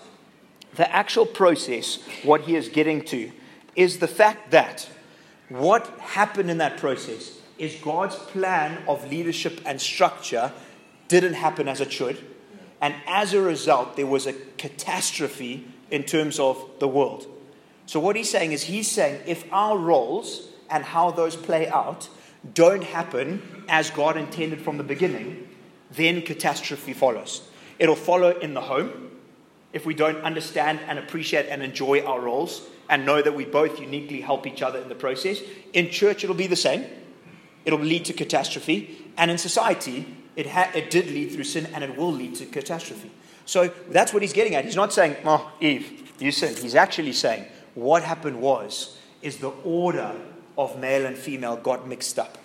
the 0.76 0.92
actual 0.92 1.26
process, 1.26 2.00
what 2.24 2.42
he 2.42 2.56
is 2.56 2.68
getting 2.68 3.04
to, 3.06 3.32
is 3.76 4.00
the 4.00 4.08
fact 4.08 4.52
that 4.52 4.90
what 5.50 5.88
happened 6.00 6.50
in 6.50 6.58
that 6.58 6.78
process 6.78 7.38
is 7.58 7.76
God's 7.76 8.16
plan 8.16 8.82
of 8.88 9.10
leadership 9.10 9.62
and 9.66 9.80
structure 9.80 10.52
didn't 11.12 11.34
happen 11.34 11.68
as 11.68 11.82
it 11.82 11.92
should. 11.92 12.18
And 12.80 12.96
as 13.06 13.34
a 13.34 13.42
result, 13.42 13.96
there 13.98 14.08
was 14.08 14.26
a 14.26 14.34
catastrophe 14.58 15.68
in 15.92 16.04
terms 16.04 16.40
of 16.40 16.66
the 16.80 16.88
world. 16.88 17.28
So, 17.86 18.00
what 18.00 18.16
he's 18.16 18.30
saying 18.30 18.54
is, 18.54 18.64
he's 18.64 18.90
saying 18.90 19.22
if 19.28 19.44
our 19.52 19.78
roles 19.78 20.48
and 20.70 20.84
how 20.84 21.12
those 21.12 21.36
play 21.36 21.68
out 21.68 22.10
don't 22.54 22.84
happen 22.84 23.66
as 23.68 23.92
God 23.92 24.16
intended 24.16 24.62
from 24.62 24.78
the 24.78 24.84
beginning, 24.84 25.48
then 25.92 26.22
catastrophe 26.22 26.94
follows. 26.94 27.42
It'll 27.78 27.96
follow 27.96 28.32
in 28.40 28.54
the 28.54 28.62
home 28.62 29.12
if 29.74 29.86
we 29.86 29.94
don't 29.94 30.24
understand 30.24 30.80
and 30.88 30.98
appreciate 30.98 31.48
and 31.48 31.62
enjoy 31.62 32.02
our 32.02 32.22
roles 32.22 32.62
and 32.90 33.06
know 33.06 33.22
that 33.22 33.36
we 33.36 33.46
both 33.46 33.80
uniquely 33.80 34.22
help 34.22 34.48
each 34.48 34.62
other 34.62 34.80
in 34.80 34.90
the 34.90 34.96
process. 34.96 35.42
In 35.74 35.90
church, 35.90 36.24
it'll 36.24 36.36
be 36.36 36.48
the 36.48 36.56
same. 36.56 36.86
It'll 37.66 37.80
lead 37.80 38.06
to 38.06 38.14
catastrophe. 38.14 39.12
And 39.18 39.30
in 39.30 39.38
society, 39.38 40.08
it, 40.36 40.48
ha- 40.48 40.72
it 40.74 40.90
did 40.90 41.08
lead 41.08 41.32
through 41.32 41.44
sin 41.44 41.68
and 41.74 41.84
it 41.84 41.98
will 41.98 42.12
lead 42.12 42.36
to 42.36 42.46
catastrophe. 42.46 43.12
So 43.46 43.72
that's 43.90 44.14
what 44.14 44.22
he's 44.22 44.34
getting 44.34 44.56
at. 44.56 44.66
He's 44.66 44.76
not 44.76 44.94
saying, 44.94 45.18
oh, 45.26 45.52
Eve, 45.60 46.14
you 46.20 46.32
sinned. 46.32 46.58
He's 46.58 46.76
actually 46.76 47.14
saying, 47.14 47.46
what 47.76 48.04
happened 48.04 48.40
was, 48.42 48.98
is 49.22 49.38
the 49.38 49.50
order 49.64 50.16
of 50.58 50.80
male 50.80 51.06
and 51.06 51.18
female 51.18 51.58
got 51.58 51.88
mixed 51.88 52.20
up. 52.20 52.38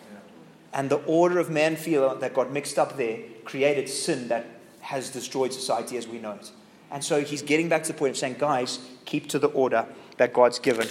And 0.73 0.91
the 0.91 0.97
order 1.07 1.39
of 1.39 1.49
man 1.49 1.77
female 1.77 2.17
that 2.17 2.35
got 2.35 2.53
mixed 2.53 2.79
up 2.79 2.97
there 2.97 3.21
created 3.45 3.89
sin 3.89 4.29
that 4.29 4.47
has 4.81 5.11
destroyed 5.11 5.53
society 5.53 5.97
as 5.97 6.07
we 6.07 6.19
know 6.19 6.33
it. 6.33 6.51
And 6.91 7.03
so 7.03 7.23
he's 7.23 7.43
getting 7.43 7.69
back 7.69 7.83
to 7.85 7.93
the 7.93 7.99
point 7.99 8.11
of 8.11 8.17
saying, 8.17 8.37
guys, 8.39 8.79
keep 9.05 9.29
to 9.31 9.39
the 9.39 9.49
order 9.49 9.87
that 10.19 10.33
God's 10.33 10.59
given. 10.59 10.87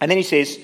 And 0.00 0.10
then 0.10 0.18
he 0.18 0.24
says, 0.24 0.58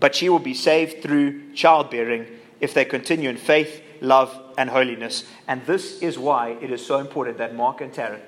but 0.00 0.14
she 0.14 0.28
will 0.28 0.38
be 0.38 0.54
saved 0.54 1.02
through 1.02 1.52
childbearing 1.52 2.26
if 2.60 2.72
they 2.72 2.84
continue 2.84 3.28
in 3.28 3.36
faith, 3.36 3.82
love, 4.00 4.47
and 4.58 4.68
holiness. 4.68 5.24
And 5.46 5.64
this 5.66 6.02
is 6.02 6.18
why 6.18 6.58
it 6.60 6.70
is 6.70 6.84
so 6.84 6.98
important 6.98 7.38
that 7.38 7.54
Mark 7.54 7.80
and 7.80 7.92
Taryn 7.92 8.20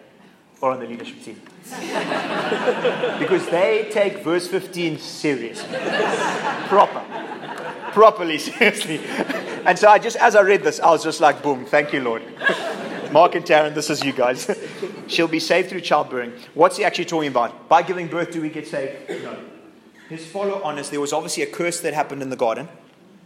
are 0.63 0.71
on 0.71 0.79
the 0.79 0.87
leadership 0.87 1.23
team. 1.23 1.41
because 3.19 3.47
they 3.49 3.89
take 3.91 4.23
verse 4.23 4.47
15 4.47 4.99
seriously. 4.99 5.79
Proper. 6.69 7.03
Properly 7.93 8.39
seriously. 8.49 9.01
And 9.67 9.77
so 9.77 9.89
I 9.89 9.99
just, 9.99 10.17
as 10.17 10.37
I 10.37 10.43
read 10.43 10.63
this, 10.63 10.79
I 10.79 10.91
was 10.91 11.03
just 11.03 11.21
like, 11.21 11.43
boom, 11.43 11.67
thank 11.67 11.93
you, 11.93 12.01
Lord. 12.01 12.23
Mark 13.13 13.35
and 13.35 13.45
Taryn, 13.45 13.75
this 13.75 13.91
is 13.91 14.05
you 14.05 14.13
guys. 14.13 14.49
She'll 15.09 15.27
be 15.27 15.41
saved 15.41 15.69
through 15.69 15.81
childbearing. 15.81 16.33
What's 16.55 16.77
he 16.77 16.85
actually 16.85 17.07
talking 17.07 17.29
about? 17.29 17.69
By 17.69 17.83
giving 17.83 18.07
birth, 18.07 18.31
do 18.31 18.41
we 18.41 18.51
get 18.51 18.69
saved? 18.69 19.25
No. 19.25 19.37
His 20.09 20.25
follow 20.25 20.63
on 20.63 20.79
is 20.79 20.91
there 20.91 21.01
was 21.01 21.13
obviously 21.13 21.43
a 21.43 21.47
curse 21.47 21.81
that 21.81 21.93
happened 21.93 22.23
in 22.23 22.31
the 22.31 22.37
garden. 22.37 22.69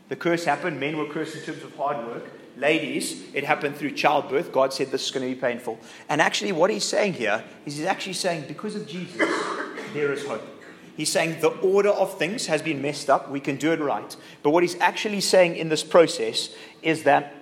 The 0.08 0.16
curse 0.16 0.46
happened. 0.46 0.80
Men 0.80 0.96
were 0.96 1.06
cursed 1.06 1.36
in 1.36 1.42
terms 1.42 1.62
of 1.62 1.76
hard 1.76 2.06
work. 2.06 2.24
Ladies, 2.56 3.24
it 3.34 3.44
happened 3.44 3.76
through 3.76 3.92
childbirth. 3.92 4.52
God 4.52 4.72
said 4.72 4.90
this 4.90 5.06
is 5.06 5.10
going 5.10 5.28
to 5.28 5.34
be 5.34 5.40
painful. 5.40 5.78
And 6.08 6.20
actually, 6.20 6.52
what 6.52 6.70
he's 6.70 6.84
saying 6.84 7.14
here 7.14 7.42
is 7.66 7.76
he's 7.76 7.86
actually 7.86 8.12
saying 8.12 8.44
because 8.46 8.76
of 8.76 8.86
Jesus, 8.86 9.16
there 9.92 10.12
is 10.12 10.24
hope. 10.24 10.42
He's 10.96 11.10
saying 11.10 11.40
the 11.40 11.48
order 11.48 11.88
of 11.88 12.16
things 12.18 12.46
has 12.46 12.62
been 12.62 12.80
messed 12.80 13.10
up. 13.10 13.28
We 13.28 13.40
can 13.40 13.56
do 13.56 13.72
it 13.72 13.80
right. 13.80 14.16
But 14.44 14.50
what 14.50 14.62
he's 14.62 14.78
actually 14.78 15.20
saying 15.20 15.56
in 15.56 15.68
this 15.68 15.82
process 15.82 16.50
is 16.82 17.02
that 17.02 17.34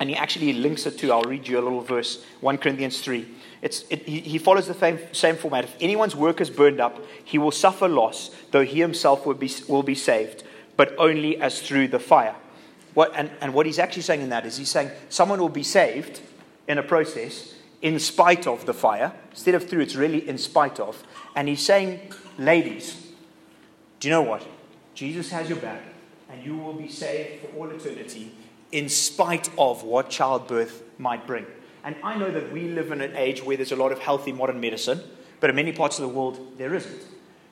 And 0.00 0.10
he 0.10 0.16
actually 0.16 0.52
links 0.52 0.84
it 0.86 0.98
to, 0.98 1.12
I'll 1.12 1.22
read 1.22 1.46
you 1.46 1.60
a 1.60 1.62
little 1.62 1.80
verse, 1.80 2.24
1 2.40 2.58
Corinthians 2.58 3.00
3. 3.00 3.24
It's, 3.62 3.84
it, 3.88 4.02
he, 4.02 4.18
he, 4.20 4.38
follows 4.38 4.66
the 4.66 4.74
same, 4.74 4.98
same 5.12 5.36
format. 5.36 5.62
If 5.64 5.76
anyone's 5.80 6.16
work 6.16 6.40
is 6.40 6.50
burned 6.50 6.80
up, 6.80 6.98
he 7.24 7.38
will 7.38 7.52
suffer 7.52 7.88
loss, 7.88 8.30
though 8.50 8.64
he 8.64 8.80
himself 8.80 9.24
will 9.24 9.34
be, 9.34 9.50
will 9.68 9.84
be 9.84 9.94
saved, 9.94 10.42
but 10.76 10.92
only 10.98 11.40
as 11.40 11.62
through 11.62 11.88
the 11.88 12.00
fire. 12.00 12.34
What, 12.94 13.12
and, 13.14 13.30
and 13.40 13.54
what 13.54 13.66
he's 13.66 13.78
actually 13.78 14.02
saying 14.02 14.22
in 14.22 14.28
that 14.30 14.44
is 14.44 14.56
he's 14.56 14.70
saying 14.70 14.90
someone 15.08 15.40
will 15.40 15.48
be 15.48 15.62
saved 15.62 16.20
in 16.68 16.78
a 16.78 16.82
process 16.82 17.54
in 17.80 17.98
spite 17.98 18.46
of 18.46 18.66
the 18.66 18.74
fire. 18.74 19.12
Instead 19.30 19.54
of 19.54 19.68
through, 19.68 19.80
it's 19.80 19.96
really 19.96 20.28
in 20.28 20.38
spite 20.38 20.78
of. 20.78 21.02
And 21.34 21.48
he's 21.48 21.64
saying, 21.64 22.12
ladies, 22.38 23.08
do 24.00 24.08
you 24.08 24.12
know 24.12 24.22
what? 24.22 24.46
Jesus 24.94 25.30
has 25.30 25.48
your 25.48 25.58
back, 25.58 25.82
and 26.30 26.44
you 26.44 26.56
will 26.56 26.74
be 26.74 26.88
saved 26.88 27.40
for 27.40 27.56
all 27.56 27.70
eternity 27.70 28.32
in 28.70 28.88
spite 28.88 29.50
of 29.58 29.82
what 29.82 30.10
childbirth 30.10 30.82
might 30.98 31.26
bring. 31.26 31.46
And 31.84 31.96
I 32.02 32.16
know 32.16 32.30
that 32.30 32.52
we 32.52 32.68
live 32.68 32.92
in 32.92 33.00
an 33.00 33.16
age 33.16 33.42
where 33.42 33.56
there's 33.56 33.72
a 33.72 33.76
lot 33.76 33.92
of 33.92 33.98
healthy 33.98 34.32
modern 34.32 34.60
medicine, 34.60 35.00
but 35.40 35.50
in 35.50 35.56
many 35.56 35.72
parts 35.72 35.98
of 35.98 36.08
the 36.08 36.14
world, 36.14 36.58
there 36.58 36.74
isn't. 36.74 37.02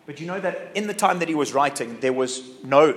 But 0.07 0.21
you 0.21 0.27
know 0.27 0.41
that 0.41 0.71
in 0.75 0.87
the 0.87 0.95
time 0.95 1.19
that 1.19 1.29
he 1.29 1.35
was 1.35 1.53
writing, 1.53 2.01
there 2.01 2.13
was 2.13 2.43
no 2.65 2.97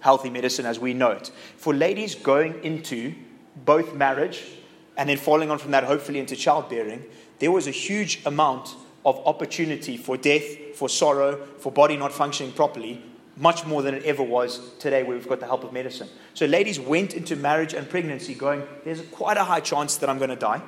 healthy 0.00 0.30
medicine 0.30 0.66
as 0.66 0.78
we 0.78 0.94
know 0.94 1.10
it. 1.10 1.30
For 1.56 1.72
ladies 1.72 2.14
going 2.14 2.62
into 2.64 3.14
both 3.64 3.94
marriage 3.94 4.44
and 4.96 5.08
then 5.08 5.16
following 5.16 5.50
on 5.50 5.58
from 5.58 5.70
that, 5.70 5.84
hopefully 5.84 6.18
into 6.18 6.36
childbearing, 6.36 7.04
there 7.38 7.52
was 7.52 7.66
a 7.66 7.70
huge 7.70 8.20
amount 8.26 8.74
of 9.04 9.18
opportunity 9.26 9.96
for 9.96 10.16
death, 10.16 10.74
for 10.74 10.88
sorrow, 10.88 11.36
for 11.58 11.72
body 11.72 11.96
not 11.96 12.12
functioning 12.12 12.52
properly, 12.52 13.02
much 13.36 13.64
more 13.64 13.80
than 13.80 13.94
it 13.94 14.04
ever 14.04 14.22
was 14.22 14.74
today 14.78 15.02
where 15.02 15.16
we've 15.16 15.28
got 15.28 15.40
the 15.40 15.46
help 15.46 15.64
of 15.64 15.72
medicine. 15.72 16.08
So 16.34 16.44
ladies 16.44 16.78
went 16.78 17.14
into 17.14 17.36
marriage 17.36 17.72
and 17.72 17.88
pregnancy 17.88 18.34
going, 18.34 18.62
there's 18.84 19.00
quite 19.02 19.38
a 19.38 19.44
high 19.44 19.60
chance 19.60 19.96
that 19.96 20.10
I'm 20.10 20.18
going 20.18 20.30
to 20.30 20.36
die. 20.36 20.60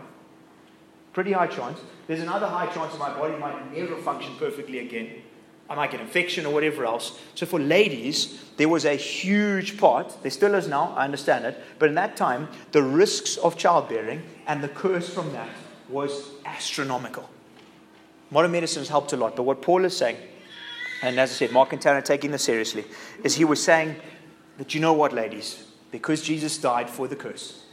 Pretty 1.13 1.33
high 1.33 1.49
chance. 1.49 1.79
There's 2.07 2.21
another 2.21 2.47
high 2.47 2.67
chance 2.67 2.97
my 2.99 3.13
body 3.13 3.37
might 3.37 3.77
never 3.77 3.97
function 3.97 4.35
perfectly 4.39 4.79
again. 4.79 5.23
I 5.73 5.75
might 5.75 5.91
get 5.91 6.03
infection 6.03 6.45
or 6.45 6.53
whatever 6.53 6.85
else. 6.85 7.19
So 7.35 7.47
for 7.47 7.59
ladies, 7.59 8.45
there 8.59 8.69
was 8.69 8.85
a 8.85 8.95
huge 8.95 9.79
part, 9.79 10.15
there 10.21 10.31
still 10.31 10.55
is 10.55 10.69
now, 10.69 10.93
I 10.95 11.05
understand 11.07 11.47
it, 11.47 11.59
but 11.79 11.89
in 11.89 11.95
that 11.95 12.15
time, 12.15 12.49
the 12.73 12.83
risks 12.83 13.39
of 13.39 13.57
childbearing 13.57 14.23
and 14.47 14.63
the 14.63 14.69
curse 14.69 15.09
from 15.09 15.33
that 15.33 15.49
was 15.89 16.29
astronomical. 16.45 17.27
Modern 18.31 18.53
medicine 18.53 18.83
has 18.83 18.91
helped 18.91 19.15
a 19.15 19.17
lot, 19.17 19.35
but 19.35 19.45
what 19.45 19.63
Paul 19.63 19.87
is 19.87 19.97
saying, 19.97 20.19
and 21.01 21.19
as 21.19 21.31
I 21.31 21.33
said, 21.33 21.53
Mark 21.53 21.73
and 21.73 21.85
are 21.87 22.03
taking 22.03 22.33
this 22.33 22.45
seriously, 22.45 22.85
is 23.25 23.37
he 23.37 23.47
was 23.47 23.63
saying 23.63 23.97
that 24.59 24.75
you 24.75 24.81
know 24.83 24.93
what, 24.93 25.15
ladies, 25.15 25.65
because 25.91 26.21
Jesus 26.21 26.59
died 26.59 26.91
for 26.91 27.09
the 27.09 27.17
curse, 27.17 27.65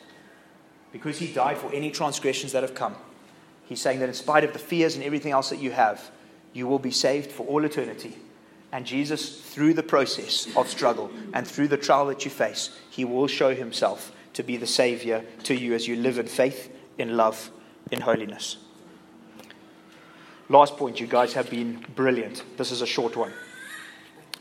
because 0.93 1.19
he 1.19 1.33
died 1.33 1.57
for 1.57 1.69
any 1.73 1.91
transgressions 1.91 2.53
that 2.53 2.63
have 2.63 2.75
come, 2.75 2.95
he's 3.65 3.81
saying 3.81 3.99
that 3.99 4.07
in 4.07 4.15
spite 4.15 4.45
of 4.45 4.53
the 4.53 4.59
fears 4.59 4.95
and 4.95 5.03
everything 5.03 5.33
else 5.33 5.49
that 5.49 5.59
you 5.59 5.71
have, 5.71 6.09
you 6.53 6.67
will 6.67 6.79
be 6.79 6.91
saved 6.91 7.31
for 7.31 7.45
all 7.47 7.65
eternity. 7.65 8.17
And 8.71 8.85
Jesus, 8.85 9.41
through 9.41 9.73
the 9.73 9.83
process 9.83 10.47
of 10.55 10.69
struggle 10.69 11.11
and 11.33 11.47
through 11.47 11.69
the 11.69 11.77
trial 11.77 12.07
that 12.07 12.23
you 12.25 12.31
face, 12.31 12.77
he 12.89 13.03
will 13.03 13.27
show 13.27 13.53
himself 13.53 14.11
to 14.33 14.43
be 14.43 14.57
the 14.57 14.67
Savior 14.67 15.23
to 15.43 15.55
you 15.55 15.73
as 15.73 15.87
you 15.87 15.95
live 15.95 16.19
in 16.19 16.27
faith, 16.27 16.71
in 16.97 17.17
love, 17.17 17.49
in 17.91 18.01
holiness. 18.01 18.57
Last 20.49 20.77
point, 20.77 20.99
you 20.99 21.07
guys 21.07 21.33
have 21.33 21.49
been 21.49 21.85
brilliant. 21.95 22.43
This 22.57 22.71
is 22.71 22.81
a 22.81 22.87
short 22.87 23.15
one. 23.15 23.33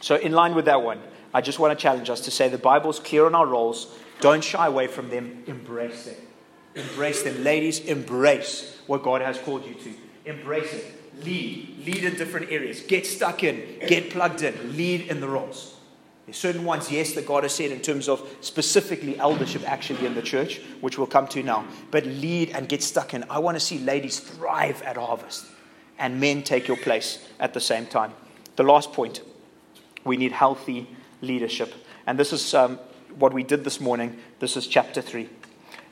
So, 0.01 0.17
in 0.17 0.33
line 0.33 0.55
with 0.55 0.67
that 0.67 0.83
one, 0.83 1.01
I 1.35 1.41
just 1.41 1.59
want 1.59 1.77
to 1.77 1.83
challenge 1.83 2.09
us 2.09 2.23
to 2.23 2.31
say 2.31 2.49
the 2.49 2.59
Bible's 2.59 2.99
clear 2.99 3.27
on 3.27 3.35
our 3.35 3.47
roles. 3.47 3.99
Don't 4.21 4.43
shy 4.43 4.67
away 4.67 4.87
from 4.87 5.11
them, 5.11 5.45
embrace 5.47 6.05
them. 6.05 6.15
Embrace 6.75 7.23
them. 7.23 7.43
Ladies, 7.43 7.81
embrace 7.81 8.79
what 8.87 9.03
God 9.03 9.21
has 9.21 9.39
called 9.39 9.67
you 9.67 9.75
to. 9.75 9.95
Embrace 10.25 10.73
it. 10.73 10.98
Lead. 11.25 11.85
Lead 11.85 12.05
in 12.05 12.15
different 12.15 12.51
areas. 12.51 12.81
Get 12.81 13.07
stuck 13.07 13.43
in. 13.43 13.81
Get 13.87 14.11
plugged 14.11 14.43
in. 14.43 14.77
Lead 14.77 15.09
in 15.09 15.21
the 15.21 15.29
roles. 15.29 15.75
There's 16.27 16.37
certain 16.37 16.65
ones, 16.65 16.93
yes, 16.93 17.15
that 17.15 17.27
God 17.27 17.45
has 17.45 17.55
said 17.55 17.71
in 17.71 17.81
terms 17.81 18.07
of 18.07 18.23
specifically 18.43 19.19
eldership 19.19 19.63
actually 19.67 20.05
in 20.05 20.15
the 20.15 20.21
church, 20.21 20.61
which 20.83 20.99
we'll 20.99 21.07
come 21.07 21.27
to 21.29 21.43
now. 21.43 21.65
But 21.91 22.05
lead 22.05 22.51
and 22.51 22.69
get 22.69 22.83
stuck 22.83 23.15
in. 23.15 23.25
I 23.31 23.39
want 23.39 23.57
to 23.57 23.61
see 23.61 23.79
ladies 23.79 24.21
thrive 24.21 24.83
at 24.83 24.99
harvest 24.99 25.47
and 25.99 26.21
men 26.21 26.43
take 26.43 26.69
your 26.69 26.77
place 26.77 27.27
at 27.41 27.55
the 27.55 27.61
same 27.61 27.87
time. 27.87 28.13
The 28.57 28.63
last 28.63 28.93
point 28.93 29.23
we 30.05 30.17
need 30.17 30.33
healthy 30.33 30.87
leadership. 31.23 31.73
And 32.07 32.19
this 32.19 32.33
is 32.33 32.55
um, 32.55 32.79
what 33.19 33.33
we 33.33 33.43
did 33.43 33.65
this 33.65 33.81
morning. 33.81 34.19
This 34.39 34.57
is 34.57 34.67
chapter 34.67 35.01
3. 35.01 35.29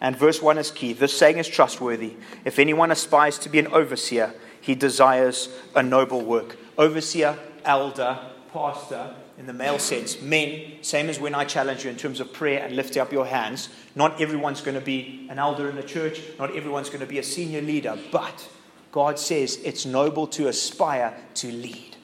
And 0.01 0.17
verse 0.17 0.43
1 0.43 0.59
is 0.59 0.71
key. 0.71 0.93
This 0.93 1.17
saying 1.17 1.39
is 1.39 1.49
trustworthy. 1.49 2.15
If 2.45 2.59
anyone 2.59 2.91
aspires 2.91 3.39
to 3.39 3.49
be 3.49 3.59
an 3.59 3.69
overseer, 3.69 4.35
he 4.67 4.75
desires 4.75 5.49
a 5.77 5.83
noble 5.83 6.23
work. 6.23 6.57
Overseer, 6.77 7.39
elder, 7.65 8.19
pastor, 8.53 9.15
in 9.39 9.47
the 9.47 9.53
male 9.53 9.79
sense. 9.79 10.21
Men, 10.21 10.83
same 10.83 11.09
as 11.09 11.21
when 11.21 11.37
I 11.37 11.45
challenge 11.45 11.85
you 11.85 11.91
in 11.91 11.97
terms 11.97 12.19
of 12.19 12.33
prayer 12.33 12.65
and 12.65 12.75
lifting 12.75 13.01
up 13.01 13.13
your 13.13 13.27
hands. 13.27 13.69
Not 13.95 14.21
everyone's 14.21 14.61
going 14.63 14.75
to 14.75 14.85
be 14.85 15.29
an 15.31 15.39
elder 15.39 15.71
in 15.71 15.77
the 15.77 15.85
church, 15.85 16.21
not 16.41 16.57
everyone's 16.57 16.89
going 16.89 16.99
to 16.99 17.07
be 17.07 17.21
a 17.21 17.23
senior 17.23 17.63
leader, 17.63 17.97
but 18.11 18.49
God 18.91 19.21
says 19.21 19.61
it's 19.63 19.87
noble 19.87 20.27
to 20.27 20.49
aspire 20.49 21.17
to 21.35 21.53
lead, 21.53 21.97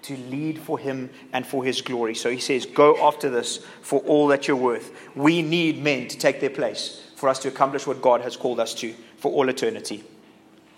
to 0.00 0.16
lead 0.16 0.60
for 0.60 0.78
Him 0.78 1.10
and 1.34 1.46
for 1.46 1.62
His 1.62 1.82
glory. 1.82 2.14
So 2.14 2.30
He 2.30 2.40
says, 2.40 2.64
Go 2.64 3.06
after 3.06 3.28
this 3.28 3.58
for 3.82 4.00
all 4.06 4.28
that 4.28 4.48
you're 4.48 4.56
worth. 4.56 4.92
We 5.14 5.42
need 5.42 5.76
men 5.82 6.08
to 6.08 6.16
take 6.16 6.40
their 6.40 6.48
place 6.48 7.02
for 7.16 7.28
us 7.28 7.38
to 7.40 7.48
accomplish 7.48 7.86
what 7.86 8.00
God 8.00 8.22
has 8.22 8.34
called 8.34 8.60
us 8.60 8.72
to 8.76 8.94
for 9.18 9.30
all 9.30 9.50
eternity. 9.50 10.04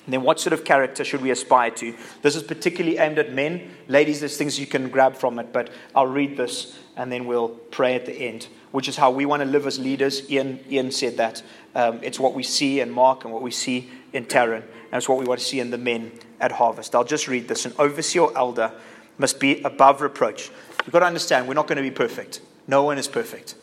And 0.04 0.12
then, 0.12 0.22
what 0.22 0.38
sort 0.38 0.52
of 0.52 0.64
character 0.64 1.02
should 1.02 1.22
we 1.22 1.30
aspire 1.30 1.70
to? 1.70 1.94
This 2.20 2.36
is 2.36 2.42
particularly 2.42 2.98
aimed 2.98 3.18
at 3.18 3.32
men. 3.32 3.70
Ladies, 3.88 4.20
there's 4.20 4.36
things 4.36 4.60
you 4.60 4.66
can 4.66 4.90
grab 4.90 5.16
from 5.16 5.38
it, 5.38 5.52
but 5.52 5.70
I'll 5.94 6.06
read 6.06 6.36
this 6.36 6.78
and 6.96 7.10
then 7.10 7.26
we'll 7.26 7.48
pray 7.48 7.94
at 7.94 8.06
the 8.06 8.12
end, 8.12 8.48
which 8.70 8.88
is 8.88 8.96
how 8.96 9.10
we 9.10 9.26
want 9.26 9.40
to 9.42 9.48
live 9.48 9.66
as 9.66 9.78
leaders. 9.78 10.30
Ian, 10.30 10.60
Ian 10.70 10.90
said 10.92 11.16
that. 11.16 11.42
Um, 11.74 12.00
it's 12.02 12.20
what 12.20 12.34
we 12.34 12.42
see 12.42 12.80
in 12.80 12.90
Mark 12.90 13.24
and 13.24 13.32
what 13.32 13.42
we 13.42 13.50
see 13.50 13.90
in 14.12 14.26
Taryn. 14.26 14.62
it's 14.92 15.08
what 15.08 15.18
we 15.18 15.24
want 15.24 15.40
to 15.40 15.46
see 15.46 15.58
in 15.58 15.70
the 15.70 15.78
men 15.78 16.12
at 16.40 16.52
harvest. 16.52 16.94
I'll 16.94 17.02
just 17.02 17.26
read 17.26 17.48
this. 17.48 17.64
An 17.64 17.72
overseer 17.78 18.28
elder 18.36 18.72
must 19.18 19.40
be 19.40 19.60
above 19.62 20.00
reproach. 20.00 20.50
You've 20.84 20.92
got 20.92 21.00
to 21.00 21.06
understand, 21.06 21.48
we're 21.48 21.54
not 21.54 21.66
going 21.66 21.76
to 21.76 21.82
be 21.82 21.90
perfect. 21.90 22.40
No 22.68 22.84
one 22.84 22.98
is 22.98 23.08
perfect. 23.08 23.56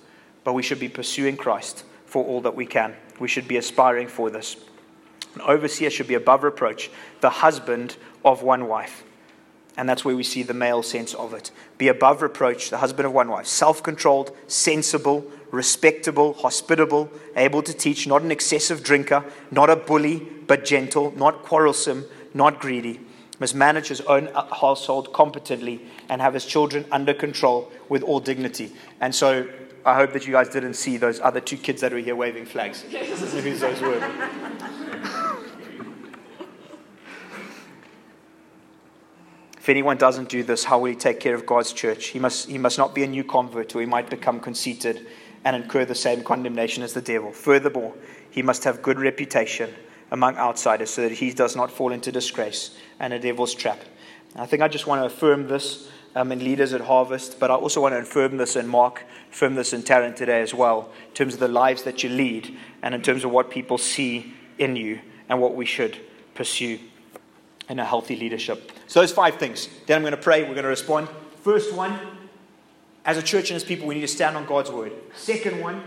But 0.44 0.54
we 0.54 0.64
should 0.64 0.80
be 0.80 0.90
pursuing 0.90 1.38
Christ 1.38 1.86
for 2.06 2.26
all 2.26 2.42
that 2.42 2.56
we 2.56 2.66
can. 2.66 2.96
We 3.20 3.28
should 3.28 3.48
be 3.48 3.58
aspiring 3.58 4.08
for 4.08 4.30
this. 4.30 4.58
An 5.36 5.42
overseer 5.42 5.90
should 5.90 6.08
be 6.08 6.14
above 6.14 6.44
reproach, 6.44 6.90
the 7.22 7.30
husband 7.30 7.96
of 8.26 8.44
one 8.44 8.68
wife. 8.68 9.04
And 9.78 9.88
that's 9.88 10.04
where 10.04 10.16
we 10.16 10.24
see 10.24 10.44
the 10.44 10.54
male 10.54 10.84
sense 10.84 11.14
of 11.14 11.34
it. 11.34 11.52
Be 11.78 11.88
above 11.88 12.22
reproach, 12.22 12.70
the 12.70 12.80
husband 12.80 13.06
of 13.06 13.14
one 13.14 13.30
wife, 13.30 13.48
self 13.48 13.82
controlled, 13.82 14.36
sensible, 14.48 15.26
respectable, 15.50 16.34
hospitable, 16.34 17.10
able 17.36 17.62
to 17.64 17.74
teach, 17.74 18.06
not 18.06 18.22
an 18.22 18.32
excessive 18.32 18.84
drinker, 18.84 19.24
not 19.50 19.70
a 19.70 19.76
bully, 19.76 20.28
but 20.48 20.66
gentle, 20.66 21.12
not 21.16 21.44
quarrelsome, 21.44 22.06
not 22.34 22.60
greedy. 22.60 23.00
Must 23.40 23.56
manage 23.56 23.88
his 23.88 24.02
own 24.02 24.28
uh, 24.28 24.54
household 24.54 25.14
competently 25.14 25.82
and 26.10 26.22
have 26.22 26.34
his 26.34 26.46
children 26.46 26.86
under 26.92 27.14
control 27.14 27.72
with 27.90 28.04
all 28.04 28.20
dignity. 28.20 28.72
And 29.00 29.16
so 29.16 29.48
I 29.84 29.96
hope 29.96 30.14
that 30.14 30.28
you 30.28 30.34
guys 30.34 30.50
didn't 30.50 30.76
see 30.76 30.98
those 30.98 31.20
other 31.20 31.40
two 31.40 31.58
kids 31.58 31.82
that 31.82 31.92
were 31.92 32.00
here 32.00 32.16
waving 32.16 32.46
flags. 32.46 32.82
Who 32.92 33.56
those 33.56 33.82
were. 33.82 34.51
If 39.62 39.70
anyone 39.70 39.98
doesn't 39.98 40.30
do 40.30 40.42
this, 40.42 40.64
how 40.64 40.80
will 40.80 40.88
he 40.88 40.96
take 40.96 41.20
care 41.20 41.36
of 41.36 41.46
God's 41.46 41.72
church? 41.72 42.08
He 42.08 42.18
must, 42.18 42.50
he 42.50 42.58
must 42.58 42.80
not 42.80 42.96
be 42.96 43.04
a 43.04 43.08
new 43.08 43.24
convert, 43.24 43.76
or 43.76 43.80
he 43.82 43.86
might 43.86 44.10
become 44.10 44.40
conceited 44.40 45.06
and 45.46 45.56
incur 45.56 45.86
the 45.86 45.94
same 45.94 46.24
condemnation 46.24 46.82
as 46.82 46.94
the 46.94 47.02
devil. 47.02 47.32
Furthermore, 47.32 47.94
he 48.32 48.42
must 48.42 48.64
have 48.64 48.82
good 48.82 49.00
reputation 49.00 49.72
among 50.10 50.36
outsiders 50.38 50.90
so 50.90 51.04
that 51.04 51.12
he 51.12 51.32
does 51.32 51.56
not 51.56 51.70
fall 51.70 51.92
into 51.92 52.12
disgrace 52.12 52.76
and 53.00 53.14
a 53.14 53.20
devil's 53.20 53.54
trap. 53.54 53.80
I 54.36 54.48
think 54.48 54.64
I 54.64 54.68
just 54.68 54.88
want 54.88 55.04
to 55.04 55.06
affirm 55.06 55.48
this 55.48 55.92
um, 56.16 56.32
in 56.32 56.40
leaders 56.40 56.74
at 56.74 56.82
Harvest, 56.82 57.40
but 57.40 57.52
I 57.52 57.54
also 57.54 57.82
want 57.82 57.94
to 57.94 58.00
affirm 58.00 58.38
this 58.38 58.56
in 58.56 58.68
Mark, 58.68 59.04
affirm 59.32 59.54
this 59.54 59.74
in 59.74 59.84
Taryn 59.84 60.16
today 60.16 60.42
as 60.42 60.56
well, 60.56 60.92
in 61.10 61.14
terms 61.14 61.36
of 61.36 61.40
the 61.40 61.48
lives 61.48 61.84
that 61.84 62.02
you 62.02 62.10
lead 62.10 62.58
and 62.82 62.96
in 62.96 63.04
terms 63.04 63.24
of 63.24 63.30
what 63.30 63.52
people 63.52 63.78
see 63.78 64.34
in 64.58 64.76
you 64.76 65.02
and 65.30 65.40
what 65.40 65.54
we 65.54 65.68
should 65.68 66.00
pursue 66.34 66.80
in 67.72 67.80
a 67.80 67.86
healthy 67.86 68.18
leadership. 68.18 68.72
So, 68.88 69.00
those 69.00 69.14
five 69.14 69.36
things. 69.36 69.70
Then 69.88 69.96
I'm 69.96 70.04
going 70.04 70.12
to 70.12 70.18
pray, 70.18 70.42
we're 70.42 70.50
going 70.50 70.64
to 70.64 70.70
respond. 70.70 71.08
First 71.42 71.74
one, 71.74 71.98
as 73.06 73.18
a 73.18 73.24
church 73.24 73.50
and 73.50 73.56
as 73.56 73.64
people, 73.64 73.88
we 73.88 73.96
need 73.96 74.02
to 74.02 74.08
stand 74.10 74.36
on 74.36 74.46
God's 74.46 74.70
word. 74.70 74.92
Second 75.16 75.62
one, 75.62 75.82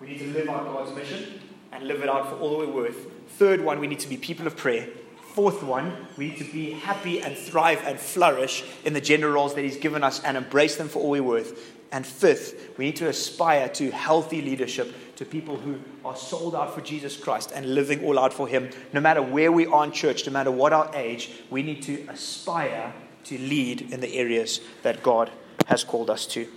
we 0.00 0.06
need 0.06 0.20
to 0.20 0.28
live 0.28 0.48
out 0.48 0.64
God's 0.64 0.94
mission 0.94 1.40
and 1.72 1.88
live 1.88 2.02
it 2.02 2.08
out 2.08 2.28
for 2.28 2.36
all 2.36 2.58
we're 2.58 2.70
worth. 2.70 3.10
Third 3.30 3.60
one, 3.60 3.80
we 3.80 3.88
need 3.88 3.98
to 4.00 4.08
be 4.08 4.16
people 4.16 4.46
of 4.46 4.56
prayer. 4.56 4.88
Fourth 5.34 5.62
one, 5.64 6.06
we 6.16 6.28
need 6.28 6.38
to 6.38 6.44
be 6.44 6.70
happy 6.70 7.20
and 7.20 7.36
thrive 7.36 7.82
and 7.84 7.98
flourish 7.98 8.62
in 8.84 8.92
the 8.92 9.00
gender 9.00 9.32
roles 9.32 9.54
that 9.56 9.62
He's 9.62 9.78
given 9.78 10.04
us 10.04 10.22
and 10.22 10.36
embrace 10.36 10.76
them 10.76 10.88
for 10.88 11.00
all 11.00 11.10
we're 11.10 11.22
worth. 11.22 11.74
And 11.90 12.06
fifth, 12.06 12.78
we 12.78 12.86
need 12.86 12.96
to 12.96 13.08
aspire 13.08 13.68
to 13.70 13.90
healthy 13.90 14.40
leadership, 14.40 14.94
to 15.22 15.30
people 15.30 15.56
who 15.56 15.78
are 16.04 16.16
sold 16.16 16.52
out 16.52 16.74
for 16.74 16.80
Jesus 16.80 17.16
Christ 17.16 17.52
and 17.54 17.76
living 17.76 18.04
all 18.04 18.18
out 18.18 18.32
for 18.32 18.48
Him. 18.48 18.70
No 18.92 19.00
matter 19.00 19.22
where 19.22 19.52
we 19.52 19.66
are 19.66 19.84
in 19.84 19.92
church, 19.92 20.26
no 20.26 20.32
matter 20.32 20.50
what 20.50 20.72
our 20.72 20.90
age, 20.94 21.30
we 21.48 21.62
need 21.62 21.80
to 21.82 22.04
aspire 22.08 22.92
to 23.24 23.38
lead 23.38 23.92
in 23.92 24.00
the 24.00 24.16
areas 24.16 24.60
that 24.82 25.00
God 25.00 25.30
has 25.68 25.84
called 25.84 26.10
us 26.10 26.26
to. 26.26 26.48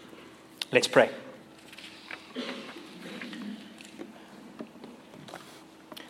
Let's 0.72 0.88
pray. 0.88 1.12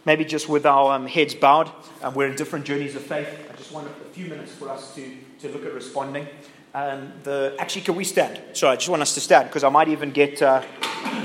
Maybe 0.05 0.23
just 0.23 0.47
with 0.47 0.65
our 0.65 0.93
um, 0.93 1.07
heads 1.07 1.35
bowed, 1.35 1.69
and 2.01 2.15
we're 2.15 2.27
in 2.27 2.37
different 2.37 2.63
journeys 2.63 2.95
of 2.95 3.01
faith. 3.01 3.54
Just 3.65 3.73
want 3.73 3.87
a 3.87 4.13
few 4.13 4.27
minutes 4.27 4.51
for 4.51 4.69
us 4.69 4.93
to, 4.93 5.17
to 5.39 5.49
look 5.49 5.65
at 5.65 5.73
responding. 5.73 6.27
Um, 6.75 7.11
the, 7.23 7.55
actually, 7.57 7.81
can 7.81 7.95
we 7.95 8.03
stand? 8.03 8.39
Sorry, 8.55 8.73
I 8.73 8.75
just 8.75 8.89
want 8.89 9.01
us 9.01 9.15
to 9.15 9.21
stand 9.21 9.49
because 9.49 9.63
I 9.63 9.69
might 9.69 9.87
even 9.87 10.11
get, 10.11 10.39
uh, 10.39 10.63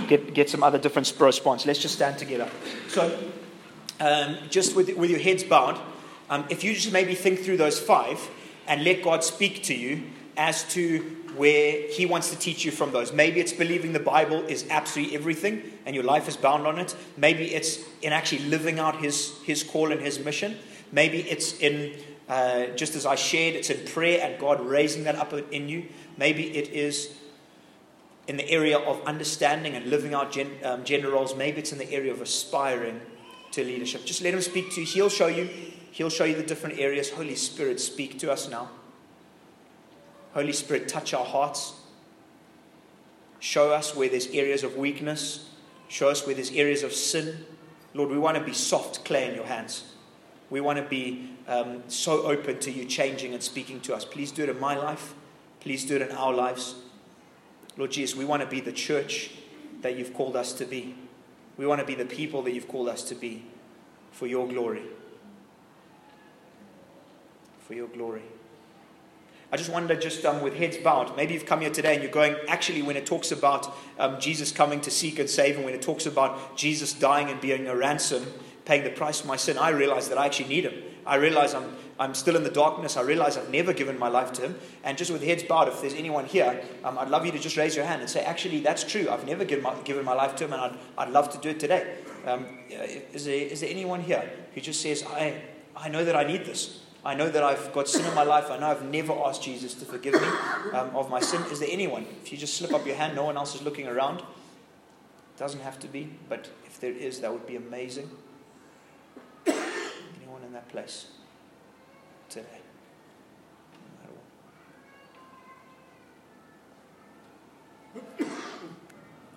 get, 0.09 0.33
get 0.33 0.49
some 0.49 0.63
other 0.63 0.79
different 0.79 1.13
response. 1.21 1.67
Let's 1.67 1.81
just 1.81 1.97
stand 1.97 2.17
together. 2.17 2.49
So, 2.89 3.15
um, 4.01 4.39
just 4.49 4.75
with, 4.75 4.89
with 4.97 5.11
your 5.11 5.19
heads 5.19 5.45
bowed, 5.45 5.79
um, 6.31 6.47
if 6.49 6.65
you 6.65 6.73
just 6.73 6.95
maybe 6.95 7.15
think 7.15 7.41
through 7.41 7.59
those 7.59 7.79
five 7.79 8.31
and 8.67 8.85
let 8.85 9.03
God 9.03 9.23
speak 9.23 9.63
to 9.65 9.75
you 9.75 10.03
as 10.39 10.65
to 10.73 11.01
where 11.37 11.89
He 11.91 12.07
wants 12.07 12.31
to 12.31 12.39
teach 12.39 12.65
you 12.65 12.71
from 12.71 12.91
those. 12.91 13.13
Maybe 13.13 13.41
it's 13.41 13.53
believing 13.53 13.93
the 13.93 14.01
Bible 14.01 14.47
is 14.47 14.65
absolutely 14.71 15.15
everything 15.15 15.63
and 15.85 15.95
your 15.95 16.05
life 16.05 16.27
is 16.27 16.39
bound 16.39 16.67
on 16.67 16.79
it. 16.79 16.97
Maybe 17.19 17.55
it's 17.55 17.81
in 18.01 18.15
actually 18.15 18.45
living 18.45 18.79
out 18.79 18.97
His, 18.97 19.37
his 19.43 19.63
call 19.63 19.93
and 19.93 20.01
His 20.01 20.19
mission. 20.19 20.57
Maybe 20.91 21.21
it's 21.21 21.59
in 21.61 21.93
uh, 22.31 22.67
just 22.77 22.95
as 22.95 23.07
I 23.07 23.17
shared, 23.17 23.57
it's 23.57 23.71
in 23.71 23.85
prayer 23.87 24.21
and 24.23 24.39
God 24.39 24.61
raising 24.61 25.03
that 25.05 25.17
up 25.17 25.33
in 25.33 25.69
you. 25.69 25.87
Maybe 26.17 26.57
it 26.57 26.69
is 26.69 27.13
in 28.29 28.37
the 28.37 28.49
area 28.49 28.79
of 28.79 29.05
understanding 29.05 29.75
and 29.75 29.87
living 29.87 30.15
out 30.15 30.31
gen, 30.31 30.53
um, 30.63 30.85
gender 30.85 31.11
roles. 31.11 31.35
Maybe 31.35 31.59
it's 31.59 31.73
in 31.73 31.79
the 31.79 31.91
area 31.91 32.13
of 32.13 32.23
aspiring 32.23 33.01
to 33.51 33.65
leadership. 33.65 34.05
Just 34.05 34.23
let 34.23 34.33
Him 34.33 34.43
speak 34.43 34.73
to 34.75 34.81
you. 34.81 34.87
He'll 34.87 35.09
show 35.09 35.27
you. 35.27 35.51
He'll 35.91 36.09
show 36.09 36.23
you 36.23 36.37
the 36.37 36.45
different 36.45 36.79
areas. 36.79 37.11
Holy 37.11 37.35
Spirit, 37.35 37.81
speak 37.81 38.21
to 38.21 38.31
us 38.31 38.49
now. 38.49 38.71
Holy 40.33 40.53
Spirit, 40.53 40.87
touch 40.87 41.13
our 41.13 41.25
hearts. 41.25 41.73
Show 43.41 43.73
us 43.73 43.97
where 43.97 44.09
there's 44.09 44.29
areas 44.29 44.63
of 44.63 44.77
weakness. 44.77 45.51
Show 45.89 46.09
us 46.11 46.25
where 46.25 46.37
there's 46.37 46.53
areas 46.53 46.85
of 46.85 46.93
sin. 46.93 47.45
Lord, 47.93 48.11
we 48.11 48.19
want 48.19 48.39
to 48.39 48.45
be 48.45 48.53
soft 48.53 49.05
clay 49.05 49.29
in 49.29 49.35
your 49.35 49.47
hands. 49.47 49.90
We 50.51 50.61
want 50.61 50.79
to 50.79 50.85
be 50.85 51.31
um, 51.47 51.85
so 51.87 52.25
open 52.25 52.59
to 52.61 52.71
you 52.71 52.85
changing 52.85 53.33
and 53.33 53.43
speaking 53.43 53.81
to 53.83 53.95
us. 53.95 54.05
Please 54.05 54.33
do 54.33 54.43
it 54.43 54.49
in 54.49 54.59
my 54.59 54.77
life. 54.77 55.15
Please 55.61 55.85
do 55.85 55.97
it 55.97 56.03
in 56.03 56.13
our 56.13 56.33
lives. 56.33 56.75
Lord 57.77 57.93
Jesus, 57.93 58.17
we 58.17 58.25
want 58.25 58.43
to 58.43 58.49
be 58.49 58.61
the 58.61 58.73
church 58.73 59.31
that 59.83 59.97
you've 59.97 60.13
called 60.13 60.37
us 60.37 60.53
to 60.55 60.65
be. 60.65 60.95
We 61.57 61.67
want 61.67 61.81
to 61.81 61.87
be 61.87 61.95
the 61.95 62.05
people 62.05 62.43
that 62.43 62.53
you've 62.53 62.69
called 62.69 62.89
us 62.89 63.03
to 63.05 63.15
be 63.15 63.45
for 64.11 64.27
your 64.27 64.49
glory. 64.49 64.83
For 67.67 67.75
your 67.75 67.89
glory. 67.89 68.23
I 69.53 69.57
just 69.57 69.71
wonder, 69.71 69.97
just 69.97 70.25
um, 70.25 70.43
with 70.43 70.55
heads 70.55 70.77
bowed, 70.77 71.17
maybe 71.17 71.35
you've 71.35 71.47
come 71.47 71.61
here 71.61 71.71
today 71.71 71.95
and 71.95 72.03
you're 72.03 72.13
going, 72.13 72.37
actually, 72.47 72.83
when 72.83 72.97
it 72.97 73.05
talks 73.05 73.33
about 73.33 73.75
um, 73.99 74.21
Jesus 74.21 74.53
coming 74.53 74.81
to 74.83 74.91
seek 74.91 75.19
and 75.19 75.29
save, 75.29 75.57
and 75.57 75.65
when 75.65 75.75
it 75.75 75.83
talks 75.83 76.07
about 76.07 76.57
Jesus 76.57 76.93
dying 76.93 77.29
and 77.29 77.41
being 77.41 77.67
a 77.67 77.75
ransom, 77.75 78.27
paying 78.71 78.85
the 78.85 78.91
price 78.91 79.21
for 79.21 79.27
my 79.27 79.35
sin, 79.35 79.59
I 79.59 79.71
realize 79.71 80.09
that 80.11 80.17
I 80.17 80.27
actually 80.27 80.49
need 80.49 80.63
him. 80.63 80.75
I 81.05 81.17
realize 81.17 81.55
I'm, 81.55 81.75
I'm 81.99 82.15
still 82.15 82.37
in 82.37 82.45
the 82.45 82.53
darkness. 82.53 82.97
I 82.97 83.03
realize 83.03 83.37
I've 83.37 83.51
never 83.51 83.73
given 83.73 83.99
my 83.99 84.07
life 84.07 84.33
to 84.35 84.43
him. 84.43 84.55
And 84.85 84.97
just 84.97 85.11
with 85.11 85.25
heads 85.25 85.43
bowed, 85.43 85.67
if 85.67 85.81
there's 85.81 85.95
anyone 85.95 86.25
here, 86.25 86.63
um, 86.85 86.97
I'd 86.97 87.09
love 87.09 87.27
you 87.27 87.33
to 87.33 87.39
just 87.41 87.57
raise 87.57 87.75
your 87.75 87.85
hand 87.85 88.01
and 88.01 88.09
say, 88.09 88.21
actually, 88.21 88.61
that's 88.61 88.85
true. 88.85 89.09
I've 89.11 89.27
never 89.27 89.45
given 89.45 89.65
my, 89.65 89.75
given 89.83 90.05
my 90.05 90.13
life 90.13 90.37
to 90.37 90.45
him, 90.45 90.53
and 90.53 90.63
I'd, 90.63 90.79
I'd 90.99 91.11
love 91.11 91.33
to 91.33 91.39
do 91.39 91.49
it 91.49 91.59
today. 91.59 91.97
Um, 92.25 92.47
is, 93.13 93.25
there, 93.25 93.35
is 93.35 93.61
there 93.61 93.71
anyone 93.71 94.03
here 94.03 94.31
who 94.55 94.61
just 94.61 94.81
says, 94.81 95.03
I, 95.03 95.43
I 95.75 95.89
know 95.89 96.05
that 96.05 96.15
I 96.15 96.23
need 96.23 96.45
this? 96.45 96.85
I 97.05 97.15
know 97.15 97.29
that 97.29 97.43
I've 97.43 97.73
got 97.73 97.89
sin 97.89 98.07
in 98.07 98.15
my 98.15 98.23
life. 98.23 98.53
I 98.53 98.59
know 98.59 98.69
I've 98.69 98.85
never 98.85 99.15
asked 99.15 99.43
Jesus 99.43 99.75
to 99.75 99.85
forgive 99.85 100.15
me 100.15 100.29
um, 100.75 100.95
of 100.95 101.11
my 101.11 101.19
sin. 101.19 101.43
Is 101.51 101.59
there 101.59 101.71
anyone? 101.73 102.07
If 102.23 102.31
you 102.31 102.39
just 102.39 102.55
slip 102.55 102.73
up 102.73 102.87
your 102.87 102.95
hand, 102.95 103.17
no 103.17 103.25
one 103.25 103.37
else 103.37 103.57
is 103.57 103.63
looking 103.63 103.89
around. 103.89 104.23
Doesn't 105.37 105.63
have 105.63 105.81
to 105.81 105.89
be, 105.89 106.09
but 106.29 106.49
if 106.67 106.79
there 106.79 106.93
is, 106.93 107.19
that 107.23 107.33
would 107.33 107.49
be 107.49 107.57
amazing. 107.57 108.09
That 110.61 110.69
place 110.69 111.07
today? 112.29 112.45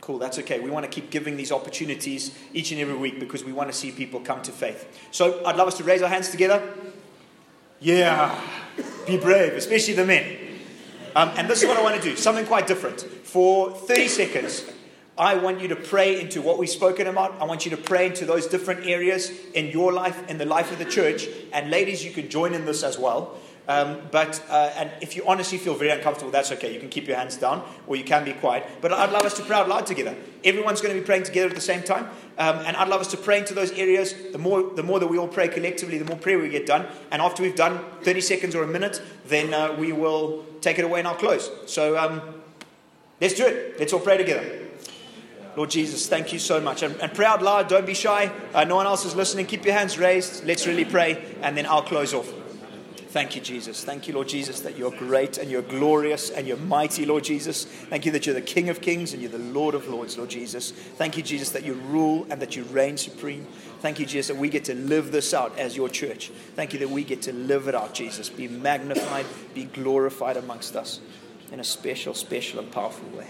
Cool, 0.01 0.19
that's 0.19 0.37
okay. 0.39 0.59
We 0.59 0.69
want 0.69 0.83
to 0.83 0.91
keep 0.91 1.11
giving 1.11 1.37
these 1.37 1.53
opportunities 1.53 2.37
each 2.51 2.73
and 2.73 2.81
every 2.81 2.97
week 2.97 3.21
because 3.21 3.45
we 3.45 3.53
want 3.53 3.71
to 3.71 3.77
see 3.77 3.91
people 3.91 4.19
come 4.19 4.41
to 4.41 4.51
faith. 4.51 5.07
So 5.11 5.45
I'd 5.45 5.55
love 5.55 5.69
us 5.69 5.77
to 5.77 5.85
raise 5.85 6.01
our 6.01 6.09
hands 6.09 6.27
together. 6.27 6.61
Yeah, 7.79 8.37
be 9.07 9.15
brave, 9.17 9.53
especially 9.53 9.93
the 9.93 10.05
men. 10.05 10.25
Um, 11.15 11.31
and 11.37 11.49
this 11.49 11.61
is 11.61 11.69
what 11.69 11.77
I 11.77 11.83
want 11.83 11.95
to 11.95 12.01
do 12.01 12.17
something 12.17 12.45
quite 12.45 12.67
different. 12.67 12.99
For 12.99 13.71
30 13.71 14.07
seconds, 14.09 14.65
I 15.17 15.35
want 15.35 15.61
you 15.61 15.67
to 15.67 15.75
pray 15.75 16.19
into 16.19 16.41
what 16.41 16.57
we've 16.57 16.69
spoken 16.69 17.05
about. 17.05 17.39
I 17.39 17.45
want 17.45 17.65
you 17.65 17.71
to 17.71 17.77
pray 17.77 18.07
into 18.07 18.25
those 18.25 18.47
different 18.47 18.87
areas 18.87 19.31
in 19.53 19.67
your 19.67 19.93
life, 19.93 20.27
in 20.27 20.39
the 20.39 20.45
life 20.45 20.71
of 20.71 20.79
the 20.79 20.85
church. 20.85 21.27
And 21.51 21.69
ladies, 21.69 22.03
you 22.03 22.11
can 22.11 22.29
join 22.29 22.53
in 22.53 22.65
this 22.65 22.81
as 22.81 22.97
well. 22.97 23.37
Um, 23.67 24.01
but 24.11 24.43
uh, 24.49 24.71
and 24.75 24.91
if 25.01 25.15
you 25.15 25.23
honestly 25.25 25.57
feel 25.57 25.75
very 25.75 25.91
uncomfortable, 25.91 26.31
that's 26.31 26.51
okay. 26.51 26.73
You 26.73 26.79
can 26.79 26.89
keep 26.89 27.07
your 27.07 27.15
hands 27.15 27.37
down, 27.37 27.63
or 27.87 27.95
you 27.95 28.03
can 28.03 28.25
be 28.25 28.33
quiet. 28.33 28.67
But 28.81 28.91
I'd 28.91 29.11
love 29.11 29.23
us 29.23 29.35
to 29.35 29.43
pray 29.43 29.55
out 29.55 29.69
loud 29.69 29.85
together. 29.85 30.15
Everyone's 30.43 30.81
going 30.81 30.93
to 30.93 30.99
be 30.99 31.05
praying 31.05 31.23
together 31.23 31.47
at 31.47 31.55
the 31.55 31.61
same 31.61 31.81
time, 31.81 32.09
um, 32.37 32.57
and 32.65 32.75
I'd 32.75 32.89
love 32.89 32.99
us 32.99 33.07
to 33.11 33.17
pray 33.17 33.39
into 33.39 33.53
those 33.53 33.71
areas. 33.71 34.13
The 34.33 34.37
more, 34.37 34.63
the 34.73 34.83
more 34.83 34.99
that 34.99 35.07
we 35.07 35.17
all 35.17 35.29
pray 35.29 35.47
collectively, 35.47 35.97
the 35.97 36.05
more 36.05 36.17
prayer 36.17 36.39
we 36.39 36.49
get 36.49 36.65
done. 36.65 36.87
And 37.09 37.21
after 37.21 37.41
we've 37.41 37.55
done 37.55 37.79
30 38.01 38.19
seconds 38.19 38.53
or 38.53 38.63
a 38.63 38.67
minute, 38.67 39.01
then 39.27 39.53
uh, 39.53 39.75
we 39.79 39.93
will 39.93 40.43
take 40.59 40.77
it 40.77 40.83
away 40.83 40.99
and 40.99 41.07
I'll 41.07 41.15
close. 41.15 41.49
So 41.65 41.97
um, 41.97 42.21
let's 43.21 43.35
do 43.35 43.45
it. 43.45 43.79
Let's 43.79 43.93
all 43.93 44.01
pray 44.01 44.17
together. 44.17 44.62
Lord 45.55 45.69
Jesus, 45.69 46.07
thank 46.07 46.33
you 46.33 46.39
so 46.39 46.59
much. 46.59 46.83
And, 46.83 46.95
and 47.01 47.13
pray 47.13 47.25
out 47.25 47.41
loud. 47.41 47.67
Don't 47.67 47.85
be 47.85 47.93
shy. 47.93 48.31
Uh, 48.53 48.63
no 48.63 48.75
one 48.75 48.85
else 48.85 49.05
is 49.05 49.15
listening. 49.15 49.45
Keep 49.45 49.65
your 49.65 49.75
hands 49.75 49.97
raised. 49.97 50.45
Let's 50.45 50.65
really 50.65 50.85
pray, 50.85 51.35
and 51.41 51.55
then 51.55 51.65
I'll 51.65 51.83
close 51.83 52.13
off. 52.13 52.31
Thank 53.13 53.35
you, 53.35 53.41
Jesus. 53.41 53.83
Thank 53.83 54.07
you, 54.07 54.15
Lord 54.15 54.27
Jesus, 54.27 54.61
that 54.61 54.75
you're 54.75 54.89
great 54.89 55.37
and 55.37 55.51
you're 55.51 55.61
glorious 55.61 56.31
and 56.31 56.47
you're 56.47 56.57
mighty, 56.57 57.05
Lord 57.05 57.23
Jesus. 57.23 57.65
Thank 57.65 58.07
you 58.07 58.11
that 58.11 58.25
you're 58.25 58.33
the 58.33 58.41
King 58.41 58.69
of 58.69 58.81
kings 58.81 59.13
and 59.13 59.21
you're 59.21 59.29
the 59.29 59.37
Lord 59.37 59.75
of 59.75 59.87
lords, 59.87 60.17
Lord 60.17 60.31
Jesus. 60.31 60.71
Thank 60.71 61.15
you, 61.15 61.21
Jesus, 61.21 61.51
that 61.51 61.63
you 61.63 61.73
rule 61.75 62.25
and 62.31 62.41
that 62.41 62.55
you 62.55 62.63
reign 62.63 62.97
supreme. 62.97 63.45
Thank 63.81 63.99
you, 63.99 64.07
Jesus, 64.07 64.29
that 64.29 64.41
we 64.41 64.49
get 64.49 64.65
to 64.65 64.73
live 64.73 65.11
this 65.11 65.31
out 65.31 65.55
as 65.59 65.77
your 65.77 65.89
church. 65.89 66.31
Thank 66.55 66.73
you 66.73 66.79
that 66.79 66.89
we 66.89 67.03
get 67.03 67.21
to 67.23 67.33
live 67.33 67.67
it 67.67 67.75
out, 67.75 67.93
Jesus. 67.93 68.29
Be 68.29 68.47
magnified, 68.47 69.27
be 69.53 69.65
glorified 69.65 70.35
amongst 70.35 70.75
us 70.75 70.99
in 71.51 71.59
a 71.59 71.63
special, 71.63 72.15
special, 72.15 72.61
and 72.61 72.71
powerful 72.71 73.07
way. 73.15 73.27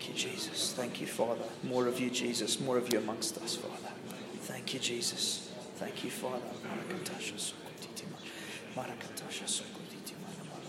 Thank 0.00 0.12
you, 0.16 0.30
Jesus. 0.30 0.72
Thank 0.72 0.98
you, 1.02 1.06
Father. 1.06 1.44
More 1.62 1.86
of 1.86 2.00
you, 2.00 2.08
Jesus. 2.08 2.58
More 2.58 2.78
of 2.78 2.90
you 2.90 3.00
amongst 3.00 3.36
us, 3.36 3.56
Father. 3.56 3.92
Thank 4.40 4.72
you, 4.72 4.80
Jesus. 4.80 5.52
Thank 5.76 6.02
you, 6.02 6.10
Father. 6.10 6.40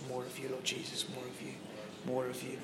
More 0.10 0.24
of 0.24 0.38
you, 0.38 0.50
Lord 0.50 0.66
Jesus. 0.66 1.06
More 1.16 1.24
of 1.24 1.42
you. 1.42 1.54
More 2.06 2.26
of 2.26 2.44
you. 2.44 2.58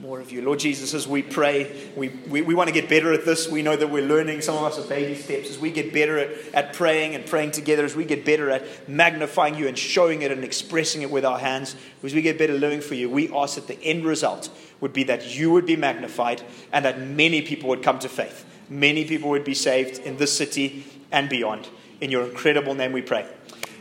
More 0.00 0.18
of 0.18 0.32
you. 0.32 0.42
Lord 0.42 0.58
Jesus, 0.58 0.92
as 0.92 1.06
we 1.06 1.22
pray, 1.22 1.90
we, 1.94 2.08
we, 2.28 2.42
we 2.42 2.54
want 2.54 2.68
to 2.68 2.74
get 2.74 2.88
better 2.88 3.12
at 3.12 3.24
this. 3.24 3.48
We 3.48 3.62
know 3.62 3.76
that 3.76 3.88
we're 3.88 4.06
learning. 4.06 4.40
Some 4.40 4.56
of 4.56 4.64
us 4.64 4.78
are 4.78 4.88
baby 4.88 5.14
steps. 5.14 5.50
As 5.50 5.58
we 5.58 5.70
get 5.70 5.92
better 5.92 6.18
at, 6.18 6.30
at 6.52 6.72
praying 6.72 7.14
and 7.14 7.24
praying 7.24 7.52
together, 7.52 7.84
as 7.84 7.94
we 7.94 8.04
get 8.04 8.24
better 8.24 8.50
at 8.50 8.88
magnifying 8.88 9.54
you 9.54 9.68
and 9.68 9.78
showing 9.78 10.22
it 10.22 10.32
and 10.32 10.42
expressing 10.42 11.02
it 11.02 11.10
with 11.12 11.24
our 11.24 11.38
hands, 11.38 11.76
as 12.02 12.12
we 12.12 12.22
get 12.22 12.38
better 12.38 12.54
living 12.54 12.80
for 12.80 12.94
you, 12.94 13.08
we 13.08 13.32
ask 13.32 13.54
that 13.54 13.68
the 13.68 13.80
end 13.84 14.04
result 14.04 14.50
would 14.80 14.92
be 14.92 15.04
that 15.04 15.36
you 15.36 15.52
would 15.52 15.64
be 15.64 15.76
magnified 15.76 16.42
and 16.72 16.84
that 16.84 17.00
many 17.00 17.40
people 17.40 17.68
would 17.68 17.82
come 17.82 18.00
to 18.00 18.08
faith. 18.08 18.44
Many 18.68 19.04
people 19.04 19.30
would 19.30 19.44
be 19.44 19.54
saved 19.54 19.98
in 19.98 20.16
this 20.16 20.36
city 20.36 20.84
and 21.12 21.28
beyond. 21.28 21.68
In 22.00 22.10
your 22.10 22.24
incredible 22.24 22.74
name 22.74 22.90
we 22.92 23.02
pray. 23.02 23.26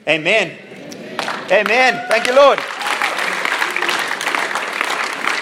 Amen. 0.07 0.57
Amen. 1.51 2.05
Thank 2.07 2.27
you, 2.27 2.35
Lord. 2.35 2.59